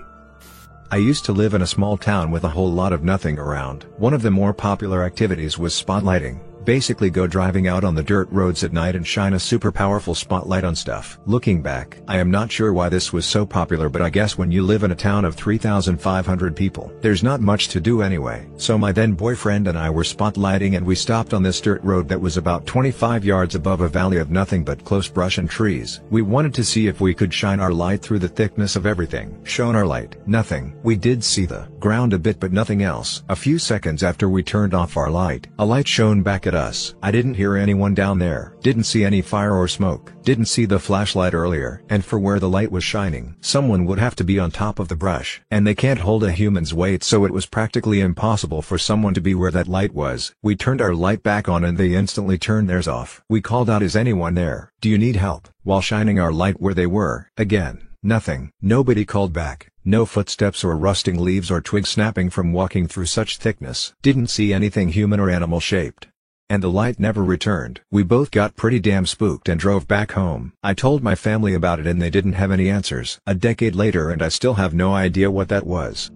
I 0.89 0.97
used 0.97 1.24
to 1.26 1.32
live 1.32 1.54
in 1.54 1.62
a 1.62 1.67
small 1.67 1.95
town 1.95 2.32
with 2.32 2.43
a 2.43 2.50
whole 2.50 2.69
lot 2.69 2.91
of 2.91 3.04
nothing 3.04 3.39
around. 3.39 3.86
One 3.97 4.13
of 4.13 4.21
the 4.21 4.32
more 4.32 4.54
popular 4.54 5.04
activities 5.04 5.58
was 5.58 5.74
spotlighting. 5.74 6.41
Basically 6.63 7.10
go 7.10 7.26
driving 7.26 7.67
out 7.67 7.84
on 7.84 7.95
the 7.95 8.04
dirt 8.04 8.32
roads 8.32 8.63
at 8.63 8.71
night 8.71 8.95
and 8.95 9.06
shine 9.06 9.34
a 9.34 9.39
super 9.39 9.71
powerful 9.71 10.13
spotlight 10.13 10.63
on 10.63 10.76
stuff. 10.76 11.19
Looking 11.26 11.62
back, 11.62 11.97
I 12.08 12.19
am 12.19 12.30
not 12.30 12.52
sure 12.52 12.71
why 12.71 12.88
this 12.88 13.12
was 13.12 13.26
so 13.26 13.45
popular 13.45 13.89
but 13.89 14.02
I 14.02 14.12
guess 14.12 14.38
when 14.38 14.52
you 14.52 14.62
live 14.62 14.84
in 14.84 14.91
a 14.91 14.95
town 14.95 15.26
of 15.26 15.36
3,500 15.36 16.56
people, 16.56 16.93
there's 17.02 17.24
not 17.24 17.41
much 17.41 17.69
to 17.69 17.82
do 17.82 18.04
anyway. 18.04 18.47
So 18.58 18.78
my 18.78 18.91
then 18.91 19.13
boyfriend 19.13 19.67
and 19.67 19.78
I 19.78 19.89
were 19.89 20.04
spotlighting 20.04 20.78
and 20.78 20.86
we 20.86 20.93
stopped 20.93 21.34
on 21.34 21.41
this 21.41 21.60
dirt 21.60 21.84
road 21.84 22.08
that 22.10 22.21
was 22.21 22.38
about 22.38 22.67
25 22.67 23.26
yards 23.26 23.56
above 23.56 23.82
a 23.82 23.89
valley 23.89 24.17
of 24.17 24.30
nothing 24.30 24.63
but 24.63 24.86
close 24.86 25.08
brush 25.08 25.39
and 25.39 25.50
trees. 25.50 26.02
We 26.12 26.21
wanted 26.21 26.54
to 26.54 26.63
see 26.63 26.86
if 26.86 27.02
we 27.02 27.15
could 27.15 27.34
shine 27.34 27.60
our 27.60 27.74
light 27.74 28.04
through 28.04 28.19
the 28.19 28.30
thickness 28.30 28.76
of 28.76 28.86
everything. 28.86 29.43
Shone 29.45 29.76
our 29.76 29.86
light. 29.86 30.15
Nothing. 30.28 30.76
We 30.84 30.95
did 30.95 31.24
see 31.24 31.47
the 31.47 31.67
ground 31.80 32.13
a 32.13 32.19
bit 32.19 32.39
but 32.39 32.52
nothing 32.52 32.84
else. 32.84 33.24
A 33.30 33.36
few 33.36 33.58
seconds 33.58 34.04
after 34.04 34.30
we 34.30 34.43
turned 34.43 34.76
off 34.76 34.95
our 34.95 35.10
light, 35.10 35.47
a 35.58 35.65
light 35.65 35.88
shone 35.88 36.21
back 36.21 36.45
at 36.45 36.50
us. 36.53 36.95
I 37.01 37.11
didn't 37.11 37.35
hear 37.35 37.55
anyone 37.55 37.93
down 37.93 38.19
there, 38.19 38.55
didn't 38.61 38.83
see 38.83 39.03
any 39.03 39.21
fire 39.21 39.55
or 39.55 39.67
smoke, 39.67 40.13
didn't 40.23 40.45
see 40.45 40.65
the 40.65 40.79
flashlight 40.79 41.33
earlier, 41.33 41.81
and 41.89 42.03
for 42.03 42.19
where 42.19 42.39
the 42.39 42.49
light 42.49 42.71
was 42.71 42.83
shining, 42.83 43.35
someone 43.41 43.85
would 43.85 43.99
have 43.99 44.15
to 44.15 44.23
be 44.23 44.39
on 44.39 44.51
top 44.51 44.79
of 44.79 44.87
the 44.87 44.95
brush, 44.95 45.41
and 45.49 45.65
they 45.65 45.75
can't 45.75 45.99
hold 45.99 46.23
a 46.23 46.31
human's 46.31 46.73
weight 46.73 47.03
so 47.03 47.25
it 47.25 47.33
was 47.33 47.45
practically 47.45 47.99
impossible 47.99 48.61
for 48.61 48.77
someone 48.77 49.13
to 49.13 49.21
be 49.21 49.35
where 49.35 49.51
that 49.51 49.67
light 49.67 49.93
was. 49.93 50.33
We 50.41 50.55
turned 50.55 50.81
our 50.81 50.93
light 50.93 51.23
back 51.23 51.49
on 51.49 51.63
and 51.63 51.77
they 51.77 51.95
instantly 51.95 52.37
turned 52.37 52.69
theirs 52.69 52.87
off. 52.87 53.23
We 53.29 53.41
called 53.41 53.69
out 53.69 53.83
is 53.83 53.95
anyone 53.95 54.35
there, 54.35 54.71
do 54.81 54.89
you 54.89 54.97
need 54.97 55.15
help, 55.15 55.49
while 55.63 55.81
shining 55.81 56.19
our 56.19 56.31
light 56.31 56.61
where 56.61 56.73
they 56.73 56.87
were, 56.87 57.29
again, 57.37 57.87
nothing. 58.03 58.51
Nobody 58.61 59.05
called 59.05 59.33
back. 59.33 59.67
No 59.83 60.05
footsteps 60.05 60.63
or 60.63 60.77
rusting 60.77 61.19
leaves 61.19 61.49
or 61.49 61.59
twigs 61.59 61.89
snapping 61.89 62.29
from 62.29 62.53
walking 62.53 62.87
through 62.87 63.07
such 63.07 63.37
thickness. 63.37 63.93
Didn't 64.03 64.27
see 64.27 64.53
anything 64.53 64.89
human 64.89 65.19
or 65.19 65.31
animal 65.31 65.59
shaped. 65.59 66.07
And 66.51 66.61
the 66.61 66.69
light 66.69 66.99
never 66.99 67.23
returned. 67.23 67.79
We 67.91 68.03
both 68.03 68.29
got 68.29 68.57
pretty 68.57 68.81
damn 68.81 69.05
spooked 69.05 69.47
and 69.47 69.57
drove 69.57 69.87
back 69.87 70.11
home. 70.11 70.51
I 70.61 70.73
told 70.73 71.01
my 71.01 71.15
family 71.15 71.53
about 71.53 71.79
it 71.79 71.87
and 71.87 72.01
they 72.01 72.09
didn't 72.09 72.33
have 72.33 72.51
any 72.51 72.69
answers. 72.69 73.21
A 73.25 73.33
decade 73.33 73.73
later 73.73 74.09
and 74.09 74.21
I 74.21 74.27
still 74.27 74.55
have 74.55 74.73
no 74.73 74.93
idea 74.93 75.31
what 75.31 75.47
that 75.47 75.65
was. 75.65 76.11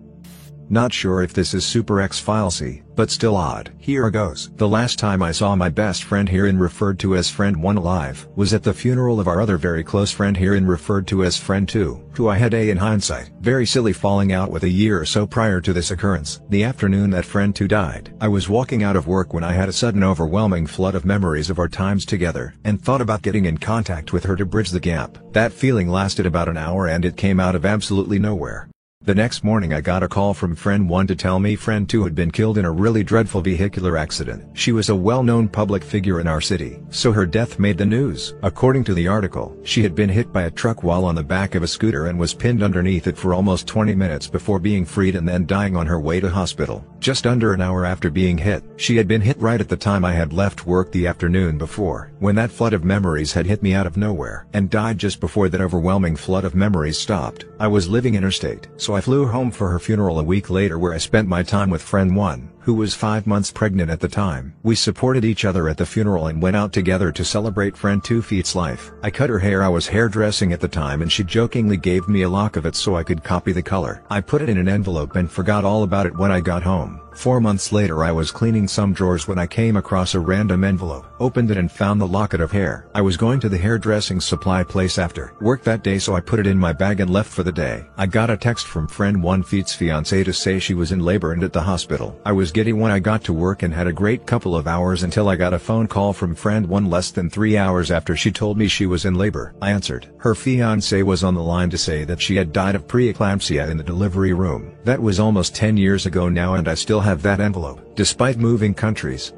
Not 0.68 0.92
sure 0.92 1.22
if 1.22 1.32
this 1.32 1.54
is 1.54 1.66
super 1.66 2.02
X-Filesy, 2.02 2.84
but 2.96 3.12
still 3.12 3.36
odd. 3.36 3.72
Here 3.78 4.10
goes. 4.10 4.50
The 4.56 4.68
last 4.68 4.98
time 4.98 5.22
I 5.22 5.32
saw 5.32 5.56
my 5.56 5.70
best 5.70 6.04
friend 6.04 6.28
herein 6.28 6.58
referred 6.58 7.00
to 7.00 7.16
as 7.16 7.30
friend 7.30 7.62
1 7.62 7.78
alive 7.78 8.28
was 8.36 8.54
at 8.54 8.64
the 8.64 8.74
funeral 8.74 9.20
of 9.20 9.28
our 9.28 9.42
other 9.42 9.58
very 9.58 9.84
close 9.84 10.12
friend 10.12 10.36
herein 10.36 10.66
referred 10.66 11.08
to 11.08 11.24
as 11.24 11.38
friend 11.38 11.68
2, 11.68 12.12
who 12.14 12.28
I 12.28 12.38
had 12.38 12.54
a 12.54 12.70
in 12.70 12.78
hindsight. 12.78 13.32
Very 13.42 13.66
silly 13.66 13.94
falling 13.94 14.32
out 14.32 14.52
with 14.52 14.64
a 14.64 14.70
year 14.70 15.00
or 15.00 15.06
so 15.06 15.28
prior 15.28 15.62
to 15.62 15.74
this 15.74 15.92
occurrence. 15.92 16.42
The 16.50 16.64
afternoon 16.64 17.10
that 17.12 17.26
friend 17.26 17.56
2 17.56 17.68
died. 17.68 18.14
I 18.22 18.28
was 18.28 18.50
walking 18.50 18.84
out 18.84 18.96
of 18.96 19.08
work 19.08 19.34
when 19.34 19.44
I 19.44 19.54
had 19.54 19.70
a 19.70 19.74
sudden 19.74 20.04
overwhelming 20.04 20.68
flood 20.68 20.96
of 20.96 21.06
memories 21.06 21.50
of 21.50 21.60
our 21.60 21.70
times 21.70 22.06
together 22.06 22.56
and 22.64 22.82
thought 22.82 23.02
about 23.02 23.22
getting 23.22 23.46
in 23.46 23.58
contact 23.58 24.14
with 24.14 24.24
her 24.24 24.36
to 24.36 24.46
bridge 24.46 24.70
the 24.70 24.80
gap. 24.80 25.18
That 25.34 25.52
feeling 25.54 25.90
lasted 25.90 26.26
about 26.26 26.50
an 26.50 26.58
hour 26.58 26.88
and 26.88 27.06
it 27.06 27.18
came 27.18 27.40
out 27.40 27.56
of 27.56 27.66
absolutely 27.66 28.20
nowhere. 28.20 28.70
The 29.06 29.14
next 29.14 29.44
morning 29.44 29.72
I 29.72 29.82
got 29.82 30.02
a 30.02 30.08
call 30.08 30.34
from 30.34 30.56
friend 30.56 30.90
1 30.90 31.06
to 31.06 31.16
tell 31.16 31.40
me 31.40 31.56
friend 31.56 31.88
2 31.88 32.06
had 32.06 32.16
been 32.16 32.32
killed 32.32 32.58
in 32.58 32.66
a 32.66 32.72
really 32.72 33.04
dreadful 33.04 33.40
vehicular 33.40 33.98
accident. 33.98 34.58
She 34.58 34.72
was 34.72 34.90
a 34.90 34.96
well-known 34.96 35.48
public 35.48 35.84
figure 35.84 36.20
in 36.20 36.26
our 36.26 36.42
city, 36.42 36.80
so 36.90 37.12
her 37.12 37.28
death 37.28 37.60
made 37.60 37.78
the 37.78 37.86
news. 37.86 38.34
According 38.42 38.84
to 38.86 38.96
the 38.96 39.08
article, 39.08 39.56
she 39.64 39.84
had 39.84 39.94
been 39.94 40.10
hit 40.10 40.34
by 40.34 40.46
a 40.46 40.50
truck 40.50 40.82
while 40.82 41.06
on 41.06 41.14
the 41.14 41.24
back 41.24 41.54
of 41.54 41.62
a 41.62 41.68
scooter 41.68 42.08
and 42.08 42.18
was 42.18 42.34
pinned 42.34 42.64
underneath 42.64 43.06
it 43.06 43.16
for 43.16 43.36
almost 43.36 43.68
20 43.68 43.94
minutes 43.94 44.26
before 44.26 44.58
being 44.58 44.86
freed 44.86 45.16
and 45.16 45.30
then 45.30 45.46
dying 45.46 45.76
on 45.76 45.86
her 45.86 46.00
way 46.00 46.20
to 46.20 46.28
hospital. 46.28 46.84
Just 47.00 47.28
under 47.28 47.54
an 47.54 47.62
hour 47.62 47.86
after 47.86 48.10
being 48.10 48.40
hit, 48.40 48.64
she 48.76 48.98
had 48.98 49.08
been 49.08 49.22
hit 49.22 49.38
right 49.40 49.62
at 49.62 49.70
the 49.70 49.78
time 49.78 50.04
I 50.04 50.14
had 50.14 50.34
left 50.34 50.66
work 50.66 50.92
the 50.92 51.06
afternoon 51.06 51.60
before, 51.60 52.12
when 52.18 52.34
that 52.38 52.50
flood 52.50 52.74
of 52.74 52.84
memories 52.84 53.34
had 53.34 53.46
hit 53.46 53.62
me 53.62 53.76
out 53.76 53.86
of 53.86 53.98
nowhere, 53.98 54.48
and 54.54 54.68
died 54.68 54.98
just 54.98 55.20
before 55.20 55.48
that 55.50 55.62
overwhelming 55.62 56.16
flood 56.16 56.44
of 56.44 56.56
memories 56.56 56.98
stopped. 56.98 57.46
I 57.60 57.68
was 57.68 57.88
living 57.88 58.16
interstate, 58.16 58.68
so 58.78 58.95
I 58.96 59.02
flew 59.02 59.28
home 59.28 59.52
for 59.52 59.72
her 59.72 59.80
funeral 59.80 60.20
a 60.20 60.24
week 60.24 60.50
later 60.50 60.80
where 60.80 60.94
I 60.94 61.00
spent 61.00 61.28
my 61.28 61.44
time 61.44 61.70
with 61.70 61.82
friend 61.82 62.16
1, 62.16 62.50
who 62.66 62.74
was 62.74 62.96
5 62.96 63.28
months 63.28 63.52
pregnant 63.52 63.92
at 63.92 64.00
the 64.00 64.08
time. 64.08 64.54
We 64.64 64.76
supported 64.76 65.24
each 65.24 65.46
other 65.46 65.70
at 65.70 65.78
the 65.78 65.86
funeral 65.86 66.28
and 66.28 66.42
went 66.42 66.56
out 66.56 66.74
together 66.74 67.12
to 67.12 67.24
celebrate 67.24 67.78
friend 67.78 68.04
2 68.04 68.24
feet's 68.24 68.56
life. 68.56 68.92
I 69.04 69.12
cut 69.12 69.30
her 69.30 69.38
hair 69.38 69.62
I 69.62 69.70
was 69.70 69.88
hairdressing 69.88 70.52
at 70.52 70.60
the 70.60 70.68
time 70.68 71.04
and 71.04 71.12
she 71.12 71.24
jokingly 71.24 71.78
gave 71.78 72.08
me 72.08 72.24
a 72.24 72.30
lock 72.30 72.56
of 72.56 72.66
it 72.66 72.76
so 72.76 72.96
I 72.96 73.04
could 73.04 73.24
copy 73.24 73.52
the 73.52 73.62
color. 73.62 74.04
I 74.10 74.20
put 74.20 74.42
it 74.42 74.50
in 74.50 74.58
an 74.58 74.68
envelope 74.68 75.16
and 75.16 75.32
forgot 75.32 75.64
all 75.64 75.84
about 75.84 76.08
it 76.08 76.18
when 76.18 76.32
I 76.32 76.42
got 76.42 76.64
home. 76.64 77.02
Four 77.16 77.40
months 77.40 77.72
later 77.72 78.04
I 78.04 78.12
was 78.12 78.30
cleaning 78.30 78.68
some 78.68 78.92
drawers 78.92 79.26
when 79.26 79.40
I 79.40 79.48
came 79.48 79.78
across 79.78 80.16
a 80.16 80.20
random 80.20 80.66
envelope, 80.66 81.06
opened 81.22 81.50
it 81.50 81.56
and 81.56 81.72
found 81.72 82.02
the 82.02 82.08
locket 82.08 82.42
of 82.42 82.52
hair. 82.52 82.88
I 82.94 83.02
was 83.02 83.16
going 83.16 83.40
to 83.40 83.48
the 83.48 83.58
hairdressing 83.58 84.20
supply 84.20 84.64
place 84.64 84.98
after 84.98 85.34
work 85.40 85.64
that 85.64 85.82
day 85.82 85.98
so 85.98 86.14
I 86.14 86.20
put 86.20 86.40
it 86.40 86.48
in 86.48 86.58
my 86.58 86.74
bag 86.74 87.00
and 87.00 87.10
left 87.10 87.32
for 87.32 87.44
the 87.44 87.54
day. 87.54 87.86
I 87.98 88.06
got 88.06 88.30
a 88.30 88.36
text 88.36 88.68
from 88.68 88.88
friend 88.88 89.24
1 89.24 89.44
Feet's 89.44 89.74
fiance 89.74 90.26
to 90.26 90.34
say 90.34 90.60
she 90.60 90.74
was 90.74 90.92
in 90.92 91.00
labor 91.00 91.32
and 91.32 91.42
at 91.44 91.54
the 91.54 91.62
hospital. 91.62 92.20
I 92.26 92.34
was 92.34 92.52
giddy 92.56 92.72
when 92.72 92.90
I 92.90 93.00
got 93.00 93.22
to 93.26 93.34
work 93.34 93.64
and 93.64 93.74
had 93.74 93.86
a 93.86 93.92
great 93.92 94.26
couple 94.26 94.56
of 94.56 94.66
hours 94.66 95.04
until 95.04 95.28
I 95.28 95.36
got 95.36 95.54
a 95.54 95.60
phone 95.60 95.88
call 95.88 96.14
from 96.14 96.34
friend 96.34 96.66
1 96.66 96.90
less 96.90 97.12
than 97.12 97.30
3 97.30 97.58
hours 97.58 97.92
after 97.92 98.16
she 98.16 98.32
told 98.32 98.58
me 98.58 98.70
she 98.70 98.86
was 98.86 99.04
in 99.04 99.16
labor. 99.16 99.54
I 99.62 99.72
answered. 99.72 100.10
Her 100.20 100.34
fiance 100.34 101.04
was 101.04 101.22
on 101.22 101.34
the 101.36 101.44
line 101.44 101.70
to 101.72 101.78
say 101.78 102.06
that 102.06 102.22
she 102.22 102.38
had 102.38 102.54
died 102.54 102.76
of 102.76 102.88
preeclampsia 102.88 103.70
in 103.70 103.76
the 103.76 103.84
delivery 103.84 104.32
room. 104.32 104.72
That 104.86 105.02
was 105.02 105.20
almost 105.20 105.54
10 105.54 105.76
years 105.76 106.06
ago 106.06 106.30
now 106.30 106.54
and 106.54 106.70
I 106.70 106.76
still 106.76 107.02
have 107.02 107.22
that 107.24 107.42
envelope, 107.42 107.94
despite 107.94 108.38
moving 108.38 108.74
countries. 108.74 109.34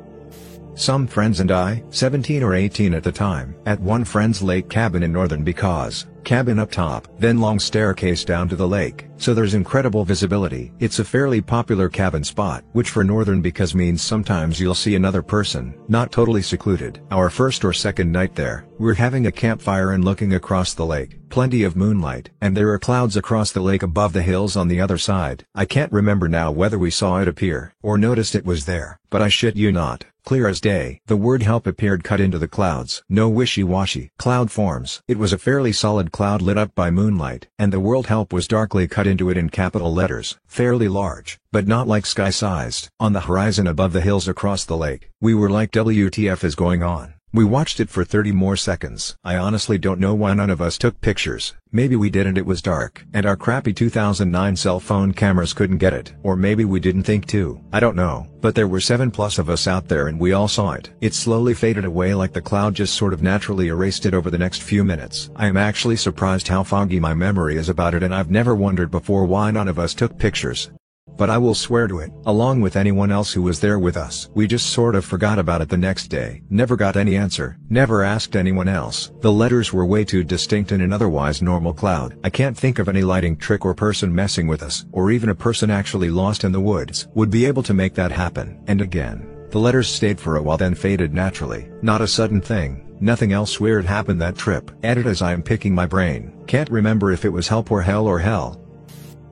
Some 0.75 1.07
friends 1.07 1.39
and 1.39 1.51
I, 1.51 1.83
17 1.89 2.43
or 2.43 2.53
18 2.53 2.93
at 2.93 3.01
the 3.01 3.11
time, 3.11 3.55
at 3.65 3.79
one 3.79 4.03
friend's 4.03 4.43
lake 4.43 4.69
cabin 4.69 5.01
in 5.01 5.11
northern 5.11 5.43
because, 5.43 6.05
cabin 6.27 6.59
up 6.59 6.69
top, 6.69 7.07
then 7.19 7.39
long 7.39 7.57
staircase 7.57 8.25
down 8.25 8.49
to 8.49 8.57
the 8.57 8.67
lake, 8.67 9.07
so 9.15 9.33
there's 9.33 9.53
incredible 9.53 10.03
visibility. 10.03 10.73
It's 10.77 10.99
a 10.99 11.05
fairly 11.05 11.39
popular 11.39 11.87
cabin 11.87 12.21
spot, 12.21 12.65
which 12.73 12.89
for 12.89 13.01
northern 13.01 13.41
because 13.41 13.73
means 13.73 14.01
sometimes 14.01 14.59
you'll 14.59 14.75
see 14.75 14.95
another 14.95 15.21
person, 15.21 15.73
not 15.87 16.11
totally 16.11 16.41
secluded. 16.41 16.99
Our 17.11 17.29
first 17.29 17.63
or 17.63 17.71
second 17.71 18.11
night 18.11 18.35
there, 18.35 18.65
we're 18.77 18.93
having 18.93 19.27
a 19.27 19.31
campfire 19.31 19.93
and 19.93 20.03
looking 20.03 20.33
across 20.33 20.73
the 20.73 20.85
lake, 20.85 21.17
plenty 21.29 21.63
of 21.63 21.77
moonlight, 21.77 22.29
and 22.41 22.57
there 22.57 22.73
are 22.73 22.79
clouds 22.79 23.15
across 23.15 23.53
the 23.53 23.61
lake 23.61 23.83
above 23.83 24.11
the 24.11 24.21
hills 24.21 24.57
on 24.57 24.67
the 24.67 24.81
other 24.81 24.97
side. 24.97 25.45
I 25.55 25.63
can't 25.63 25.93
remember 25.93 26.27
now 26.27 26.51
whether 26.51 26.77
we 26.77 26.91
saw 26.91 27.21
it 27.21 27.29
appear, 27.29 27.73
or 27.81 27.97
noticed 27.97 28.35
it 28.35 28.45
was 28.45 28.65
there, 28.65 28.99
but 29.09 29.21
I 29.21 29.29
shit 29.29 29.55
you 29.55 29.71
not, 29.71 30.03
clear 30.25 30.49
as 30.49 30.59
day. 30.59 30.99
The 31.07 31.15
word 31.15 31.41
help 31.41 31.65
appeared 31.65 32.03
cut 32.03 32.19
into 32.19 32.37
the 32.37 32.49
clouds. 32.49 33.01
No 33.07 33.29
wishy-washy 33.29 34.11
cloud 34.17 34.51
forms. 34.51 35.01
It 35.07 35.17
was 35.17 35.31
a 35.31 35.37
fairly 35.37 35.71
solid 35.71 36.11
cloud 36.17 36.41
lit 36.41 36.57
up 36.57 36.73
by 36.73 36.89
moonlight, 36.89 37.45
and 37.59 37.71
the 37.71 37.79
word 37.79 38.07
help 38.07 38.33
was 38.33 38.47
darkly 38.47 38.87
cut 38.87 39.05
into 39.05 39.29
it 39.29 39.37
in 39.37 39.47
capital 39.51 39.93
letters, 39.93 40.35
fairly 40.47 40.87
large, 40.87 41.37
but 41.51 41.67
not 41.67 41.87
like 41.87 42.07
sky-sized. 42.07 42.89
On 42.99 43.13
the 43.13 43.27
horizon 43.29 43.67
above 43.67 43.93
the 43.93 44.01
hills 44.01 44.27
across 44.27 44.65
the 44.65 44.75
lake, 44.75 45.11
we 45.21 45.35
were 45.35 45.51
like 45.51 45.69
WTF 45.69 46.43
is 46.43 46.55
going 46.55 46.81
on. 46.81 47.16
We 47.33 47.43
watched 47.43 47.81
it 47.81 47.89
for 47.89 48.05
30 48.05 48.31
more 48.31 48.55
seconds. 48.55 49.17
I 49.21 49.35
honestly 49.35 49.77
don't 49.77 49.99
know 49.99 50.15
why 50.15 50.33
none 50.33 50.49
of 50.49 50.61
us 50.61 50.77
took 50.77 51.01
pictures, 51.01 51.53
maybe 51.73 51.97
we 51.97 52.09
didn't 52.09 52.37
it 52.37 52.45
was 52.45 52.61
dark, 52.61 53.05
and 53.13 53.25
our 53.25 53.35
crappy 53.35 53.73
2009 53.73 54.55
cell 54.55 54.79
phone 54.79 55.11
cameras 55.11 55.51
couldn't 55.51 55.77
get 55.77 55.93
it. 55.93 56.13
Or 56.23 56.37
maybe 56.37 56.63
we 56.63 56.79
didn't 56.79 57.03
think 57.03 57.27
to. 57.27 57.61
I 57.73 57.81
don't 57.81 57.97
know, 57.97 58.27
but 58.39 58.55
there 58.55 58.67
were 58.69 58.79
7 58.79 59.11
plus 59.11 59.39
of 59.39 59.49
us 59.49 59.67
out 59.67 59.89
there 59.89 60.07
and 60.07 60.17
we 60.17 60.31
all 60.31 60.47
saw 60.47 60.71
it. 60.71 60.89
It 61.01 61.13
slowly 61.13 61.53
faded 61.53 61.83
away 61.83 62.13
like 62.13 62.31
the 62.31 62.41
cloud 62.41 62.73
just 62.73 62.95
sort 62.95 63.13
of 63.13 63.21
naturally 63.21 63.67
erased 63.67 64.05
it 64.05 64.13
over 64.13 64.31
the 64.31 64.37
next 64.37 64.63
few 64.63 64.85
minutes. 64.85 65.29
I 65.35 65.47
am 65.47 65.57
actually 65.57 65.97
surprised 65.97 66.47
how 66.47 66.63
foggy 66.63 66.99
my 66.99 67.13
memory 67.13 67.57
is 67.57 67.67
about 67.67 67.93
it 67.93 68.03
and 68.03 68.15
I've 68.15 68.31
never 68.31 68.55
wondered 68.55 68.89
before 68.89 69.25
why 69.25 69.51
none 69.51 69.67
of 69.67 69.77
us 69.77 69.93
took 69.93 70.17
pictures 70.17 70.71
but 71.17 71.29
I 71.29 71.37
will 71.37 71.55
swear 71.55 71.87
to 71.87 71.99
it, 71.99 72.11
along 72.25 72.61
with 72.61 72.75
anyone 72.75 73.11
else 73.11 73.33
who 73.33 73.41
was 73.41 73.59
there 73.59 73.79
with 73.79 73.97
us. 73.97 74.29
We 74.33 74.47
just 74.47 74.69
sort 74.69 74.95
of 74.95 75.03
forgot 75.03 75.39
about 75.39 75.61
it 75.61 75.69
the 75.69 75.77
next 75.77 76.07
day, 76.07 76.41
never 76.49 76.75
got 76.75 76.95
any 76.95 77.15
answer, 77.15 77.57
never 77.69 78.03
asked 78.03 78.35
anyone 78.35 78.67
else. 78.67 79.11
The 79.21 79.31
letters 79.31 79.73
were 79.73 79.85
way 79.85 80.05
too 80.05 80.23
distinct 80.23 80.71
in 80.71 80.81
an 80.81 80.93
otherwise 80.93 81.41
normal 81.41 81.73
cloud. 81.73 82.17
I 82.23 82.29
can't 82.29 82.57
think 82.57 82.79
of 82.79 82.87
any 82.87 83.01
lighting 83.01 83.37
trick 83.37 83.65
or 83.65 83.73
person 83.73 84.13
messing 84.13 84.47
with 84.47 84.63
us, 84.63 84.85
or 84.91 85.11
even 85.11 85.29
a 85.29 85.35
person 85.35 85.69
actually 85.69 86.09
lost 86.09 86.43
in 86.43 86.51
the 86.51 86.61
woods, 86.61 87.07
would 87.15 87.29
be 87.29 87.45
able 87.45 87.63
to 87.63 87.73
make 87.73 87.93
that 87.95 88.11
happen. 88.11 88.63
And 88.67 88.81
again, 88.81 89.27
the 89.49 89.59
letters 89.59 89.87
stayed 89.87 90.19
for 90.19 90.37
a 90.37 90.41
while 90.41 90.57
then 90.57 90.75
faded 90.75 91.13
naturally, 91.13 91.69
not 91.81 92.01
a 92.01 92.07
sudden 92.07 92.41
thing. 92.41 92.83
Nothing 92.99 93.31
else 93.31 93.59
weird 93.59 93.85
happened 93.85 94.21
that 94.21 94.37
trip. 94.37 94.71
Edit 94.83 95.05
as 95.05 95.21
I 95.21 95.31
am 95.31 95.43
picking 95.43 95.73
my 95.73 95.85
brain. 95.85 96.33
Can't 96.47 96.69
remember 96.69 97.11
if 97.11 97.25
it 97.25 97.29
was 97.29 97.47
help 97.47 97.71
or 97.71 97.81
hell 97.81 98.07
or 98.07 98.19
hell. 98.19 98.59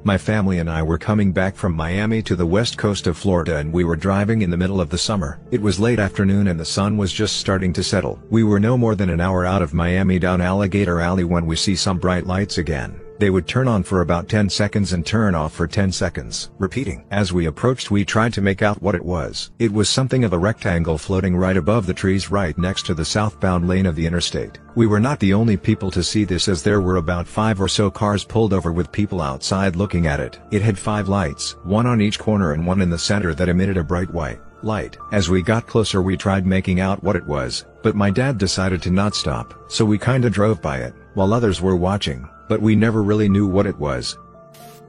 My 0.08 0.20
family 0.20 0.60
and 0.60 0.70
I 0.70 0.84
were 0.84 1.00
coming 1.00 1.32
back 1.32 1.56
from 1.56 1.74
Miami 1.74 2.22
to 2.22 2.36
the 2.36 2.46
west 2.46 2.78
coast 2.78 3.08
of 3.08 3.18
Florida 3.18 3.58
and 3.58 3.74
we 3.74 3.84
were 3.84 3.96
driving 3.96 4.44
in 4.44 4.52
the 4.52 4.56
middle 4.56 4.80
of 4.80 4.91
the 4.91 5.00
summer. 5.00 5.39
It 5.50 5.63
was 5.63 5.80
late 5.80 5.98
afternoon 5.98 6.48
and 6.48 6.60
the 6.60 6.63
sun 6.63 6.96
was 6.96 7.12
just 7.12 7.38
starting 7.38 7.74
to 7.74 7.82
settle. 7.82 8.22
We 8.30 8.44
were 8.44 8.60
no 8.60 8.78
more 8.78 8.94
than 8.94 9.10
an 9.10 9.20
hour 9.20 9.48
out 9.48 9.63
of 9.63 9.74
Miami 9.74 10.20
down 10.20 10.41
Alligator 10.41 11.02
Alley 11.02 11.24
when 11.24 11.48
we 11.48 11.56
see 11.56 11.76
some 11.76 11.98
bright 11.98 12.28
lights 12.28 12.60
again. 12.60 13.02
They 13.17 13.30
would 13.30 13.47
turn 13.47 13.69
on 13.69 13.84
for 13.84 14.01
about 14.01 14.28
10 14.28 14.49
seconds 14.49 14.91
and 14.91 15.06
turn 15.06 15.36
off 15.36 15.54
for 15.54 15.67
10 15.67 15.91
seconds, 15.91 16.49
repeating. 16.58 17.06
As 17.12 17.32
we 17.32 17.45
approached 17.45 17.89
we 17.89 18.04
tried 18.04 18.34
to 18.34 18.41
make 18.41 18.62
out 18.62 18.82
what 18.82 18.95
it 18.95 19.06
was. 19.06 19.51
It 19.58 19.71
was 19.71 19.89
something 19.89 20.25
of 20.25 20.34
a 20.34 20.38
rectangle 20.38 20.97
floating 20.97 21.36
right 21.36 21.56
above 21.56 21.86
the 21.86 21.93
trees 21.93 22.30
right 22.30 22.58
next 22.58 22.86
to 22.88 22.93
the 22.93 23.06
southbound 23.06 23.67
lane 23.69 23.86
of 23.86 23.95
the 23.95 24.06
interstate. 24.06 24.60
We 24.75 24.86
were 24.86 24.99
not 24.99 25.19
the 25.21 25.34
only 25.34 25.56
people 25.56 25.91
to 25.91 26.04
see 26.04 26.25
this 26.25 26.49
as 26.49 26.62
there 26.62 26.82
were 26.82 26.97
about 26.97 27.28
five 27.28 27.62
or 27.62 27.69
so 27.69 27.89
cars 27.89 28.25
pulled 28.25 28.51
over 28.51 28.73
with 28.73 28.91
people 28.91 29.21
outside 29.21 29.78
looking 29.78 30.08
at 30.08 30.19
it. 30.19 30.38
It 30.51 30.62
had 30.62 30.78
five 30.78 31.08
lights, 31.08 31.56
one 31.63 31.86
on 31.86 32.01
each 32.01 32.19
corner 32.19 32.51
and 32.51 32.67
one 32.67 32.82
in 32.82 32.89
the 32.89 32.99
center 32.99 33.34
that 33.36 33.49
emitted 33.49 33.78
a 33.78 33.84
bright 33.84 34.13
white 34.13 34.39
light. 34.62 34.97
As 35.12 35.30
we 35.30 35.41
got 35.41 35.67
closer 35.67 36.01
we 36.01 36.17
tried 36.17 36.45
making 36.45 36.80
out 36.80 37.04
what 37.04 37.15
it 37.15 37.25
was, 37.25 37.65
but 37.84 37.95
my 37.95 38.10
dad 38.10 38.38
decided 38.38 38.82
to 38.82 38.91
not 38.91 39.15
stop, 39.15 39.54
so 39.71 39.86
we 39.86 39.97
kinda 39.97 40.30
drove 40.30 40.62
by 40.62 40.80
it, 40.80 40.93
while 41.13 41.34
others 41.34 41.62
were 41.62 41.75
watching 41.75 42.28
but 42.47 42.62
we 42.62 42.75
never 42.75 43.01
really 43.03 43.29
knew 43.29 43.47
what 43.47 43.67
it 43.67 43.77
was. 43.77 44.17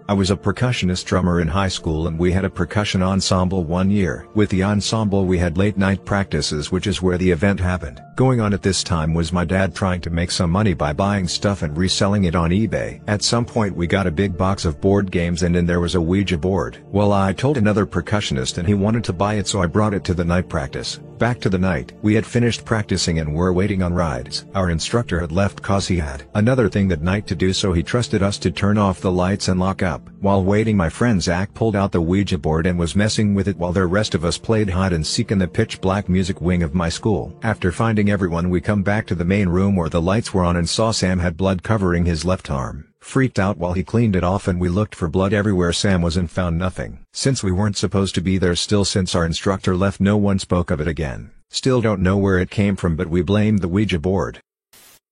I 0.09 0.13
was 0.13 0.31
a 0.31 0.37
percussionist 0.37 1.05
drummer 1.05 1.41
in 1.41 1.49
high 1.49 1.67
school 1.67 2.07
and 2.07 2.17
we 2.17 2.31
had 2.31 2.45
a 2.45 2.51
percussion 2.51 3.03
ensemble 3.03 3.65
one 3.65 3.91
year. 3.91 4.29
With 4.35 4.51
the 4.51 4.63
ensemble 4.63 5.27
we 5.27 5.37
had 5.37 5.59
late 5.59 5.77
night 5.77 6.05
practices 6.05 6.71
which 6.71 6.87
is 6.87 7.03
where 7.03 7.19
the 7.19 7.29
event 7.29 7.59
happened. 7.59 8.01
Going 8.15 8.41
on 8.41 8.55
at 8.55 8.63
this 8.63 8.85
time 8.85 9.15
was 9.15 9.33
my 9.33 9.45
dad 9.45 9.75
trying 9.75 10.01
to 10.03 10.11
make 10.11 10.31
some 10.31 10.51
money 10.51 10.75
by 10.75 10.93
buying 10.93 11.27
stuff 11.27 11.63
and 11.63 11.77
reselling 11.77 12.23
it 12.23 12.37
on 12.37 12.51
eBay. 12.51 13.01
At 13.09 13.25
some 13.25 13.45
point 13.45 13.75
we 13.75 13.89
got 13.89 14.07
a 14.07 14.13
big 14.13 14.39
box 14.39 14.65
of 14.65 14.81
board 14.81 15.11
games 15.11 15.43
and 15.43 15.57
in 15.57 15.67
there 15.67 15.81
was 15.81 15.97
a 15.97 16.01
Ouija 16.01 16.39
board. 16.39 16.79
Well 16.87 17.13
I 17.13 17.33
told 17.33 17.57
another 17.57 17.85
percussionist 17.85 18.59
and 18.59 18.69
he 18.69 18.75
wanted 18.75 19.03
to 19.05 19.13
buy 19.13 19.35
it 19.35 19.49
so 19.49 19.61
I 19.61 19.67
brought 19.67 19.93
it 19.93 20.05
to 20.05 20.15
the 20.15 20.25
night 20.25 20.49
practice. 20.49 21.01
Back 21.19 21.41
to 21.41 21.49
the 21.49 21.59
night. 21.59 21.95
We 22.03 22.15
had 22.15 22.27
finished 22.27 22.65
practicing 22.65 23.19
and 23.19 23.35
were 23.35 23.53
waiting 23.53 23.83
on 23.83 23.93
rides. 23.93 24.45
Our 24.55 24.71
instructor 24.71 25.19
had 25.19 25.33
left 25.33 25.63
cause 25.63 25.89
he 25.89 25.97
had 25.97 26.25
another 26.35 26.69
thing 26.69 26.87
that 26.89 27.03
night 27.03 27.27
to 27.27 27.35
do 27.35 27.53
so 27.53 27.73
he 27.73 27.83
trusted 27.83 28.23
us 28.23 28.39
to 28.39 28.51
turn 28.53 28.79
off 28.79 29.01
the 29.01 29.11
lights 29.11 29.49
and 29.49 29.59
lock 29.59 29.83
up. 29.97 30.11
While 30.21 30.45
waiting 30.45 30.77
my 30.77 30.91
friend 30.91 31.23
Zach 31.23 31.55
pulled 31.55 31.75
out 31.75 31.91
the 31.91 32.01
Ouija 32.01 32.37
board 32.37 32.67
and 32.67 32.79
was 32.79 32.95
messing 32.95 33.35
with 33.35 33.49
it 33.49 33.57
while 33.57 33.73
the 33.73 33.87
rest 33.87 34.15
of 34.15 34.25
us 34.25 34.37
played 34.37 34.69
hide 34.69 34.93
and 34.93 35.07
seek 35.07 35.31
in 35.31 35.39
the 35.39 35.49
pitch 35.49 35.81
black 35.81 36.09
music 36.09 36.41
wing 36.43 36.63
of 36.63 36.75
my 36.75 36.91
school. 36.91 37.35
After 37.43 37.73
finding 37.73 38.11
everyone 38.11 38.51
we 38.51 38.61
come 38.61 38.83
back 38.83 39.07
to 39.07 39.15
the 39.15 39.25
main 39.25 39.49
room 39.49 39.75
where 39.75 39.89
the 39.89 40.03
lights 40.03 40.35
were 40.35 40.45
on 40.45 40.57
and 40.57 40.69
saw 40.69 40.91
Sam 40.91 41.19
had 41.19 41.37
blood 41.37 41.63
covering 41.63 42.05
his 42.05 42.25
left 42.27 42.51
arm. 42.51 42.93
Freaked 43.01 43.39
out 43.39 43.57
while 43.57 43.73
he 43.73 43.85
cleaned 43.85 44.17
it 44.17 44.25
off 44.25 44.49
and 44.49 44.61
we 44.61 44.69
looked 44.69 44.95
for 44.95 45.09
blood 45.09 45.33
everywhere 45.33 45.73
Sam 45.73 46.03
was 46.03 46.17
and 46.17 46.31
found 46.31 46.59
nothing. 46.59 46.99
Since 47.15 47.43
we 47.43 47.53
weren't 47.53 47.79
supposed 47.79 48.15
to 48.17 48.21
be 48.21 48.37
there 48.37 48.57
still 48.57 48.85
since 48.85 49.15
our 49.15 49.25
instructor 49.25 49.75
left 49.75 50.01
no 50.01 50.17
one 50.17 50.39
spoke 50.39 50.71
of 50.71 50.81
it 50.81 50.89
again. 50.89 51.31
Still 51.49 51.81
don't 51.81 52.03
know 52.03 52.19
where 52.19 52.39
it 52.39 52.51
came 52.51 52.77
from 52.77 52.97
but 52.97 53.09
we 53.09 53.23
blamed 53.23 53.61
the 53.61 53.69
Ouija 53.69 53.99
board. 53.99 54.41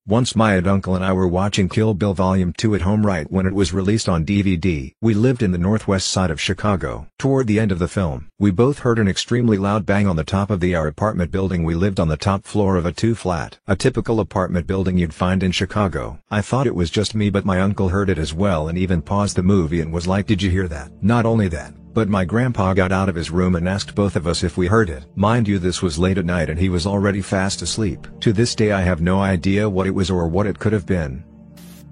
Once 0.07 0.35
my 0.35 0.55
uncle 0.59 0.95
and 0.95 1.03
I 1.03 1.11
were 1.13 1.27
watching 1.27 1.67
Kill 1.67 1.95
Bill 1.95 2.13
Volume 2.13 2.53
2 2.53 2.75
at 2.75 2.81
home 2.81 3.03
right 3.03 3.25
when 3.31 3.47
it 3.47 3.55
was 3.55 3.73
released 3.73 4.07
on 4.07 4.23
DVD. 4.23 4.93
We 5.01 5.15
lived 5.15 5.41
in 5.41 5.51
the 5.51 5.57
northwest 5.57 6.09
side 6.09 6.29
of 6.29 6.39
Chicago. 6.39 7.07
Toward 7.17 7.47
the 7.47 7.59
end 7.59 7.71
of 7.71 7.79
the 7.79 7.87
film, 7.87 8.29
we 8.37 8.51
both 8.51 8.79
heard 8.79 8.99
an 8.99 9.07
extremely 9.07 9.57
loud 9.57 9.83
bang 9.83 10.05
on 10.05 10.15
the 10.15 10.23
top 10.23 10.51
of 10.51 10.59
the 10.59 10.75
our 10.75 10.85
apartment 10.85 11.31
building 11.31 11.63
we 11.63 11.73
lived 11.73 11.99
on 11.99 12.07
the 12.07 12.17
top 12.17 12.45
floor 12.45 12.75
of 12.75 12.85
a 12.85 12.91
two-flat. 12.91 13.57
A 13.65 13.75
typical 13.75 14.19
apartment 14.19 14.67
building 14.67 14.99
you'd 14.99 15.11
find 15.11 15.41
in 15.41 15.51
Chicago. 15.51 16.19
I 16.29 16.41
thought 16.41 16.67
it 16.67 16.75
was 16.75 16.91
just 16.91 17.15
me 17.15 17.31
but 17.31 17.43
my 17.43 17.59
uncle 17.59 17.89
heard 17.89 18.11
it 18.11 18.19
as 18.19 18.31
well 18.31 18.67
and 18.67 18.77
even 18.77 19.01
paused 19.01 19.35
the 19.35 19.41
movie 19.41 19.81
and 19.81 19.91
was 19.91 20.05
like 20.05 20.27
did 20.27 20.39
you 20.39 20.51
hear 20.51 20.67
that? 20.67 20.91
Not 21.01 21.25
only 21.25 21.47
that, 21.47 21.73
but 21.95 22.09
my 22.09 22.25
grandpa 22.25 22.73
got 22.73 22.91
out 22.91 23.07
of 23.07 23.15
his 23.15 23.31
room 23.31 23.55
and 23.55 23.67
asked 23.67 23.95
both 23.95 24.17
of 24.17 24.27
us 24.27 24.43
if 24.43 24.57
we 24.57 24.67
heard 24.67 24.89
it. 24.89 25.05
Mind 25.15 25.47
you 25.47 25.57
this 25.57 25.81
was 25.81 25.97
late 25.97 26.17
at 26.17 26.25
night 26.25 26.49
and 26.49 26.59
he 26.59 26.67
was 26.67 26.85
already 26.85 27.21
fast 27.21 27.61
asleep. 27.61 28.05
To 28.19 28.33
this 28.33 28.53
day 28.53 28.73
I 28.73 28.81
have 28.81 28.99
no 28.99 29.21
idea 29.21 29.69
what 29.69 29.87
it 29.87 29.95
was 29.95 30.11
or 30.11 30.27
what 30.27 30.45
it 30.45 30.59
could 30.59 30.73
have 30.73 30.85
been. 30.85 31.23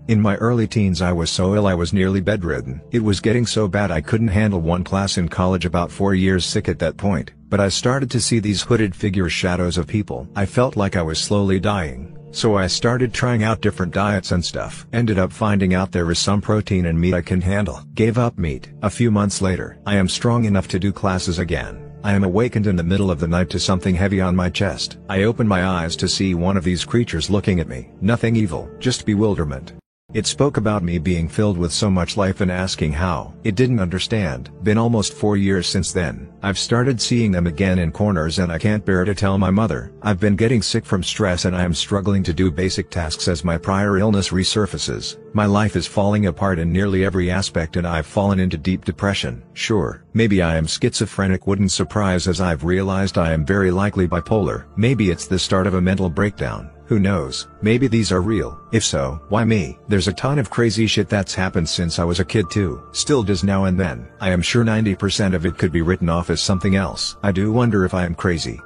In 0.09 0.19
my 0.19 0.35
early 0.35 0.67
teens 0.67 1.01
I 1.01 1.13
was 1.13 1.31
so 1.31 1.55
ill 1.55 1.65
I 1.65 1.73
was 1.73 1.93
nearly 1.93 2.19
bedridden. 2.19 2.81
It 2.91 3.01
was 3.01 3.21
getting 3.21 3.45
so 3.45 3.69
bad 3.69 3.91
I 3.91 4.01
couldn't 4.01 4.27
handle 4.27 4.59
one 4.59 4.83
class 4.83 5.17
in 5.17 5.29
college 5.29 5.65
about 5.65 5.89
4 5.89 6.13
years 6.13 6.45
sick 6.45 6.67
at 6.67 6.79
that 6.79 6.97
point, 6.97 7.31
but 7.47 7.61
I 7.61 7.69
started 7.69 8.11
to 8.11 8.19
see 8.19 8.39
these 8.39 8.61
hooded 8.61 8.93
figures 8.93 9.31
shadows 9.31 9.77
of 9.77 9.87
people. 9.87 10.27
I 10.35 10.45
felt 10.45 10.75
like 10.75 10.97
I 10.97 11.01
was 11.01 11.17
slowly 11.17 11.61
dying. 11.61 12.17
So 12.34 12.58
I 12.58 12.65
started 12.65 13.13
trying 13.13 13.43
out 13.43 13.62
different 13.62 13.93
diets 13.93 14.32
and 14.32 14.43
stuff. 14.43 14.88
Ended 14.91 15.19
up 15.19 15.32
finding 15.32 15.76
out 15.76 15.91
there 15.91 16.10
is 16.10 16.17
some 16.17 16.41
protein 16.41 16.88
in 16.88 17.00
meat 17.00 17.13
I 17.13 17.22
can 17.22 17.39
handle. 17.39 17.82
Gave 17.93 18.17
up 18.17 18.39
meat. 18.39 18.72
A 18.82 18.89
few 18.89 19.12
months 19.12 19.39
later, 19.39 19.78
I 19.86 19.98
am 19.98 20.10
strong 20.10 20.46
enough 20.46 20.67
to 20.69 20.80
do 20.80 20.91
classes 20.91 21.38
again. 21.38 21.91
I 22.04 22.13
am 22.13 22.24
awakened 22.24 22.65
in 22.65 22.76
the 22.76 22.84
middle 22.84 23.12
of 23.12 23.19
the 23.19 23.28
night 23.28 23.52
to 23.52 23.60
something 23.60 23.93
heavy 23.93 24.19
on 24.19 24.36
my 24.36 24.50
chest. 24.50 24.98
I 25.10 25.24
open 25.24 25.48
my 25.48 25.63
eyes 25.63 25.96
to 25.98 26.10
see 26.10 26.34
one 26.34 26.58
of 26.58 26.63
these 26.63 26.84
creatures 26.84 27.30
looking 27.30 27.60
at 27.60 27.67
me. 27.67 27.91
Nothing 28.02 28.36
evil, 28.36 28.67
just 28.80 29.06
bewilderment. 29.06 29.74
It 30.12 30.26
spoke 30.26 30.58
about 30.58 30.84
me 30.84 30.98
being 30.98 31.30
filled 31.30 31.60
with 31.60 31.72
so 31.72 31.91
much 31.91 32.17
life 32.17 32.41
and 32.41 32.52
asking 32.52 32.93
how. 32.93 33.36
It 33.43 33.54
didn't 33.54 33.80
understand. 33.80 34.50
Been 34.63 34.80
almost 34.80 35.13
four 35.13 35.38
years 35.38 35.67
since 35.67 35.91
then. 35.91 36.33
I've 36.45 36.60
started 36.60 36.99
seeing 36.99 37.32
them 37.32 37.47
again 37.47 37.79
in 37.79 37.93
corners 37.93 38.39
and 38.39 38.51
I 38.51 38.58
can't 38.58 38.84
bear 38.84 39.06
to 39.06 39.15
tell 39.15 39.38
my 39.38 39.49
mother. 39.49 39.93
I've 40.01 40.19
been 40.19 40.36
getting 40.36 40.62
sick 40.62 40.86
from 40.86 41.01
stress 41.01 41.45
and 41.45 41.56
I 41.56 41.63
am 41.63 41.73
struggling 41.73 42.21
to 42.23 42.34
do 42.34 42.51
basic 42.51 42.89
tasks 42.89 43.29
as 43.29 43.45
my 43.45 43.58
prior 43.58 43.97
illness 43.97 44.27
resurfaces. 44.27 45.15
My 45.34 45.45
life 45.45 45.77
is 45.77 45.88
falling 45.88 46.25
apart 46.25 46.60
in 46.60 46.69
nearly 46.69 47.06
every 47.06 47.32
aspect 47.32 47.77
and 47.77 47.88
I've 47.88 48.06
fallen 48.06 48.41
into 48.41 48.58
deep 48.58 48.84
depression. 48.84 49.41
Sure, 49.53 50.03
maybe 50.13 50.41
I 50.41 50.58
am 50.58 50.67
schizophrenic 50.67 51.47
wouldn't 51.47 51.71
surprise 51.71 52.27
as 52.27 52.41
I've 52.41 52.65
realized 52.65 53.17
I 53.17 53.32
am 53.32 53.45
very 53.45 53.71
likely 53.71 54.06
bipolar. 54.06 54.65
Maybe 54.75 55.12
it's 55.12 55.27
the 55.27 55.39
start 55.39 55.65
of 55.65 55.75
a 55.75 55.82
mental 55.82 56.10
breakdown. 56.10 56.73
Who 56.88 56.99
knows, 56.99 57.47
maybe 57.62 57.88
these 57.88 58.12
are 58.12 58.21
real. 58.21 58.60
If 58.73 58.84
so, 58.84 59.21
why 59.29 59.45
me? 59.45 59.79
There's 59.88 60.10
a 60.10 60.13
ton 60.13 60.38
of 60.38 60.49
crazy 60.49 60.86
shit 60.86 61.08
that's 61.08 61.34
happened 61.34 61.69
since 61.69 61.97
I 61.97 62.03
was 62.03 62.19
a 62.19 62.25
kid 62.25 62.51
too. 62.51 62.84
Still 62.91 63.23
does 63.23 63.43
now 63.43 63.65
and 63.65 63.79
then. 63.79 64.08
I 64.19 64.32
am 64.32 64.41
sure 64.41 64.65
90% 64.65 65.34
of 65.34 65.45
it 65.45 65.58
could 65.58 65.71
be 65.71 65.82
written 65.82 66.10
off 66.10 66.29
as 66.34 66.41
something 66.41 66.76
else. 66.76 67.15
I 67.24 67.32
do 67.32 67.54
wonder 67.54 67.86
if 67.86 67.93
I 67.93 68.06
am 68.06 68.15
crazy. 68.15 68.60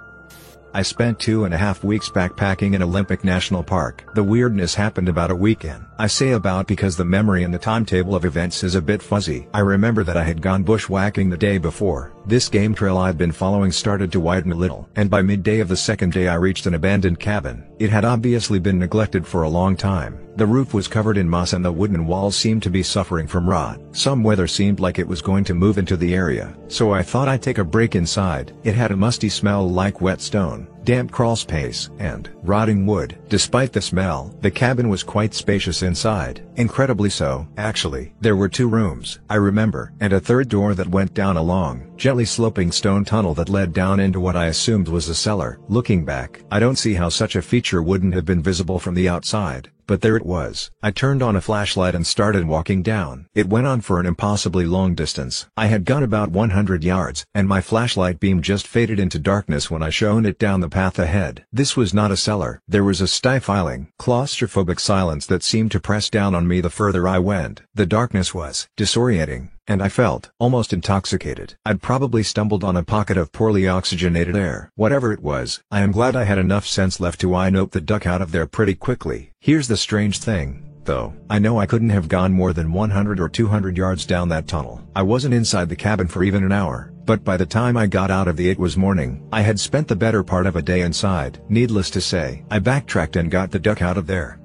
I 0.74 0.82
spent 0.82 1.20
two 1.20 1.46
and 1.46 1.54
a 1.54 1.58
half 1.58 1.84
weeks 1.84 2.10
backpacking 2.10 2.74
in 2.74 2.82
Olympic 2.82 3.24
National 3.24 3.64
Park. 3.64 4.04
The 4.16 4.24
weirdness 4.24 4.76
happened 4.76 5.10
about 5.10 5.32
a 5.32 5.36
weekend. 5.36 5.86
I 6.00 6.08
say 6.08 6.32
about 6.32 6.68
because 6.68 6.98
the 6.98 7.06
memory 7.06 7.44
and 7.44 7.54
the 7.54 7.60
timetable 7.60 8.16
of 8.16 8.26
events 8.26 8.64
is 8.64 8.76
a 8.76 8.82
bit 8.82 9.02
fuzzy. 9.02 9.48
I 9.54 9.60
remember 9.60 10.04
that 10.04 10.18
I 10.18 10.24
had 10.24 10.42
gone 10.42 10.64
bushwhacking 10.64 11.30
the 11.30 11.38
day 11.38 11.58
before. 11.58 12.12
This 12.28 12.50
game 12.50 12.76
trail 12.76 12.98
I'd 12.98 13.18
been 13.18 13.32
following 13.32 13.72
started 13.72 14.12
to 14.12 14.20
widen 14.20 14.52
a 14.52 14.56
little. 14.56 14.90
And 14.98 15.10
by 15.10 15.22
midday 15.22 15.62
of 15.62 15.70
the 15.70 15.78
second 15.78 16.12
day 16.12 16.28
I 16.28 16.36
reached 16.36 16.66
an 16.66 16.74
abandoned 16.74 17.22
cabin. 17.22 17.63
It 17.80 17.90
had 17.90 18.04
obviously 18.04 18.60
been 18.60 18.78
neglected 18.78 19.26
for 19.26 19.44
a 19.44 19.50
long 19.50 19.78
time. 19.78 20.20
The 20.36 20.46
roof 20.46 20.74
was 20.74 20.90
covered 20.90 21.18
in 21.18 21.30
moss 21.30 21.54
and 21.54 21.63
the 21.63 21.72
wooden 21.72 22.06
walls 22.06 22.36
seemed 22.36 22.63
to 22.63 22.70
be 22.70 22.84
suffering 22.84 23.28
from 23.28 23.50
rot. 23.50 23.80
Some 23.94 24.24
weather 24.24 24.46
seemed 24.46 24.82
like 24.82 25.00
it 25.00 25.08
was 25.08 25.22
going 25.22 25.46
to 25.46 25.54
move 25.54 25.78
into 25.78 25.96
the 25.96 26.13
area, 26.13 26.54
so 26.68 26.92
I 26.92 27.02
thought 27.02 27.30
I'd 27.30 27.42
take 27.42 27.60
a 27.60 27.63
break 27.63 27.96
inside. 27.96 28.52
It 28.66 28.76
had 28.76 28.92
a 28.92 28.98
musty 28.98 29.30
smell 29.30 29.68
like 29.68 30.02
wet 30.02 30.20
stone, 30.20 30.68
damp 30.88 31.12
crawl 31.12 31.36
space, 31.36 31.89
and 32.00 32.30
rotting 32.43 32.86
wood. 32.86 33.17
Despite 33.28 33.73
the 33.73 33.82
smell, 33.82 34.34
the 34.39 34.50
cabin 34.50 34.88
was 34.88 35.04
quite 35.04 35.34
spacious 35.34 35.84
inside, 35.84 36.41
incredibly 36.56 37.10
so. 37.10 37.45
Actually, 37.58 38.13
there 38.21 38.38
were 38.38 38.47
two 38.47 38.69
rooms, 38.69 39.19
I 39.30 39.36
remember, 39.36 39.91
and 40.00 40.13
a 40.13 40.21
third 40.21 40.47
door 40.47 40.73
that 40.76 40.88
went 40.88 41.13
down 41.13 41.36
a 41.36 41.41
long, 41.41 41.91
gently 41.97 42.23
sloping 42.23 42.71
stone 42.71 43.04
tunnel 43.04 43.34
that 43.34 43.50
led 43.50 43.73
down 43.73 44.00
into 44.00 44.21
what 44.21 44.38
I 44.38 44.45
assumed 44.45 44.88
was 44.88 45.10
a 45.10 45.15
cellar. 45.15 45.60
Looking 45.67 46.06
back, 46.06 46.41
I 46.50 46.62
don't 46.62 46.78
see 46.78 46.93
how 46.93 47.10
such 47.10 47.36
a 47.36 47.41
feature 47.41 47.84
wouldn't 47.84 48.13
have 48.13 48.26
been 48.26 48.41
visible 48.41 48.80
from 48.80 48.95
the 48.95 49.10
outside 49.10 49.69
but 49.88 50.02
there 50.02 50.15
it 50.15 50.26
was. 50.26 50.69
I 50.84 50.91
turned 50.91 51.23
on 51.23 51.36
a 51.36 51.41
flashlight 51.41 51.95
and 51.95 52.06
started 52.06 52.45
walking 52.45 52.84
down. 52.84 53.28
It 53.34 53.50
went 53.50 53.65
on 53.65 53.82
for 53.82 54.00
an 54.00 54.06
impossibly 54.06 54.65
long 54.65 54.93
distance. 54.93 55.47
I 55.58 55.67
had 55.67 55.86
gone 55.86 56.04
about 56.04 56.30
100 56.30 56.84
yards, 56.84 57.26
and 57.34 57.47
my 57.47 57.62
flashlight 57.62 58.19
beam 58.19 58.41
just 58.41 58.67
faded 58.67 59.00
into 59.00 59.17
darkness 59.17 59.71
when 59.71 59.82
I 59.82 59.89
shone 59.89 60.26
it 60.26 60.38
down 60.38 60.62
the 60.62 60.69
path 60.69 61.00
ahead. 61.00 61.45
This 61.52 61.76
was 61.76 61.93
not 61.93 62.12
a 62.12 62.17
cellar. 62.17 62.62
There 62.67 62.84
was 62.84 63.02
a 63.02 63.08
stifling, 63.08 63.88
claustrophobic 64.00 64.80
silence 64.80 65.26
that 65.26 65.43
seemed 65.43 65.71
to 65.71 65.80
press 65.80 66.10
down 66.10 66.36
on 66.36 66.47
me 66.47 66.62
the 66.62 66.69
further 66.69 67.08
I 67.08 67.19
went. 67.19 67.62
The 67.73 67.86
darkness 67.86 68.34
was 68.34 68.67
disorienting 68.78 69.50
and 69.68 69.84
I 69.84 69.90
felt 69.90 70.32
almost 70.40 70.74
intoxicated. 70.74 71.56
I'd 71.66 71.82
probably 71.82 72.24
stumbled 72.24 72.64
on 72.64 72.78
a 72.78 72.84
pocket 72.84 73.18
of 73.18 73.32
poorly 73.32 73.68
oxygenated 73.68 74.36
air. 74.36 74.72
Whatever 74.76 75.12
it 75.12 75.22
was, 75.22 75.62
I 75.70 75.82
am 75.82 75.92
glad 75.92 76.16
I 76.16 76.24
had 76.24 76.38
enough 76.38 76.66
sense 76.66 77.00
left 77.00 77.20
to 77.22 77.36
eye 77.36 77.50
note 77.50 77.72
the 77.72 77.82
duck 77.82 78.08
out 78.08 78.22
of 78.22 78.32
there 78.32 78.48
pretty 78.48 78.76
quickly. 78.76 79.32
Here's 79.40 79.68
the 79.68 79.78
strange 79.78 80.20
thing 80.20 80.64
though. 80.88 81.14
I 81.30 81.38
know 81.38 81.60
I 81.60 81.68
couldn't 81.68 81.90
have 81.90 82.08
gone 82.08 82.34
more 82.34 82.54
than 82.54 82.74
100 82.74 83.20
or 83.20 83.30
200 83.30 83.78
yards 83.78 84.06
down 84.06 84.30
that 84.30 84.48
tunnel. 84.48 84.82
I 84.96 85.04
wasn't 85.04 85.36
inside 85.36 85.70
the 85.70 85.76
cabin 85.76 86.08
for 86.08 86.24
even 86.24 86.44
an 86.44 86.52
hour, 86.52 86.92
but 87.06 87.24
by 87.24 87.38
the 87.38 87.46
time 87.46 87.78
I 87.78 87.86
got 87.86 88.10
out 88.10 88.28
of 88.28 88.38
the 88.38 88.50
it 88.50 88.58
was 88.58 88.76
morning. 88.78 89.28
I 89.32 89.42
had 89.42 89.60
spent 89.60 89.88
the 89.88 89.96
better 89.96 90.24
part 90.24 90.48
of 90.48 90.56
a 90.56 90.62
day 90.62 90.82
inside. 90.82 91.40
Needless 91.50 91.92
to 91.92 92.02
say, 92.02 92.44
I 92.50 92.60
backtracked 92.60 93.18
and 93.18 93.30
got 93.30 93.52
the 93.52 93.60
duck 93.60 93.82
out 93.82 93.98
of 93.98 94.08
there 94.08 94.40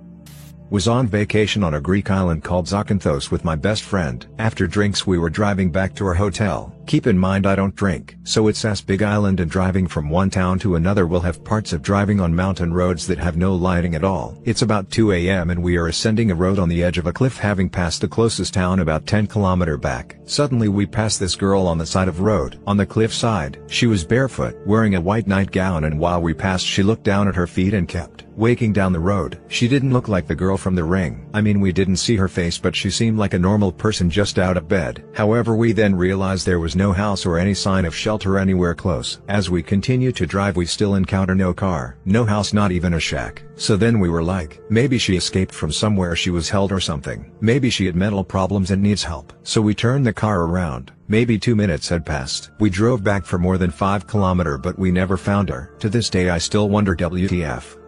was 0.73 0.89
on 0.89 1.07
vacation 1.07 1.63
on 1.63 1.75
a 1.75 1.81
Greek 1.83 2.11
island 2.11 2.43
called 2.43 2.65
Zakynthos 2.65 3.31
with 3.31 3.45
my 3.45 3.55
best 3.55 3.83
friend. 3.83 4.27
After 4.39 4.67
drinks 4.67 5.07
we 5.07 5.19
were 5.19 5.29
driving 5.29 5.71
back 5.71 5.95
to 5.97 6.07
our 6.07 6.15
hotel. 6.15 6.75
Keep 6.87 7.07
in 7.07 7.17
mind 7.17 7.47
I 7.47 7.55
don't 7.55 7.75
drink. 7.75 8.17
So 8.25 8.49
it's 8.49 8.65
as 8.65 8.81
big 8.81 9.03
island 9.03 9.41
and 9.41 9.51
driving 9.51 9.87
from 9.87 10.11
one 10.11 10.31
town 10.31 10.59
to 10.61 10.75
another 10.75 11.07
will 11.07 11.21
have 11.21 11.45
parts 11.45 11.73
of 11.73 11.83
driving 11.83 12.21
on 12.21 12.35
mountain 12.35 12.73
roads 12.73 13.07
that 13.07 13.19
have 13.19 13.37
no 13.37 13.55
lighting 13.55 13.95
at 13.95 14.05
all. 14.05 14.37
It's 14.45 14.63
about 14.63 14.91
2 14.91 15.13
a.m. 15.13 15.51
and 15.51 15.63
we 15.63 15.77
are 15.77 15.89
ascending 15.89 16.31
a 16.31 16.35
road 16.35 16.59
on 16.59 16.69
the 16.69 16.83
edge 16.83 16.99
of 16.99 17.07
a 17.07 17.13
cliff 17.13 17.39
having 17.39 17.69
passed 17.69 18.01
the 18.01 18.09
closest 18.09 18.55
town 18.55 18.81
about 18.81 19.07
10 19.07 19.27
km 19.27 19.81
back. 19.81 20.19
Suddenly 20.25 20.69
we 20.69 20.87
pass 20.87 21.19
this 21.19 21.37
girl 21.37 21.67
on 21.67 21.79
the 21.79 21.87
side 21.87 22.09
of 22.09 22.21
road. 22.21 22.59
On 22.67 22.77
the 22.77 22.87
cliff 22.87 23.13
side, 23.13 23.59
she 23.69 23.87
was 23.87 24.05
barefoot, 24.05 24.57
wearing 24.67 24.95
a 24.95 25.01
white 25.01 25.27
nightgown 25.27 25.85
and 25.85 25.99
while 25.99 26.21
we 26.21 26.35
passed 26.35 26.67
she 26.67 26.83
looked 26.83 27.05
down 27.05 27.29
at 27.29 27.35
her 27.35 27.47
feet 27.47 27.75
and 27.75 27.89
kept 27.89 28.25
waking 28.37 28.73
down 28.73 28.93
the 28.93 29.01
road. 29.01 29.39
She 29.49 29.69
didn't 29.69 29.93
look 29.93 30.09
like 30.09 30.27
the 30.27 30.35
girl 30.35 30.57
from 30.57 30.75
the 30.75 30.85
ring. 30.85 31.29
I 31.35 31.41
mean 31.41 31.61
we 31.61 31.73
didn't 31.73 31.97
see 31.97 32.17
her 32.17 32.29
face 32.29 32.59
but 32.59 32.75
she 32.75 32.91
seemed 32.91 33.19
like 33.19 33.35
a 33.35 33.39
normal 33.39 33.73
person 33.73 34.09
just 34.11 34.39
out 34.39 34.57
of 34.57 34.69
bed. 34.69 35.05
However 35.15 35.55
we 35.55 35.73
then 35.73 35.95
realized 35.95 36.47
there 36.47 36.61
was 36.61 36.72
no 36.77 36.93
house 36.93 37.27
or 37.27 37.39
any 37.39 37.55
sign 37.55 37.85
of 37.85 37.95
shelter 37.95 38.39
anywhere 38.39 38.75
close. 38.75 39.21
As 39.29 39.51
we 39.51 39.63
continue 39.63 40.13
to 40.13 40.27
drive 40.27 40.57
we 40.57 40.67
still 40.67 40.95
encounter 40.95 41.35
no 41.35 41.53
car, 41.53 41.97
no 42.05 42.25
house 42.25 42.53
not 42.53 42.73
even 42.73 42.95
a 42.95 43.01
shack. 43.01 43.43
So 43.57 43.77
then 43.77 44.01
we 44.01 44.09
were 44.09 44.23
like, 44.23 44.61
maybe 44.71 44.99
she 44.99 45.17
escaped 45.17 45.55
from 45.55 45.73
somewhere 45.73 46.17
she 46.17 46.31
was 46.31 46.49
held 46.49 46.73
or 46.73 46.81
something. 46.81 47.33
Maybe 47.41 47.71
she 47.71 47.87
had 47.87 47.97
mental 47.97 48.25
problems 48.25 48.71
and 48.71 48.83
needs 48.83 49.03
help. 49.03 49.33
So 49.43 49.61
we 49.61 49.75
turned 49.75 50.07
the 50.07 50.13
car 50.13 50.43
around. 50.43 50.93
Maybe 51.09 51.39
two 51.39 51.57
minutes 51.57 51.89
had 51.89 52.07
passed. 52.07 52.51
We 52.59 52.71
drove 52.71 53.05
back 53.05 53.25
for 53.25 53.39
more 53.39 53.59
than 53.59 53.71
5 53.71 54.07
kilometer 54.07 54.59
but 54.59 54.79
we 54.79 54.91
never 54.91 55.17
found 55.17 55.49
her. 55.49 55.75
To 55.81 55.89
this 55.89 56.09
day 56.09 56.31
I 56.31 56.39
still 56.39 56.69
wonder 56.69 56.95
WTF. 56.95 57.82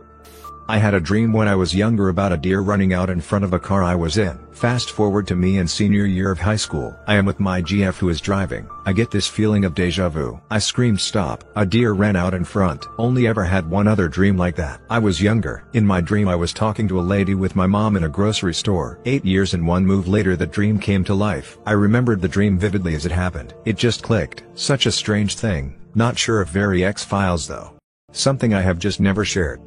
I 0.67 0.79
had 0.79 0.95
a 0.95 1.01
dream 1.01 1.31
when 1.31 1.47
I 1.47 1.55
was 1.55 1.75
younger 1.75 2.09
about 2.09 2.33
a 2.33 2.39
deer 2.39 2.61
running 2.61 2.95
out 2.95 3.11
in 3.11 3.21
front 3.21 3.45
of 3.45 3.53
a 3.53 3.59
car 3.59 3.83
I 3.83 3.95
was 3.95 4.17
in. 4.17 4.39
Fast 4.51 4.93
forward 4.93 5.27
to 5.27 5.37
me 5.37 5.59
in 5.59 5.69
senior 5.69 6.07
year 6.07 6.31
of 6.31 6.39
high 6.39 6.57
school. 6.57 6.97
I 7.07 7.17
am 7.17 7.27
with 7.27 7.39
my 7.39 7.61
GF 7.61 7.95
who 7.99 8.09
is 8.09 8.19
driving. 8.19 8.67
I 8.87 8.95
get 8.95 9.11
this 9.11 9.27
feeling 9.27 9.67
of 9.67 9.75
deja 9.75 10.09
vu. 10.09 10.41
I 10.51 10.59
screamed 10.59 11.03
stop. 11.03 11.45
A 11.57 11.67
deer 11.67 11.93
ran 11.93 12.17
out 12.17 12.33
in 12.33 12.45
front. 12.45 12.87
Only 12.97 13.27
ever 13.27 13.45
had 13.45 13.69
one 13.69 13.87
other 13.87 14.09
dream 14.09 14.39
like 14.39 14.57
that. 14.57 14.81
I 14.89 15.01
was 15.01 15.21
younger. 15.21 15.65
In 15.75 15.87
my 15.87 16.01
dream 16.01 16.29
I 16.29 16.37
was 16.37 16.55
talking 16.55 16.89
to 16.89 16.99
a 16.99 17.03
lady 17.03 17.35
with 17.35 17.57
my 17.57 17.67
mom 17.67 17.97
in 17.97 18.05
a 18.05 18.09
grocery 18.09 18.55
store. 18.55 19.01
Eight 19.05 19.25
years 19.25 19.53
and 19.53 19.67
one 19.67 19.85
move 19.85 20.09
later 20.09 20.35
the 20.35 20.47
dream 20.47 20.79
came 20.79 21.05
to 21.05 21.15
life. 21.15 21.59
I 21.67 21.73
remembered 21.73 22.23
the 22.23 22.29
dream 22.29 22.59
vividly 22.59 22.95
as 22.95 23.05
it 23.05 23.13
happened. 23.13 23.53
It 23.67 23.77
just 23.77 24.03
clicked. 24.03 24.45
Such 24.55 24.87
a 24.87 24.93
strange 24.93 25.37
thing. 25.37 25.79
Not 25.95 26.19
sure 26.19 26.41
if 26.41 26.49
very 26.49 26.87
X-Files 26.87 27.47
though. 27.47 27.73
Something 28.13 28.55
I 28.55 28.63
have 28.63 28.79
just 28.79 28.99
never 28.99 29.27
shared. 29.27 29.61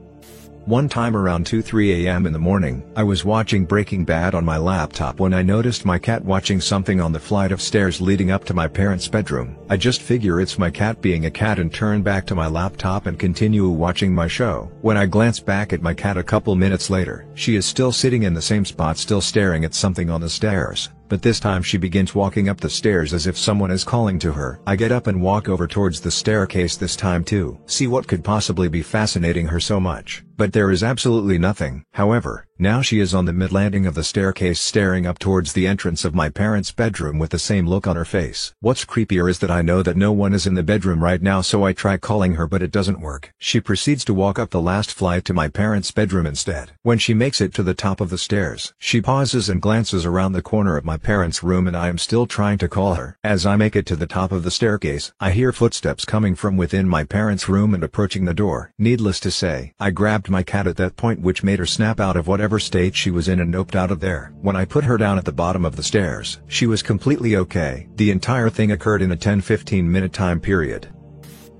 One 0.67 0.89
time 0.89 1.15
around 1.15 1.45
2-3 1.45 2.07
am 2.07 2.25
in 2.25 2.33
the 2.33 2.39
morning, 2.39 2.83
I 2.93 3.01
was 3.01 3.23
watching 3.23 3.63
Breaking 3.63 4.03
Bad 4.03 4.35
on 4.35 4.43
my 4.43 4.57
laptop 4.57 5.17
when 5.17 5.33
I 5.33 5.41
noticed 5.41 5.85
my 5.85 5.97
cat 5.97 6.25
watching 6.25 6.59
something 6.59 6.99
on 6.99 7.13
the 7.13 7.19
flight 7.21 7.53
of 7.53 7.61
stairs 7.61 8.01
leading 8.01 8.31
up 8.31 8.43
to 8.43 8.53
my 8.53 8.67
parents' 8.67 9.07
bedroom. 9.07 9.57
I 9.69 9.77
just 9.77 10.01
figure 10.01 10.41
it's 10.41 10.59
my 10.59 10.69
cat 10.69 11.01
being 11.01 11.25
a 11.25 11.31
cat 11.31 11.57
and 11.57 11.73
turn 11.73 12.01
back 12.01 12.25
to 12.25 12.35
my 12.35 12.47
laptop 12.47 13.05
and 13.05 13.17
continue 13.17 13.69
watching 13.69 14.13
my 14.13 14.27
show. 14.27 14.69
When 14.81 14.97
I 14.97 15.05
glance 15.05 15.39
back 15.39 15.71
at 15.71 15.81
my 15.81 15.93
cat 15.93 16.17
a 16.17 16.21
couple 16.21 16.53
minutes 16.57 16.89
later, 16.89 17.25
she 17.33 17.55
is 17.55 17.65
still 17.65 17.93
sitting 17.93 18.23
in 18.23 18.33
the 18.33 18.41
same 18.41 18.65
spot 18.65 18.97
still 18.97 19.21
staring 19.21 19.63
at 19.63 19.73
something 19.73 20.09
on 20.09 20.19
the 20.19 20.29
stairs 20.29 20.89
but 21.09 21.21
this 21.21 21.39
time 21.39 21.63
she 21.63 21.77
begins 21.77 22.13
walking 22.13 22.49
up 22.49 22.59
the 22.59 22.69
stairs 22.69 23.13
as 23.13 23.27
if 23.27 23.37
someone 23.37 23.71
is 23.71 23.85
calling 23.85 24.19
to 24.19 24.33
her. 24.33 24.59
I 24.67 24.75
get 24.75 24.91
up 24.91 25.07
and 25.07 25.21
walk 25.21 25.47
over 25.47 25.65
towards 25.65 26.01
the 26.01 26.11
staircase 26.11 26.75
this 26.75 26.97
time 26.97 27.23
too. 27.23 27.57
See 27.65 27.87
what 27.87 28.07
could 28.07 28.25
possibly 28.25 28.67
be 28.67 28.81
fascinating 28.81 29.47
her 29.47 29.61
so 29.61 29.79
much. 29.79 30.25
But 30.37 30.53
there 30.53 30.69
is 30.69 30.83
absolutely 30.83 31.39
nothing. 31.39 31.83
However, 31.93 32.45
now 32.59 32.81
she 32.81 32.99
is 32.99 33.13
on 33.13 33.25
the 33.25 33.33
mid-landing 33.33 33.87
of 33.87 33.95
the 33.95 34.03
staircase 34.03 34.59
staring 34.59 35.07
up 35.07 35.17
towards 35.17 35.53
the 35.53 35.65
entrance 35.65 36.05
of 36.05 36.13
my 36.13 36.29
parents' 36.29 36.71
bedroom 36.71 37.17
with 37.17 37.31
the 37.31 37.39
same 37.39 37.67
look 37.67 37.87
on 37.87 37.95
her 37.95 38.05
face. 38.05 38.53
What's 38.59 38.85
creepier 38.85 39.29
is 39.29 39.39
that 39.39 39.51
I 39.51 39.63
know 39.63 39.81
that 39.81 39.97
no 39.97 40.11
one 40.11 40.33
is 40.33 40.45
in 40.45 40.53
the 40.53 40.61
bedroom 40.61 41.03
right 41.03 41.21
now 41.21 41.41
so 41.41 41.63
I 41.63 41.73
try 41.73 41.97
calling 41.97 42.35
her 42.35 42.47
but 42.47 42.61
it 42.61 42.71
doesn't 42.71 42.99
work. 42.99 43.33
She 43.39 43.59
proceeds 43.59 44.05
to 44.05 44.13
walk 44.13 44.37
up 44.37 44.51
the 44.51 44.61
last 44.61 44.91
flight 44.91 45.25
to 45.25 45.33
my 45.33 45.47
parents' 45.47 45.91
bedroom 45.91 46.27
instead. 46.27 46.71
When 46.83 46.99
she 46.99 47.15
makes 47.15 47.41
it 47.41 47.53
to 47.55 47.63
the 47.63 47.73
top 47.73 47.99
of 47.99 48.11
the 48.11 48.17
stairs, 48.17 48.73
she 48.77 49.01
pauses 49.01 49.49
and 49.49 49.61
glances 49.61 50.05
around 50.05 50.33
the 50.33 50.41
corner 50.43 50.77
of 50.77 50.85
my 50.85 50.97
parents' 50.97 51.43
room 51.43 51.67
and 51.67 51.77
I 51.77 51.89
am 51.89 51.97
still 51.97 52.27
trying 52.27 52.59
to 52.59 52.69
call 52.69 52.95
her. 52.95 53.17
As 53.23 53.45
I 53.45 53.55
make 53.55 53.75
it 53.75 53.87
to 53.87 53.95
the 53.95 54.07
top 54.07 54.31
of 54.31 54.43
the 54.43 54.51
staircase, 54.51 55.11
I 55.19 55.31
hear 55.31 55.51
footsteps 55.51 56.05
coming 56.05 56.35
from 56.35 56.57
within 56.57 56.87
my 56.87 57.03
parents' 57.03 57.49
room 57.49 57.73
and 57.73 57.83
approaching 57.83 58.25
the 58.25 58.33
door. 58.35 58.71
Needless 58.77 59.19
to 59.21 59.31
say, 59.31 59.73
I 59.79 59.91
grabbed 59.91 60.26
my 60.29 60.43
cat 60.43 60.67
at 60.67 60.77
that 60.77 60.97
point 60.97 61.21
which 61.21 61.43
made 61.43 61.59
her 61.59 61.65
snap 61.65 61.99
out 61.99 62.17
of 62.17 62.27
whatever 62.27 62.59
state 62.59 62.95
she 62.95 63.11
was 63.11 63.27
in 63.27 63.39
and 63.39 63.53
noped 63.53 63.75
out 63.75 63.91
of 63.91 63.99
there. 63.99 64.33
When 64.41 64.55
I 64.55 64.65
put 64.65 64.83
her 64.83 64.97
down 64.97 65.17
at 65.17 65.25
the 65.25 65.31
bottom 65.31 65.65
of 65.65 65.75
the 65.75 65.83
stairs, 65.83 66.39
she 66.47 66.67
was 66.67 66.81
completely 66.81 67.35
okay. 67.35 67.87
The 67.95 68.11
entire 68.11 68.49
thing 68.49 68.71
occurred 68.71 69.01
in 69.01 69.11
a 69.11 69.17
10-15 69.17 69.83
minute 69.83 70.13
time 70.13 70.39
period. 70.39 70.89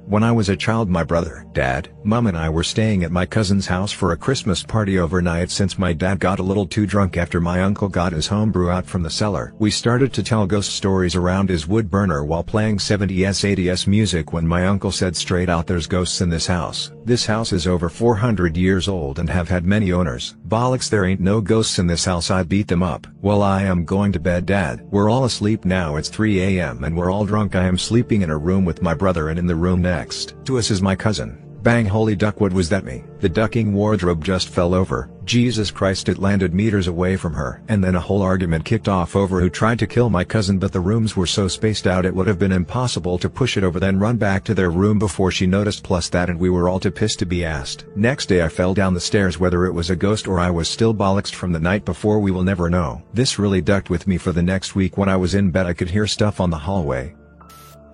When 0.08 0.24
I 0.24 0.32
was 0.32 0.48
a 0.48 0.56
child 0.56 0.90
my 0.90 1.04
brother, 1.04 1.46
dad, 1.52 1.90
mom 2.06 2.28
and 2.28 2.38
I 2.38 2.48
were 2.48 2.64
staying 2.64 3.04
at 3.04 3.12
my 3.12 3.26
cousin's 3.26 3.68
house 3.68 3.92
for 3.92 4.14
a 4.14 4.18
Christmas 4.18 4.64
party 4.64 4.98
overnight 4.98 5.52
since 5.52 5.78
my 5.78 5.92
dad 5.92 6.22
got 6.22 6.40
a 6.40 6.44
little 6.44 6.66
too 6.66 6.86
drunk 6.86 7.18
after 7.18 7.42
my 7.42 7.62
uncle 7.62 7.90
got 7.90 8.14
his 8.14 8.28
homebrew 8.28 8.70
out 8.70 8.86
from 8.86 9.04
the 9.04 9.10
cellar. 9.10 9.54
We 9.60 9.70
started 9.70 10.14
to 10.14 10.24
tell 10.24 10.48
ghost 10.48 10.72
stories 10.72 11.18
around 11.18 11.50
his 11.50 11.68
wood 11.68 11.92
burner 11.92 12.24
while 12.24 12.42
playing 12.42 12.78
70s 12.78 13.44
80s 13.44 13.86
music 13.86 14.32
when 14.32 14.48
my 14.48 14.66
uncle 14.66 14.94
said 14.94 15.18
straight 15.18 15.50
out 15.50 15.68
there's 15.68 15.88
ghosts 15.88 16.22
in 16.22 16.30
this 16.30 16.48
house. 16.48 16.90
This 17.08 17.26
house 17.26 17.54
is 17.54 17.68
over 17.68 17.88
400 17.88 18.58
years 18.58 18.90
old 18.90 19.18
and 19.18 19.30
have 19.30 19.48
had 19.48 19.64
many 19.64 19.94
owners. 19.94 20.36
Bollocks 20.46 20.90
there 20.90 21.06
ain't 21.06 21.22
no 21.22 21.40
ghosts 21.40 21.80
in 21.80 21.88
this 21.88 22.04
house 22.04 22.30
I 22.30 22.44
beat 22.44 22.68
them 22.68 22.84
up. 22.84 23.08
Well 23.22 23.42
I 23.42 23.62
am 23.62 23.86
going 23.86 24.12
to 24.12 24.20
bed 24.20 24.46
dad. 24.46 24.82
We're 24.92 25.10
all 25.10 25.24
asleep 25.24 25.64
now 25.64 25.96
it's 25.96 26.10
3 26.10 26.60
am 26.60 26.84
and 26.84 26.98
we're 26.98 27.10
all 27.10 27.26
drunk 27.26 27.56
I 27.56 27.64
am 27.64 27.78
sleeping 27.78 28.24
in 28.24 28.30
a 28.30 28.38
room 28.38 28.66
with 28.66 28.82
my 28.82 28.94
brother 28.94 29.30
and 29.30 29.40
in 29.40 29.48
the 29.48 29.56
room 29.56 29.82
next 29.82 30.36
next 30.36 30.36
to 30.48 30.58
us 30.58 30.70
is 30.70 30.82
my 30.82 30.98
cousin. 30.98 31.47
Bang 31.68 31.86
holy 31.86 32.16
duck 32.16 32.40
what 32.40 32.54
was 32.54 32.70
that 32.70 32.86
me? 32.86 33.04
The 33.20 33.28
ducking 33.28 33.74
wardrobe 33.74 34.24
just 34.24 34.48
fell 34.48 34.74
over, 34.74 35.10
Jesus 35.26 35.70
Christ 35.70 36.08
it 36.08 36.18
landed 36.18 36.54
meters 36.54 36.88
away 36.88 37.18
from 37.18 37.34
her. 37.34 37.62
And 37.68 37.84
then 37.84 37.96
a 37.96 38.00
whole 38.00 38.22
argument 38.22 38.64
kicked 38.64 38.88
off 38.88 39.18
over 39.18 39.42
who 39.42 39.50
tried 39.50 39.78
to 39.80 39.86
kill 39.86 40.10
my 40.10 40.24
cousin 40.24 40.60
but 40.60 40.72
the 40.72 40.80
rooms 40.80 41.18
were 41.18 41.28
so 41.28 41.50
spaced 41.50 41.86
out 41.86 42.06
it 42.06 42.16
would 42.16 42.26
have 42.26 42.40
been 42.40 42.54
impossible 42.54 43.18
to 43.18 43.30
push 43.30 43.58
it 43.58 43.66
over 43.66 43.82
then 43.82 44.00
run 44.00 44.16
back 44.16 44.46
to 44.46 44.54
their 44.54 44.70
room 44.70 44.98
before 44.98 45.30
she 45.30 45.46
noticed 45.46 45.84
plus 45.84 46.08
that 46.08 46.30
and 46.30 46.40
we 46.40 46.50
were 46.50 46.70
all 46.70 46.80
too 46.80 46.90
pissed 46.90 47.20
to 47.20 47.26
be 47.26 47.44
asked. 47.44 47.84
Next 47.98 48.28
day 48.28 48.44
I 48.44 48.48
fell 48.48 48.74
down 48.74 48.94
the 48.94 49.02
stairs 49.02 49.38
whether 49.38 49.66
it 49.66 49.74
was 49.74 49.90
a 49.90 49.96
ghost 49.98 50.26
or 50.26 50.40
I 50.40 50.50
was 50.50 50.70
still 50.70 50.94
bollocksed 50.94 51.36
from 51.36 51.52
the 51.52 51.60
night 51.60 51.84
before 51.84 52.22
we 52.22 52.32
will 52.32 52.44
never 52.44 52.70
know. 52.70 53.04
This 53.14 53.38
really 53.38 53.60
ducked 53.62 53.90
with 53.90 54.08
me 54.08 54.18
for 54.18 54.32
the 54.32 54.42
next 54.42 54.74
week 54.74 54.98
when 54.98 55.10
I 55.10 55.18
was 55.18 55.36
in 55.36 55.52
bed 55.52 55.66
I 55.66 55.74
could 55.74 55.90
hear 55.90 56.08
stuff 56.08 56.40
on 56.40 56.50
the 56.50 56.58
hallway. 56.60 57.14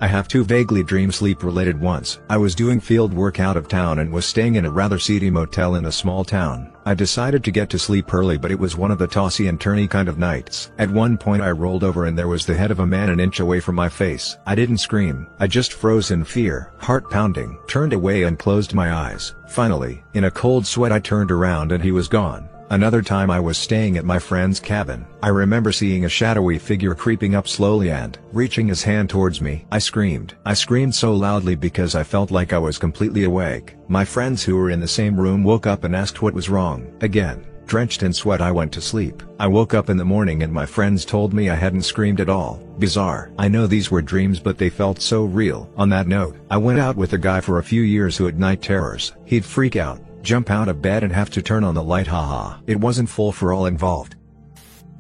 I 0.04 0.08
have 0.08 0.28
two 0.28 0.44
vaguely 0.44 0.84
dream 0.84 1.14
sleep 1.14 1.44
related 1.44 1.80
ones. 1.80 2.20
I 2.30 2.36
was 2.36 2.56
doing 2.56 2.82
field 2.82 3.14
work 3.14 3.40
out 3.40 3.56
of 3.56 3.70
town 3.70 4.00
and 4.00 4.12
was 4.12 4.26
staying 4.26 4.56
in 4.56 4.66
a 4.66 4.70
rather 4.70 5.00
seedy 5.00 5.30
motel 5.30 5.76
in 5.76 5.86
a 5.86 5.94
small 5.94 6.26
town. 6.26 6.74
I 6.86 6.94
decided 6.94 7.42
to 7.46 7.52
get 7.52 7.70
to 7.70 7.80
sleep 7.80 8.14
early 8.14 8.38
but 8.38 8.52
it 8.52 8.60
was 8.60 8.76
one 8.76 8.92
of 8.92 8.98
the 8.98 9.08
tossy 9.08 9.48
and 9.48 9.58
turny 9.58 9.90
kind 9.90 10.10
of 10.10 10.18
nights. 10.18 10.72
At 10.78 10.90
one 10.90 11.18
point 11.18 11.42
I 11.42 11.52
rolled 11.52 11.86
over 11.86 12.04
and 12.04 12.20
there 12.20 12.28
was 12.28 12.46
the 12.46 12.54
head 12.54 12.70
of 12.70 12.82
a 12.82 12.86
man 12.86 13.12
an 13.12 13.22
inch 13.22 13.40
away 13.40 13.62
from 13.62 13.76
my 13.76 13.88
face. 13.88 14.36
I 14.46 14.56
didn't 14.56 14.80
scream. 14.80 15.26
I 15.40 15.48
just 15.48 15.72
froze 15.72 16.12
in 16.12 16.26
fear, 16.26 16.74
heart 16.80 17.10
pounding, 17.10 17.58
turned 17.70 17.94
away 17.94 18.24
and 18.24 18.38
closed 18.38 18.74
my 18.74 18.92
eyes. 18.92 19.36
Finally, 19.48 20.04
in 20.16 20.26
a 20.26 20.32
cold 20.32 20.68
sweat 20.68 20.92
I 20.92 21.00
turned 21.00 21.32
around 21.32 21.72
and 21.72 21.82
he 21.82 21.94
was 21.94 22.10
gone. 22.10 22.50
Another 22.74 23.04
time 23.04 23.30
I 23.30 23.40
was 23.40 23.60
staying 23.60 23.98
at 23.98 24.04
my 24.04 24.18
friend's 24.18 24.60
cabin. 24.60 25.06
I 25.22 25.28
remember 25.28 25.72
seeing 25.72 26.06
a 26.06 26.10
shadowy 26.10 26.58
figure 26.58 26.96
creeping 26.96 27.36
up 27.36 27.48
slowly 27.48 27.92
and, 27.92 28.18
reaching 28.32 28.68
his 28.68 28.82
hand 28.82 29.12
towards 29.12 29.42
me. 29.42 29.68
I 29.72 29.78
screamed. 29.78 30.34
I 30.44 30.56
screamed 30.56 30.96
so 30.96 31.14
loudly 31.14 31.54
because 31.54 31.94
I 31.94 32.02
felt 32.02 32.32
like 32.32 32.52
I 32.52 32.58
was 32.58 32.80
completely 32.80 33.26
awake. 33.26 33.76
My 33.90 34.04
friends 34.04 34.42
who 34.42 34.56
were 34.56 34.72
in 34.72 34.80
the 34.80 34.88
same 34.88 35.20
room 35.20 35.44
woke 35.44 35.68
up 35.68 35.84
and 35.84 35.96
asked 35.96 36.24
what 36.24 36.34
was 36.34 36.50
wrong. 36.50 36.92
Again, 37.02 37.46
drenched 37.68 38.02
in 38.02 38.12
sweat 38.12 38.42
I 38.42 38.52
went 38.52 38.72
to 38.72 38.82
sleep. 38.82 39.22
I 39.40 39.46
woke 39.46 39.76
up 39.76 39.92
in 39.92 39.98
the 39.98 40.04
morning 40.04 40.42
and 40.42 40.52
my 40.52 40.66
friends 40.66 41.06
told 41.06 41.32
me 41.32 41.52
I 41.52 41.56
hadn't 41.56 41.84
screamed 41.84 42.22
at 42.22 42.30
all. 42.30 42.56
Bizarre. 42.80 43.32
I 43.38 43.50
know 43.50 43.68
these 43.68 43.92
were 43.92 44.02
dreams 44.02 44.40
but 44.40 44.58
they 44.58 44.72
felt 44.72 45.00
so 45.00 45.26
real. 45.26 45.72
On 45.78 45.90
that 45.90 46.08
note, 46.08 46.38
I 46.50 46.58
went 46.58 46.80
out 46.80 46.96
with 46.96 47.14
a 47.14 47.20
guy 47.20 47.40
for 47.40 47.60
a 47.60 47.64
few 47.64 47.84
years 47.84 48.18
who 48.18 48.26
had 48.26 48.40
night 48.40 48.64
terrors. 48.64 49.14
He'd 49.26 49.46
freak 49.46 49.76
out, 49.76 50.02
jump 50.24 50.50
out 50.50 50.68
of 50.68 50.82
bed 50.82 51.04
and 51.04 51.14
have 51.14 51.30
to 51.32 51.42
turn 51.42 51.64
on 51.64 51.76
the 51.76 51.84
light 51.84 52.08
haha. 52.08 52.60
It 52.66 52.80
wasn't 52.80 53.10
full 53.10 53.32
for 53.32 53.54
all 53.54 53.66
involved. 53.66 54.16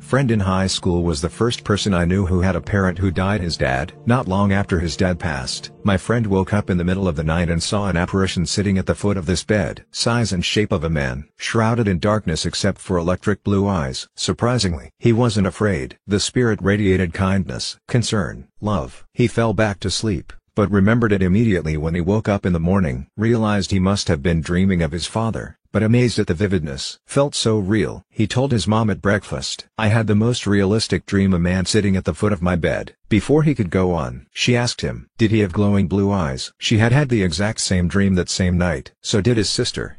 Friend 0.03 0.29
in 0.29 0.41
high 0.41 0.67
school 0.67 1.01
was 1.01 1.21
the 1.21 1.29
first 1.29 1.63
person 1.63 1.93
I 1.93 2.03
knew 2.03 2.25
who 2.25 2.41
had 2.41 2.57
a 2.57 2.61
parent 2.61 2.99
who 2.99 3.09
died 3.09 3.41
his 3.41 3.55
dad. 3.55 3.93
Not 4.05 4.27
long 4.27 4.51
after 4.51 4.79
his 4.79 4.97
dad 4.97 5.17
passed, 5.17 5.71
my 5.83 5.97
friend 5.97 6.27
woke 6.27 6.53
up 6.53 6.69
in 6.69 6.77
the 6.77 6.83
middle 6.83 7.07
of 7.07 7.15
the 7.15 7.23
night 7.23 7.49
and 7.49 7.63
saw 7.63 7.87
an 7.87 7.97
apparition 7.97 8.45
sitting 8.45 8.77
at 8.77 8.85
the 8.85 8.93
foot 8.93 9.15
of 9.15 9.25
this 9.25 9.43
bed. 9.43 9.85
Size 9.91 10.33
and 10.33 10.43
shape 10.43 10.73
of 10.73 10.83
a 10.83 10.89
man, 10.89 11.29
shrouded 11.37 11.87
in 11.87 11.99
darkness 11.99 12.45
except 12.45 12.79
for 12.79 12.97
electric 12.97 13.43
blue 13.43 13.65
eyes. 13.65 14.07
Surprisingly, 14.13 14.91
he 14.99 15.13
wasn't 15.13 15.47
afraid. 15.47 15.97
The 16.05 16.19
spirit 16.19 16.59
radiated 16.61 17.13
kindness, 17.13 17.77
concern, 17.87 18.49
love. 18.59 19.05
He 19.13 19.27
fell 19.27 19.53
back 19.53 19.79
to 19.79 19.89
sleep, 19.89 20.33
but 20.55 20.71
remembered 20.71 21.11
it 21.11 21.21
immediately 21.21 21.77
when 21.77 21.95
he 21.95 22.01
woke 22.01 22.29
up 22.29 22.45
in 22.45 22.53
the 22.53 22.59
morning, 22.59 23.07
realized 23.17 23.71
he 23.71 23.79
must 23.79 24.07
have 24.07 24.21
been 24.21 24.41
dreaming 24.41 24.81
of 24.81 24.91
his 24.91 25.05
father, 25.05 25.57
but 25.71 25.83
amazed 25.83 26.19
at 26.19 26.27
the 26.27 26.33
vividness. 26.33 26.99
Felt 27.05 27.33
so 27.33 27.57
real. 27.57 28.05
He 28.09 28.27
told 28.27 28.51
his 28.51 28.67
mom 28.67 28.89
at 28.89 29.01
breakfast, 29.01 29.65
I 29.77 29.87
had 29.87 30.07
the 30.07 30.15
most 30.15 30.45
realistic 30.45 31.05
dream 31.05 31.33
a 31.33 31.39
man 31.39 31.65
sitting 31.65 31.95
at 31.95 32.05
the 32.05 32.13
foot 32.13 32.31
of 32.31 32.41
my 32.41 32.55
bed. 32.55 32.95
Before 33.09 33.43
he 33.43 33.55
could 33.55 33.69
go 33.69 33.93
on, 33.93 34.27
she 34.31 34.55
asked 34.55 34.81
him, 34.81 35.09
did 35.17 35.31
he 35.31 35.39
have 35.39 35.53
glowing 35.53 35.87
blue 35.87 36.11
eyes? 36.11 36.53
She 36.57 36.77
had 36.77 36.91
had 36.91 37.09
the 37.09 37.23
exact 37.23 37.61
same 37.61 37.87
dream 37.87 38.15
that 38.15 38.29
same 38.29 38.57
night. 38.57 38.91
So 39.01 39.21
did 39.21 39.37
his 39.37 39.49
sister. 39.49 39.97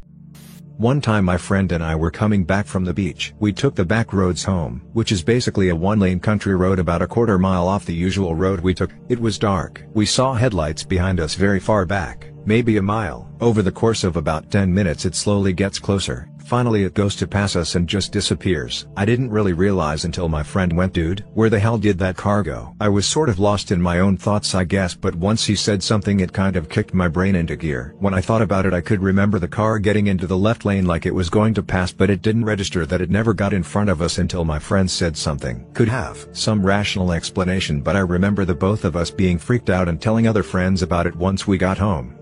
One 0.79 1.01
time 1.01 1.25
my 1.25 1.37
friend 1.37 1.70
and 1.70 1.85
I 1.85 1.95
were 1.95 2.11
coming 2.11 2.43
back 2.43 2.66
from 2.66 2.85
the 2.85 2.93
beach. 2.93 3.33
We 3.39 3.53
took 3.53 3.77
the 3.77 3.85
back 3.85 4.12
roads 4.12 4.43
home, 4.43 4.83
which 4.93 5.12
is 5.12 5.22
basically 5.22 5.68
a 5.68 5.77
one-lane 5.77 6.18
country 6.18 6.57
road 6.57 6.81
about 6.81 7.01
a 7.01 7.07
quarter 7.07 7.39
mile 7.39 7.68
off 7.68 7.87
the 7.87 7.95
usual 7.95 8.35
road 8.35 8.59
we 8.59 8.75
took. 8.75 8.91
It 9.09 9.20
was 9.20 9.39
dark. 9.39 9.85
We 9.95 10.05
saw 10.05 10.35
headlights 10.35 10.83
behind 10.83 11.20
us 11.20 11.37
very 11.37 11.61
far 11.61 11.87
back, 11.87 12.33
maybe 12.45 12.77
a 12.77 12.83
mile. 12.83 13.31
Over 13.41 13.62
the 13.62 13.70
course 13.70 14.03
of 14.03 14.16
about 14.16 14.51
10 14.51 14.75
minutes 14.75 15.05
it 15.05 15.14
slowly 15.14 15.53
gets 15.53 15.79
closer, 15.79 16.29
Finally 16.45 16.84
it 16.84 16.92
goes 16.92 17.16
to 17.16 17.26
pass 17.26 17.57
us 17.57 17.74
and 17.74 17.88
just 17.88 18.12
disappears. 18.12 18.86
I 18.99 19.07
didn't 19.07 19.30
really 19.30 19.55
realize 19.55 20.05
until 20.05 20.28
my 20.28 20.42
friend 20.42 20.76
went 20.76 20.92
dude, 20.92 21.24
where 21.32 21.49
the 21.49 21.59
hell 21.59 21.78
did 21.78 21.99
that 22.01 22.18
car 22.18 22.42
go? 22.42 22.76
I 22.78 22.90
was 22.90 23.07
sort 23.07 23.30
of 23.30 23.38
lost 23.38 23.72
in 23.72 23.80
my 23.80 24.01
own 24.01 24.18
thoughts 24.18 24.55
I 24.55 24.64
guess 24.64 24.95
but 24.95 25.14
once 25.14 25.47
he 25.47 25.57
said 25.57 25.82
something 25.82 26.20
it 26.20 26.34
kind 26.34 26.57
of 26.57 26.68
kicked 26.68 26.92
my 26.92 27.09
brain 27.09 27.34
into 27.34 27.57
gear. 27.57 27.95
When 27.99 28.12
I 28.12 28.20
thought 28.20 28.42
about 28.42 28.66
it 28.66 28.74
I 28.74 28.82
could 28.82 29.01
remember 29.01 29.38
the 29.38 29.49
car 29.49 29.78
getting 29.78 30.09
into 30.09 30.26
the 30.26 30.36
left 30.36 30.66
lane 30.66 30.84
like 30.84 31.07
it 31.07 31.14
was 31.14 31.30
going 31.30 31.55
to 31.55 31.62
pass 31.62 31.92
but 31.92 32.11
it 32.11 32.20
didn't 32.20 32.45
register 32.45 32.84
that 32.84 33.01
it 33.01 33.09
never 33.09 33.32
got 33.32 33.55
in 33.55 33.62
front 33.62 33.88
of 33.88 34.03
us 34.03 34.18
until 34.18 34.45
my 34.45 34.59
friend 34.59 34.90
said 34.90 35.16
something. 35.16 35.64
Could 35.72 35.88
have 35.88 36.28
some 36.32 36.64
rational 36.64 37.12
explanation 37.12 37.80
but 37.80 37.97
I 37.97 38.01
remember 38.01 38.45
the 38.45 38.55
both 38.55 38.84
of 38.84 38.97
us 38.97 39.11
being 39.11 39.38
freaked 39.38 39.70
out 39.70 39.88
and 39.88 39.99
telling 39.99 40.28
other 40.28 40.42
friends 40.42 40.82
about 40.82 41.07
it 41.07 41.16
once 41.16 41.47
we 41.47 41.57
got 41.57 41.78
home. 41.78 42.18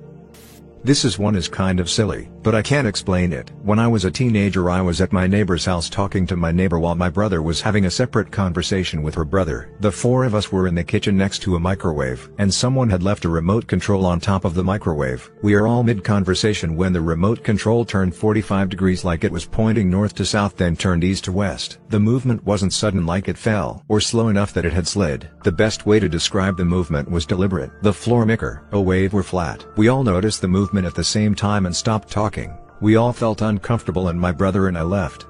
This 0.84 1.04
is 1.04 1.18
one 1.18 1.34
is 1.34 1.48
kind 1.48 1.78
of 1.78 1.90
silly, 1.90 2.28
but 2.42 2.54
I 2.54 2.62
can't 2.62 2.86
explain 2.86 3.32
it. 3.32 3.50
When 3.62 3.78
I 3.78 3.86
was 3.86 4.04
a 4.04 4.10
teenager 4.10 4.70
I 4.70 4.80
was 4.80 5.00
at 5.00 5.12
my 5.12 5.26
neighbor's 5.26 5.64
house 5.64 5.88
talking 5.88 6.26
to 6.26 6.36
my 6.36 6.50
neighbor 6.50 6.78
while 6.78 6.94
my 6.94 7.08
brother 7.08 7.42
was 7.42 7.60
having 7.60 7.84
a 7.84 7.90
separate 7.90 8.32
conversation 8.32 9.02
with 9.02 9.14
her 9.14 9.24
brother. 9.24 9.70
The 9.80 9.92
four 9.92 10.24
of 10.24 10.34
us 10.34 10.50
were 10.50 10.66
in 10.66 10.74
the 10.74 10.82
kitchen 10.82 11.16
next 11.16 11.40
to 11.42 11.56
a 11.56 11.60
microwave, 11.60 12.28
and 12.38 12.52
someone 12.52 12.90
had 12.90 13.02
left 13.02 13.24
a 13.24 13.28
remote 13.28 13.66
control 13.66 14.06
on 14.06 14.18
top 14.18 14.44
of 14.44 14.54
the 14.54 14.64
microwave. 14.64 15.30
We 15.42 15.54
are 15.54 15.66
all 15.66 15.82
mid-conversation 15.82 16.76
when 16.76 16.92
the 16.92 17.00
remote 17.00 17.44
control 17.44 17.84
turned 17.84 18.16
45 18.16 18.68
degrees 18.70 19.04
like 19.04 19.22
it 19.22 19.32
was 19.32 19.46
pointing 19.46 19.88
north 19.90 20.14
to 20.16 20.24
south 20.24 20.56
then 20.56 20.74
turned 20.74 21.04
east 21.04 21.24
to 21.24 21.32
west. 21.32 21.78
The 21.90 22.00
movement 22.00 22.44
wasn't 22.44 22.72
sudden 22.72 23.06
like 23.06 23.28
it 23.28 23.38
fell, 23.38 23.84
or 23.88 24.00
slow 24.00 24.28
enough 24.28 24.52
that 24.54 24.64
it 24.64 24.72
had 24.72 24.88
slid. 24.88 25.28
The 25.44 25.52
best 25.52 25.86
way 25.86 26.00
to 26.00 26.08
describe 26.08 26.56
the 26.56 26.64
movement 26.64 27.10
was 27.10 27.26
deliberate. 27.26 27.70
The 27.82 27.92
floor 27.92 28.24
micker, 28.24 28.62
a 28.72 28.80
wave 28.80 29.12
were 29.12 29.22
flat. 29.22 29.64
We 29.76 29.88
all 29.88 30.02
noticed 30.02 30.40
the 30.40 30.48
movement 30.48 30.86
at 30.86 30.94
the 30.94 31.04
same 31.04 31.34
time 31.34 31.66
and 31.66 31.76
stopped 31.76 32.10
talking. 32.10 32.31
We 32.80 32.96
all 32.96 33.12
felt 33.12 33.42
uncomfortable 33.42 34.08
and 34.08 34.20
my 34.20 34.32
brother 34.32 34.66
and 34.66 34.76
I 34.76 34.82
left. 34.82 35.26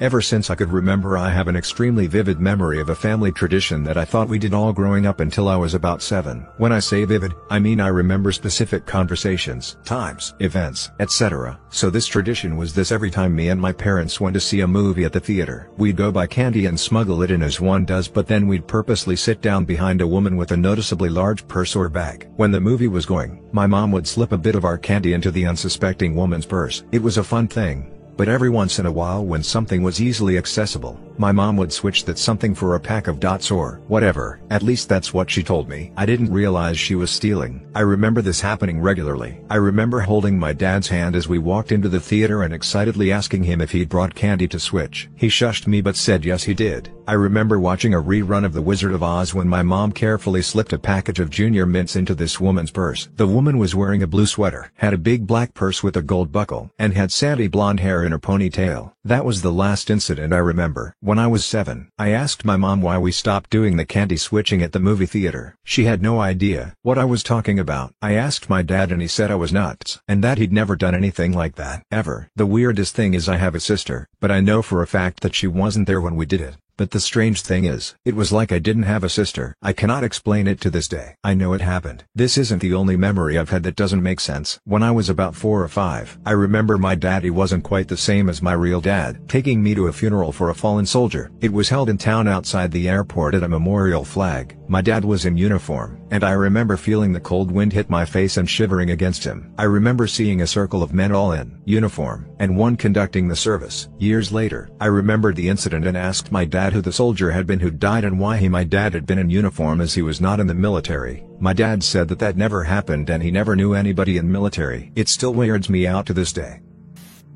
Ever 0.00 0.22
since 0.22 0.48
I 0.48 0.54
could 0.54 0.72
remember 0.72 1.18
I 1.18 1.28
have 1.28 1.46
an 1.46 1.56
extremely 1.56 2.06
vivid 2.06 2.40
memory 2.40 2.80
of 2.80 2.88
a 2.88 2.94
family 2.94 3.30
tradition 3.30 3.84
that 3.84 3.98
I 3.98 4.06
thought 4.06 4.30
we 4.30 4.38
did 4.38 4.54
all 4.54 4.72
growing 4.72 5.04
up 5.04 5.20
until 5.20 5.46
I 5.46 5.56
was 5.56 5.74
about 5.74 6.00
7. 6.00 6.38
When 6.56 6.72
I 6.72 6.78
say 6.78 7.04
vivid, 7.04 7.34
I 7.50 7.58
mean 7.58 7.82
I 7.82 7.88
remember 7.88 8.32
specific 8.32 8.86
conversations, 8.86 9.76
times, 9.84 10.32
events, 10.38 10.90
etc. 11.00 11.60
So 11.68 11.90
this 11.90 12.06
tradition 12.06 12.56
was 12.56 12.74
this 12.74 12.92
every 12.92 13.10
time 13.10 13.36
me 13.36 13.50
and 13.50 13.60
my 13.60 13.72
parents 13.72 14.18
went 14.18 14.32
to 14.32 14.40
see 14.40 14.60
a 14.60 14.66
movie 14.66 15.04
at 15.04 15.12
the 15.12 15.20
theater. 15.20 15.68
We'd 15.76 15.96
go 15.96 16.10
buy 16.10 16.26
candy 16.28 16.64
and 16.64 16.80
smuggle 16.80 17.22
it 17.22 17.30
in 17.30 17.42
as 17.42 17.60
one 17.60 17.84
does 17.84 18.08
but 18.08 18.26
then 18.26 18.46
we'd 18.46 18.66
purposely 18.66 19.16
sit 19.16 19.42
down 19.42 19.66
behind 19.66 20.00
a 20.00 20.06
woman 20.06 20.38
with 20.38 20.52
a 20.52 20.56
noticeably 20.56 21.10
large 21.10 21.46
purse 21.46 21.76
or 21.76 21.90
bag. 21.90 22.26
When 22.36 22.52
the 22.52 22.58
movie 22.58 22.88
was 22.88 23.04
going, 23.04 23.46
my 23.52 23.66
mom 23.66 23.92
would 23.92 24.08
slip 24.08 24.32
a 24.32 24.38
bit 24.38 24.54
of 24.54 24.64
our 24.64 24.78
candy 24.78 25.12
into 25.12 25.30
the 25.30 25.44
unsuspecting 25.44 26.14
woman's 26.14 26.46
purse. 26.46 26.84
It 26.90 27.02
was 27.02 27.18
a 27.18 27.22
fun 27.22 27.48
thing 27.48 27.99
but 28.20 28.28
every 28.28 28.50
once 28.50 28.78
in 28.78 28.84
a 28.84 28.92
while 28.92 29.24
when 29.24 29.42
something 29.42 29.82
was 29.82 29.98
easily 29.98 30.36
accessible, 30.36 31.00
my 31.16 31.32
mom 31.32 31.56
would 31.56 31.72
switch 31.72 32.04
that 32.04 32.18
something 32.18 32.54
for 32.54 32.74
a 32.74 32.80
pack 32.80 33.08
of 33.08 33.18
dots 33.18 33.50
or 33.50 33.80
whatever. 33.88 34.38
At 34.50 34.62
least 34.62 34.90
that's 34.90 35.14
what 35.14 35.30
she 35.30 35.42
told 35.42 35.70
me. 35.70 35.90
I 35.96 36.04
didn't 36.04 36.30
realize 36.30 36.78
she 36.78 36.94
was 36.94 37.10
stealing. 37.10 37.66
I 37.74 37.80
remember 37.80 38.20
this 38.20 38.42
happening 38.42 38.78
regularly. 38.78 39.40
I 39.48 39.56
remember 39.56 40.00
holding 40.00 40.38
my 40.38 40.52
dad's 40.52 40.88
hand 40.88 41.16
as 41.16 41.28
we 41.28 41.38
walked 41.38 41.72
into 41.72 41.88
the 41.88 41.98
theater 41.98 42.42
and 42.42 42.52
excitedly 42.52 43.10
asking 43.10 43.44
him 43.44 43.62
if 43.62 43.70
he'd 43.70 43.88
brought 43.88 44.14
candy 44.14 44.46
to 44.48 44.60
switch. 44.60 45.08
He 45.16 45.28
shushed 45.28 45.66
me 45.66 45.80
but 45.80 45.96
said 45.96 46.22
yes 46.22 46.42
he 46.42 46.52
did. 46.52 46.90
I 47.06 47.14
remember 47.14 47.58
watching 47.58 47.92
a 47.92 48.02
rerun 48.02 48.44
of 48.44 48.52
The 48.52 48.62
Wizard 48.62 48.92
of 48.92 49.02
Oz 49.02 49.34
when 49.34 49.48
my 49.48 49.62
mom 49.62 49.92
carefully 49.92 50.42
slipped 50.42 50.72
a 50.72 50.78
package 50.78 51.18
of 51.18 51.28
Junior 51.28 51.66
Mints 51.66 51.96
into 51.96 52.14
this 52.14 52.38
woman's 52.38 52.70
purse. 52.70 53.08
The 53.16 53.26
woman 53.26 53.58
was 53.58 53.74
wearing 53.74 54.02
a 54.02 54.06
blue 54.06 54.26
sweater, 54.26 54.70
had 54.76 54.94
a 54.94 54.98
big 54.98 55.26
black 55.26 55.52
purse 55.52 55.82
with 55.82 55.96
a 55.96 56.02
gold 56.02 56.30
buckle, 56.30 56.70
and 56.78 56.94
had 56.94 57.10
sandy 57.10 57.48
blonde 57.48 57.80
hair 57.80 58.04
in 58.10 58.14
a 58.14 58.18
ponytail. 58.18 58.92
That 59.04 59.24
was 59.24 59.42
the 59.42 59.52
last 59.52 59.88
incident 59.88 60.32
I 60.32 60.38
remember. 60.38 60.94
When 60.98 61.20
I 61.20 61.28
was 61.28 61.44
seven, 61.44 61.90
I 61.96 62.10
asked 62.10 62.44
my 62.44 62.56
mom 62.56 62.82
why 62.82 62.98
we 62.98 63.12
stopped 63.12 63.50
doing 63.50 63.76
the 63.76 63.84
candy 63.84 64.16
switching 64.16 64.62
at 64.62 64.72
the 64.72 64.80
movie 64.80 65.06
theater. 65.06 65.54
She 65.62 65.84
had 65.84 66.02
no 66.02 66.20
idea 66.20 66.74
what 66.82 66.98
I 66.98 67.04
was 67.04 67.22
talking 67.22 67.60
about. 67.60 67.94
I 68.02 68.14
asked 68.14 68.50
my 68.50 68.62
dad 68.62 68.90
and 68.90 69.00
he 69.00 69.06
said 69.06 69.30
I 69.30 69.36
was 69.36 69.52
nuts, 69.52 70.00
and 70.08 70.24
that 70.24 70.38
he'd 70.38 70.52
never 70.52 70.74
done 70.74 70.94
anything 70.94 71.32
like 71.32 71.54
that, 71.54 71.84
ever. 71.92 72.28
The 72.34 72.46
weirdest 72.46 72.96
thing 72.96 73.14
is 73.14 73.28
I 73.28 73.36
have 73.36 73.54
a 73.54 73.60
sister, 73.60 74.08
but 74.18 74.32
I 74.32 74.40
know 74.40 74.60
for 74.60 74.82
a 74.82 74.88
fact 74.88 75.20
that 75.20 75.36
she 75.36 75.46
wasn't 75.46 75.86
there 75.86 76.00
when 76.00 76.16
we 76.16 76.26
did 76.26 76.40
it. 76.40 76.56
But 76.80 76.92
the 76.92 76.98
strange 76.98 77.42
thing 77.42 77.66
is, 77.66 77.94
it 78.06 78.16
was 78.16 78.32
like 78.32 78.50
I 78.50 78.58
didn't 78.58 78.84
have 78.84 79.04
a 79.04 79.10
sister. 79.10 79.54
I 79.60 79.74
cannot 79.74 80.02
explain 80.02 80.46
it 80.46 80.62
to 80.62 80.70
this 80.70 80.88
day. 80.88 81.14
I 81.22 81.34
know 81.34 81.52
it 81.52 81.60
happened. 81.60 82.04
This 82.14 82.38
isn't 82.38 82.62
the 82.62 82.72
only 82.72 82.96
memory 82.96 83.36
I've 83.36 83.50
had 83.50 83.64
that 83.64 83.76
doesn't 83.76 84.02
make 84.02 84.18
sense. 84.18 84.58
When 84.64 84.82
I 84.82 84.90
was 84.90 85.10
about 85.10 85.34
4 85.34 85.62
or 85.62 85.68
5, 85.68 86.20
I 86.24 86.32
remember 86.32 86.78
my 86.78 86.94
daddy 86.94 87.28
wasn't 87.28 87.64
quite 87.64 87.88
the 87.88 87.98
same 87.98 88.30
as 88.30 88.40
my 88.40 88.54
real 88.54 88.80
dad, 88.80 89.28
taking 89.28 89.62
me 89.62 89.74
to 89.74 89.88
a 89.88 89.92
funeral 89.92 90.32
for 90.32 90.48
a 90.48 90.54
fallen 90.54 90.86
soldier. 90.86 91.30
It 91.42 91.52
was 91.52 91.68
held 91.68 91.90
in 91.90 91.98
town 91.98 92.26
outside 92.26 92.72
the 92.72 92.88
airport 92.88 93.34
at 93.34 93.42
a 93.42 93.48
memorial 93.48 94.02
flag. 94.02 94.56
My 94.66 94.80
dad 94.80 95.04
was 95.04 95.26
in 95.26 95.36
uniform, 95.36 96.00
and 96.12 96.24
I 96.24 96.30
remember 96.30 96.76
feeling 96.78 97.12
the 97.12 97.20
cold 97.20 97.50
wind 97.50 97.72
hit 97.72 97.90
my 97.90 98.06
face 98.06 98.36
and 98.36 98.48
shivering 98.48 98.92
against 98.92 99.24
him. 99.24 99.52
I 99.58 99.64
remember 99.64 100.06
seeing 100.06 100.40
a 100.42 100.46
circle 100.46 100.82
of 100.82 100.94
men 100.94 101.12
all 101.12 101.32
in 101.32 101.60
uniform, 101.66 102.26
and 102.38 102.56
one 102.56 102.76
conducting 102.76 103.28
the 103.28 103.36
service. 103.36 103.88
Years 103.98 104.32
later, 104.32 104.70
I 104.80 104.86
remembered 104.86 105.36
the 105.36 105.48
incident 105.48 105.86
and 105.86 105.96
asked 105.96 106.32
my 106.32 106.44
dad 106.44 106.69
who 106.72 106.80
the 106.80 106.92
soldier 106.92 107.30
had 107.30 107.46
been 107.46 107.60
who 107.60 107.70
died 107.70 108.04
and 108.04 108.18
why 108.18 108.36
he 108.36 108.48
my 108.48 108.64
dad 108.64 108.94
had 108.94 109.06
been 109.06 109.18
in 109.18 109.30
uniform 109.30 109.80
as 109.80 109.94
he 109.94 110.02
was 110.02 110.20
not 110.20 110.40
in 110.40 110.46
the 110.46 110.54
military. 110.54 111.24
My 111.38 111.52
dad 111.52 111.82
said 111.82 112.08
that 112.08 112.18
that 112.20 112.36
never 112.36 112.64
happened 112.64 113.10
and 113.10 113.22
he 113.22 113.30
never 113.30 113.56
knew 113.56 113.74
anybody 113.74 114.16
in 114.16 114.30
military. 114.30 114.92
It 114.94 115.08
still 115.08 115.34
weirds 115.34 115.68
me 115.68 115.86
out 115.86 116.06
to 116.06 116.12
this 116.12 116.32
day. 116.32 116.60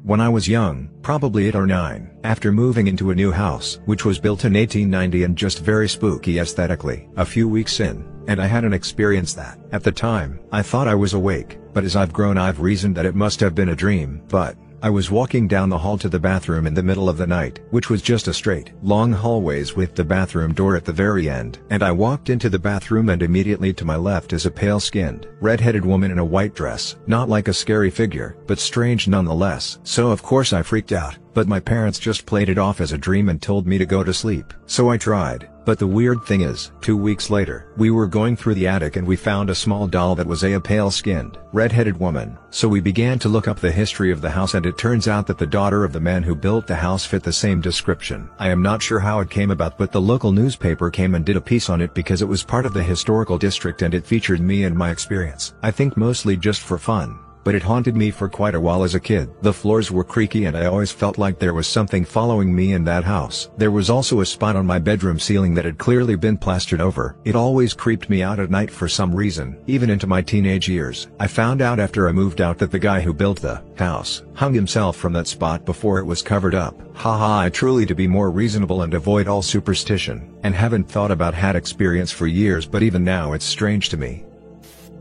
When 0.03 0.21
I 0.21 0.29
was 0.29 0.47
young, 0.47 0.91
probably 1.01 1.47
8 1.47 1.55
or 1.55 1.67
9, 1.67 2.21
after 2.25 2.53
moving 2.53 2.89
into 2.89 3.11
a 3.11 3.15
new 3.15 3.33
house, 3.33 3.81
which 3.87 4.05
was 4.05 4.19
built 4.19 4.45
in 4.45 4.53
1890 4.53 5.25
and 5.25 5.35
just 5.35 5.61
very 5.61 5.89
spooky 5.89 6.39
aesthetically, 6.39 7.09
a 7.17 7.25
few 7.25 7.49
weeks 7.49 7.81
in, 7.81 8.05
and 8.29 8.39
I 8.39 8.47
had 8.47 8.65
an 8.65 8.75
experience 8.75 9.33
that, 9.33 9.59
at 9.73 9.83
the 9.83 9.91
time, 9.93 10.41
I 10.53 10.61
thought 10.61 10.89
I 10.89 10.95
was 10.95 11.15
awake, 11.15 11.59
but 11.73 11.85
as 11.85 11.97
I've 11.97 12.13
grown 12.13 12.37
I've 12.37 12.61
reasoned 12.61 12.97
that 12.97 13.07
it 13.07 13.15
must 13.15 13.41
have 13.41 13.55
been 13.55 13.71
a 13.71 13.75
dream, 13.75 14.23
but, 14.29 14.59
I 14.85 14.91
was 14.91 15.11
walking 15.11 15.49
down 15.49 15.71
the 15.71 15.79
hall 15.79 15.97
to 15.97 16.11
the 16.11 16.19
bathroom 16.19 16.67
in 16.67 16.75
the 16.75 16.83
middle 16.83 17.09
of 17.09 17.17
the 17.17 17.27
night, 17.27 17.59
which 17.71 17.89
was 17.89 18.03
just 18.03 18.29
a 18.29 18.35
straight, 18.35 18.73
long 18.83 19.15
hallways 19.15 19.75
with 19.75 19.95
the 19.95 20.05
bathroom 20.05 20.53
door 20.53 20.77
at 20.77 20.85
the 20.85 20.93
very 20.93 21.27
end, 21.27 21.59
and 21.71 21.83
I 21.83 21.91
walked 21.91 22.29
into 22.29 22.51
the 22.51 22.59
bathroom 22.59 23.09
and 23.09 23.23
immediately 23.23 23.73
to 23.73 23.87
my 23.87 23.97
left 23.97 24.35
is 24.35 24.45
a 24.45 24.51
pale-skinned, 24.51 25.27
red-headed 25.41 25.87
woman 25.87 26.11
in 26.11 26.19
a 26.19 26.25
white 26.25 26.55
dress, 26.55 26.97
not 27.07 27.31
like 27.31 27.49
a 27.49 27.55
scary 27.55 27.89
figure, 27.89 28.37
but 28.47 28.59
strange 28.59 29.09
nonetheless. 29.09 29.79
So 29.85 30.11
of 30.11 30.23
course 30.23 30.53
I 30.53 30.61
freaked 30.61 30.93
out, 30.93 31.17
but 31.35 31.49
my 31.49 31.61
parents 31.61 31.99
just 31.99 32.25
played 32.25 32.49
it 32.49 32.59
off 32.59 32.81
as 32.81 32.93
a 32.93 32.99
dream 32.99 33.29
and 33.29 33.43
told 33.43 33.67
me 33.67 33.77
to 33.77 33.85
go 33.85 34.03
to 34.03 34.15
sleep. 34.15 34.55
So 34.67 34.89
I 34.89 34.97
tried, 34.97 35.49
but 35.65 35.79
the 35.79 35.87
weird 35.87 36.25
thing 36.25 36.43
is, 36.43 36.71
two 36.81 36.97
weeks 36.97 37.31
later, 37.31 37.73
we 37.77 37.91
were 37.91 38.07
going 38.07 38.37
through 38.37 38.55
the 38.55 38.67
attic 38.67 38.97
and 38.97 39.07
we 39.07 39.17
found 39.17 39.51
a 39.51 39.55
small 39.55 39.87
doll 39.87 40.15
that 40.15 40.27
was 40.27 40.45
a, 40.45 40.61
pale-skinned, 40.61 41.39
red-headed 41.53 41.99
woman. 41.99 42.39
So 42.51 42.69
we 42.69 42.81
began 42.81 43.19
to 43.21 43.29
look 43.29 43.49
up 43.49 43.59
the 43.59 43.73
history 43.73 44.13
of 44.13 44.21
the 44.21 44.31
house 44.31 44.55
and 44.55 44.67
it 44.67 44.79
turns 44.79 45.09
out 45.09 45.27
that 45.27 45.39
the 45.39 45.47
daughter 45.47 45.85
of 45.85 45.93
the 45.93 46.01
man 46.01 46.23
who 46.23 46.35
built 46.35 46.67
the 46.67 46.77
house 46.77 47.05
fit 47.05 47.23
the 47.23 47.33
same 47.33 47.61
description. 47.61 48.29
I 48.39 48.51
am 48.51 48.63
not 48.63 48.83
sure 48.83 49.01
how 49.01 49.21
it 49.21 49.31
came 49.31 49.51
about 49.51 49.79
but 49.79 49.91
the 49.91 50.01
local 50.01 50.33
newspaper 50.33 50.91
came 50.91 51.15
and 51.15 51.25
did 51.25 51.37
a 51.37 51.41
piece 51.41 51.69
on 51.69 51.81
it 51.81 51.95
because 51.95 52.23
it 52.23 52.29
was 52.29 52.45
part 52.45 52.67
of 52.67 52.75
the 52.75 52.83
historical 52.83 53.39
district 53.39 53.83
and 53.83 53.95
it 53.95 54.07
featured 54.07 54.41
me 54.41 54.65
and 54.65 54.77
my 54.77 54.91
experience. 54.91 55.55
I 55.63 55.71
think 55.71 55.97
mostly 55.97 56.37
just 56.37 56.61
for 56.61 56.79
fun 56.79 57.19
but 57.45 57.55
it 57.55 57.63
haunted 57.63 57.95
me 57.95 58.11
for 58.11 58.29
quite 58.29 58.55
a 58.55 58.61
while 58.61 58.83
as 58.83 58.95
a 58.95 59.01
kid. 59.01 59.31
The 59.43 59.53
floors 59.53 59.91
were 59.91 60.03
creaky 60.03 60.47
and 60.47 60.57
I 60.57 60.67
always 60.67 60.91
felt 60.91 61.19
like 61.19 61.39
there 61.39 61.55
was 61.55 61.67
something 61.67 62.05
following 62.05 62.55
me 62.55 62.73
in 62.73 62.85
that 62.85 63.05
house. 63.05 63.51
There 63.57 63.71
was 63.71 63.91
also 63.91 64.21
a 64.21 64.27
spot 64.27 64.57
on 64.57 64.67
my 64.67 64.79
bedroom 64.79 65.21
ceiling 65.21 65.55
that 65.55 65.65
had 65.65 65.79
clearly 65.79 66.17
been 66.17 66.39
plastered 66.39 66.81
over. 66.81 67.17
It 67.25 67.37
always 67.37 67.75
creeped 67.75 68.11
me 68.11 68.23
out 68.23 68.41
at 68.41 68.51
night 68.51 68.71
for 68.71 68.89
some 68.89 69.15
reason, 69.15 69.59
even 69.67 69.91
into 69.91 70.07
my 70.07 70.23
teenage 70.23 70.69
years. 70.69 71.09
I 71.21 71.27
found 71.27 71.63
out 71.63 71.79
after 71.79 72.09
I 72.09 72.13
moved 72.13 72.41
out 72.41 72.59
that 72.59 72.71
the 72.71 72.79
guy 72.79 73.01
who 73.01 73.13
built 73.13 73.41
the 73.41 73.63
house 73.77 74.23
hung 74.35 74.55
himself 74.55 74.97
from 74.97 75.13
that 75.13 75.27
spot 75.27 75.65
before 75.65 75.99
it 75.99 76.07
was 76.07 76.23
covered 76.23 76.55
up. 76.55 76.81
Haha 76.97 77.41
I 77.41 77.51
truly 77.51 77.87
to 77.87 77.95
be 77.95 78.07
more 78.07 78.31
reasonable 78.31 78.83
and 78.83 78.95
avoid 78.95 79.29
all 79.29 79.43
superstition, 79.43 80.35
and 80.43 80.55
haven't 80.55 80.89
thought 80.89 81.11
about 81.11 81.35
had 81.35 81.57
experience 81.57 82.11
for 82.11 82.27
years 82.27 82.67
but 82.67 82.83
even 82.83 83.05
now 83.05 83.33
it's 83.33 83.45
strange 83.45 83.89
to 83.91 83.97
me. 83.97 84.25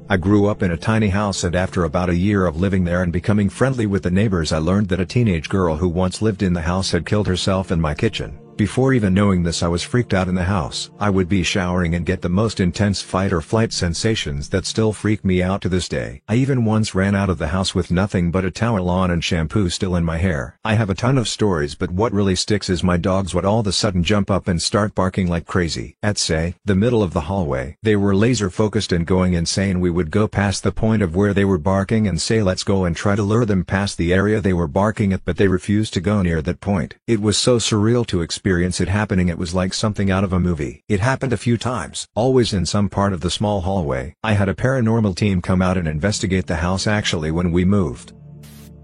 I 0.10 0.18
grew 0.18 0.48
up 0.48 0.62
in 0.62 0.72
a 0.72 0.78
tiny 0.78 1.10
house 1.10 1.44
and 1.44 1.56
after 1.56 1.86
about 1.86 2.10
a 2.10 2.16
year 2.16 2.46
of 2.46 2.60
living 2.60 2.84
there 2.84 3.04
and 3.04 3.12
becoming 3.12 3.50
friendly 3.50 3.86
with 3.86 4.04
the 4.04 4.12
neighbors 4.12 4.52
I 4.52 4.58
learned 4.58 4.90
that 4.90 5.00
a 5.00 5.06
teenage 5.06 5.48
girl 5.48 5.78
who 5.78 5.88
once 5.88 6.22
lived 6.22 6.44
in 6.44 6.54
the 6.54 6.62
house 6.62 6.92
had 6.92 7.06
killed 7.06 7.28
herself 7.28 7.72
in 7.72 7.80
my 7.80 7.94
kitchen. 7.94 8.38
Before 8.56 8.94
even 8.94 9.16
knowing 9.16 9.42
this 9.42 9.64
I 9.64 9.68
was 9.68 9.82
freaked 9.82 10.14
out 10.14 10.28
in 10.28 10.36
the 10.36 10.44
house. 10.44 10.92
I 11.00 11.10
would 11.10 11.28
be 11.28 11.42
showering 11.42 11.96
and 11.96 12.06
get 12.06 12.22
the 12.22 12.30
most 12.30 12.60
intense 12.60 13.02
fight 13.02 13.34
or 13.34 13.42
flight 13.42 13.74
sensations 13.74 14.50
that 14.50 14.68
still 14.68 14.94
freak 14.94 15.26
me 15.26 15.42
out 15.42 15.60
to 15.62 15.70
this 15.70 15.90
day. 15.90 16.22
I 16.28 16.36
even 16.36 16.64
once 16.64 16.94
ran 16.94 17.16
out 17.16 17.32
of 17.32 17.40
the 17.40 17.48
house 17.48 17.74
with 17.74 17.90
nothing 17.90 18.30
but 18.30 18.46
a 18.46 18.52
towel 18.52 18.92
on 18.92 19.10
and 19.10 19.24
shampoo 19.24 19.70
still 19.70 19.96
in 19.96 20.06
my 20.06 20.18
hair. 20.18 20.60
I 20.64 20.76
have 20.76 20.92
a 20.92 20.96
ton 20.96 21.18
of 21.18 21.28
stories 21.28 21.74
but 21.74 21.90
what 21.90 22.14
really 22.14 22.36
sticks 22.36 22.70
is 22.70 22.84
my 22.84 22.96
dogs 22.96 23.34
would 23.34 23.44
all 23.44 23.62
of 23.62 23.68
a 23.68 23.72
sudden 23.72 24.04
jump 24.04 24.30
up 24.30 24.48
and 24.48 24.62
start 24.62 24.94
barking 24.94 25.28
like 25.28 25.48
crazy. 25.48 25.98
At 26.04 26.20
say, 26.20 26.54
the 26.64 26.76
middle 26.76 27.02
of 27.02 27.14
the 27.14 27.22
hallway. 27.22 27.78
They 27.82 27.96
were 27.96 28.16
laser 28.16 28.52
focused 28.52 28.92
and 28.92 29.08
going 29.08 29.34
insane 29.34 29.80
we 29.80 29.90
would 29.90 30.12
go 30.12 30.28
past 30.28 30.62
the 30.62 30.72
point 30.72 31.02
of 31.02 31.16
where 31.16 31.34
they 31.34 31.46
were 31.46 31.58
barking 31.58 32.08
and 32.08 32.22
say 32.22 32.44
let's 32.44 32.64
go 32.64 32.86
and 32.86 32.96
try 32.96 33.16
to 33.16 33.24
lure 33.24 33.46
them 33.46 33.66
past 33.66 33.98
the 33.98 34.14
area 34.14 34.40
they 34.40 34.54
were 34.54 34.68
barking 34.68 35.12
at 35.12 35.26
but 35.26 35.38
they 35.38 35.48
refused 35.48 35.96
to 35.96 36.02
go 36.02 36.22
near 36.22 36.40
that 36.44 36.62
point. 36.62 36.98
It 37.08 37.20
was 37.20 37.36
so 37.36 37.58
surreal 37.58 38.06
to 38.08 38.22
experience 38.22 38.43
experience 38.44 38.82
it 38.82 38.90
happening 38.90 39.30
it 39.30 39.38
was 39.38 39.56
like 39.56 39.74
something 39.74 40.12
out 40.12 40.26
of 40.26 40.34
a 40.34 40.40
movie. 40.40 40.84
It 40.90 41.00
happened 41.00 41.32
a 41.32 41.38
few 41.38 41.58
times, 41.58 42.10
always 42.14 42.52
in 42.52 42.66
some 42.66 42.90
part 42.90 43.14
of 43.14 43.22
the 43.22 43.30
small 43.30 43.62
hallway. 43.62 44.16
I 44.22 44.34
had 44.34 44.50
a 44.50 44.54
paranormal 44.54 45.16
team 45.16 45.42
come 45.42 45.62
out 45.62 45.78
and 45.78 45.88
investigate 45.88 46.46
the 46.46 46.58
house 46.58 46.86
actually 46.86 47.32
when 47.32 47.54
we 47.54 47.64
moved. 47.64 48.12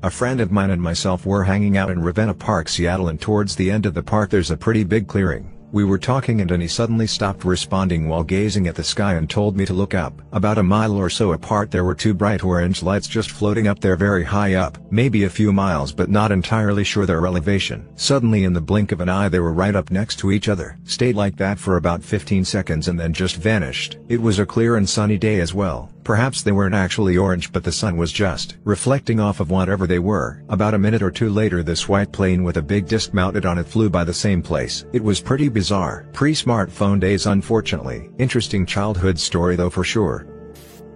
A 0.01 0.09
friend 0.09 0.39
of 0.39 0.49
mine 0.49 0.69
and 0.69 0.81
myself 0.81 1.25
were 1.25 1.43
hanging 1.43 1.75
out 1.75 1.89
in 1.89 2.01
Ravenna 2.01 2.35
Park 2.35 2.69
Seattle 2.69 3.09
and 3.09 3.19
towards 3.19 3.57
the 3.57 3.69
end 3.69 3.85
of 3.85 3.93
the 3.93 4.01
park 4.01 4.29
there's 4.29 4.49
a 4.49 4.55
pretty 4.55 4.85
big 4.85 5.09
clearing. 5.09 5.58
We 5.71 5.83
were 5.83 5.99
talking 5.99 6.41
and 6.41 6.49
then 6.49 6.61
he 6.61 6.67
suddenly 6.67 7.05
stopped 7.05 7.45
responding 7.45 8.09
while 8.09 8.23
gazing 8.23 8.67
at 8.67 8.73
the 8.73 8.83
sky 8.83 9.13
and 9.13 9.29
told 9.29 9.55
me 9.55 9.65
to 9.67 9.73
look 9.73 9.93
up. 9.93 10.19
About 10.31 10.57
a 10.57 10.63
mile 10.63 10.95
or 10.95 11.11
so 11.11 11.33
apart 11.33 11.69
there 11.69 11.83
were 11.83 11.93
two 11.93 12.15
bright 12.15 12.43
orange 12.43 12.81
lights 12.81 13.07
just 13.07 13.29
floating 13.29 13.67
up 13.67 13.79
there 13.79 13.95
very 13.95 14.23
high 14.23 14.55
up, 14.55 14.79
maybe 14.91 15.25
a 15.25 15.29
few 15.29 15.53
miles 15.53 15.91
but 15.91 16.09
not 16.09 16.31
entirely 16.31 16.83
sure 16.83 17.05
their 17.05 17.23
elevation. 17.23 17.87
Suddenly 17.95 18.45
in 18.45 18.53
the 18.53 18.61
blink 18.61 18.91
of 18.91 18.99
an 18.99 19.09
eye 19.09 19.29
they 19.29 19.39
were 19.39 19.53
right 19.53 19.75
up 19.75 19.91
next 19.91 20.17
to 20.19 20.31
each 20.31 20.49
other. 20.49 20.79
Stayed 20.85 21.15
like 21.15 21.37
that 21.37 21.59
for 21.59 21.77
about 21.77 22.03
15 22.03 22.45
seconds 22.45 22.87
and 22.87 22.99
then 22.99 23.13
just 23.13 23.35
vanished. 23.35 23.99
It 24.07 24.21
was 24.21 24.39
a 24.39 24.47
clear 24.47 24.75
and 24.75 24.89
sunny 24.89 25.19
day 25.19 25.39
as 25.39 25.53
well. 25.53 25.91
Perhaps 26.09 26.41
they 26.41 26.51
weren't 26.51 26.73
actually 26.73 27.17
orange 27.17 27.51
but 27.51 27.63
the 27.63 27.71
sun 27.71 27.95
was 27.95 28.11
just 28.11 28.57
reflecting 28.63 29.19
off 29.19 29.39
of 29.39 29.51
whatever 29.51 29.85
they 29.85 29.99
were. 29.99 30.41
About 30.49 30.73
a 30.73 30.79
minute 30.79 31.03
or 31.03 31.11
two 31.11 31.29
later 31.29 31.61
this 31.61 31.87
white 31.87 32.11
plane 32.11 32.43
with 32.43 32.57
a 32.57 32.63
big 32.63 32.87
disc 32.87 33.13
mounted 33.13 33.45
on 33.45 33.59
it 33.59 33.67
flew 33.67 33.91
by 33.91 34.03
the 34.03 34.11
same 34.11 34.41
place. 34.41 34.87
It 34.91 35.03
was 35.03 35.21
pretty 35.21 35.49
bizarre. 35.49 36.09
Pre-smartphone 36.13 36.99
days 36.99 37.27
unfortunately. 37.27 38.09
Interesting 38.17 38.65
childhood 38.65 39.19
story 39.19 39.55
though 39.55 39.69
for 39.69 39.83
sure. 39.83 40.25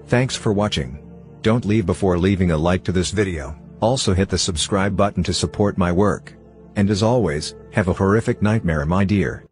Thanks 0.08 0.36
for 0.36 0.52
watching. 0.52 1.08
Don't 1.44 1.66
leave 1.66 1.86
before 1.86 2.18
leaving 2.18 2.50
a 2.50 2.58
like 2.58 2.84
to 2.86 2.92
this 2.92 3.12
video. 3.12 3.56
Also 3.82 4.16
hit 4.16 4.30
the 4.30 4.38
subscribe 4.40 4.98
button 4.98 5.22
to 5.26 5.32
support 5.32 5.78
my 5.78 5.92
work. 5.92 6.34
And 6.76 6.90
as 6.90 7.04
always, 7.04 7.54
have 7.72 7.88
a 7.88 7.94
horrific 7.94 8.42
nightmare 8.42 8.84
my 8.88 9.06
dear. 9.06 9.46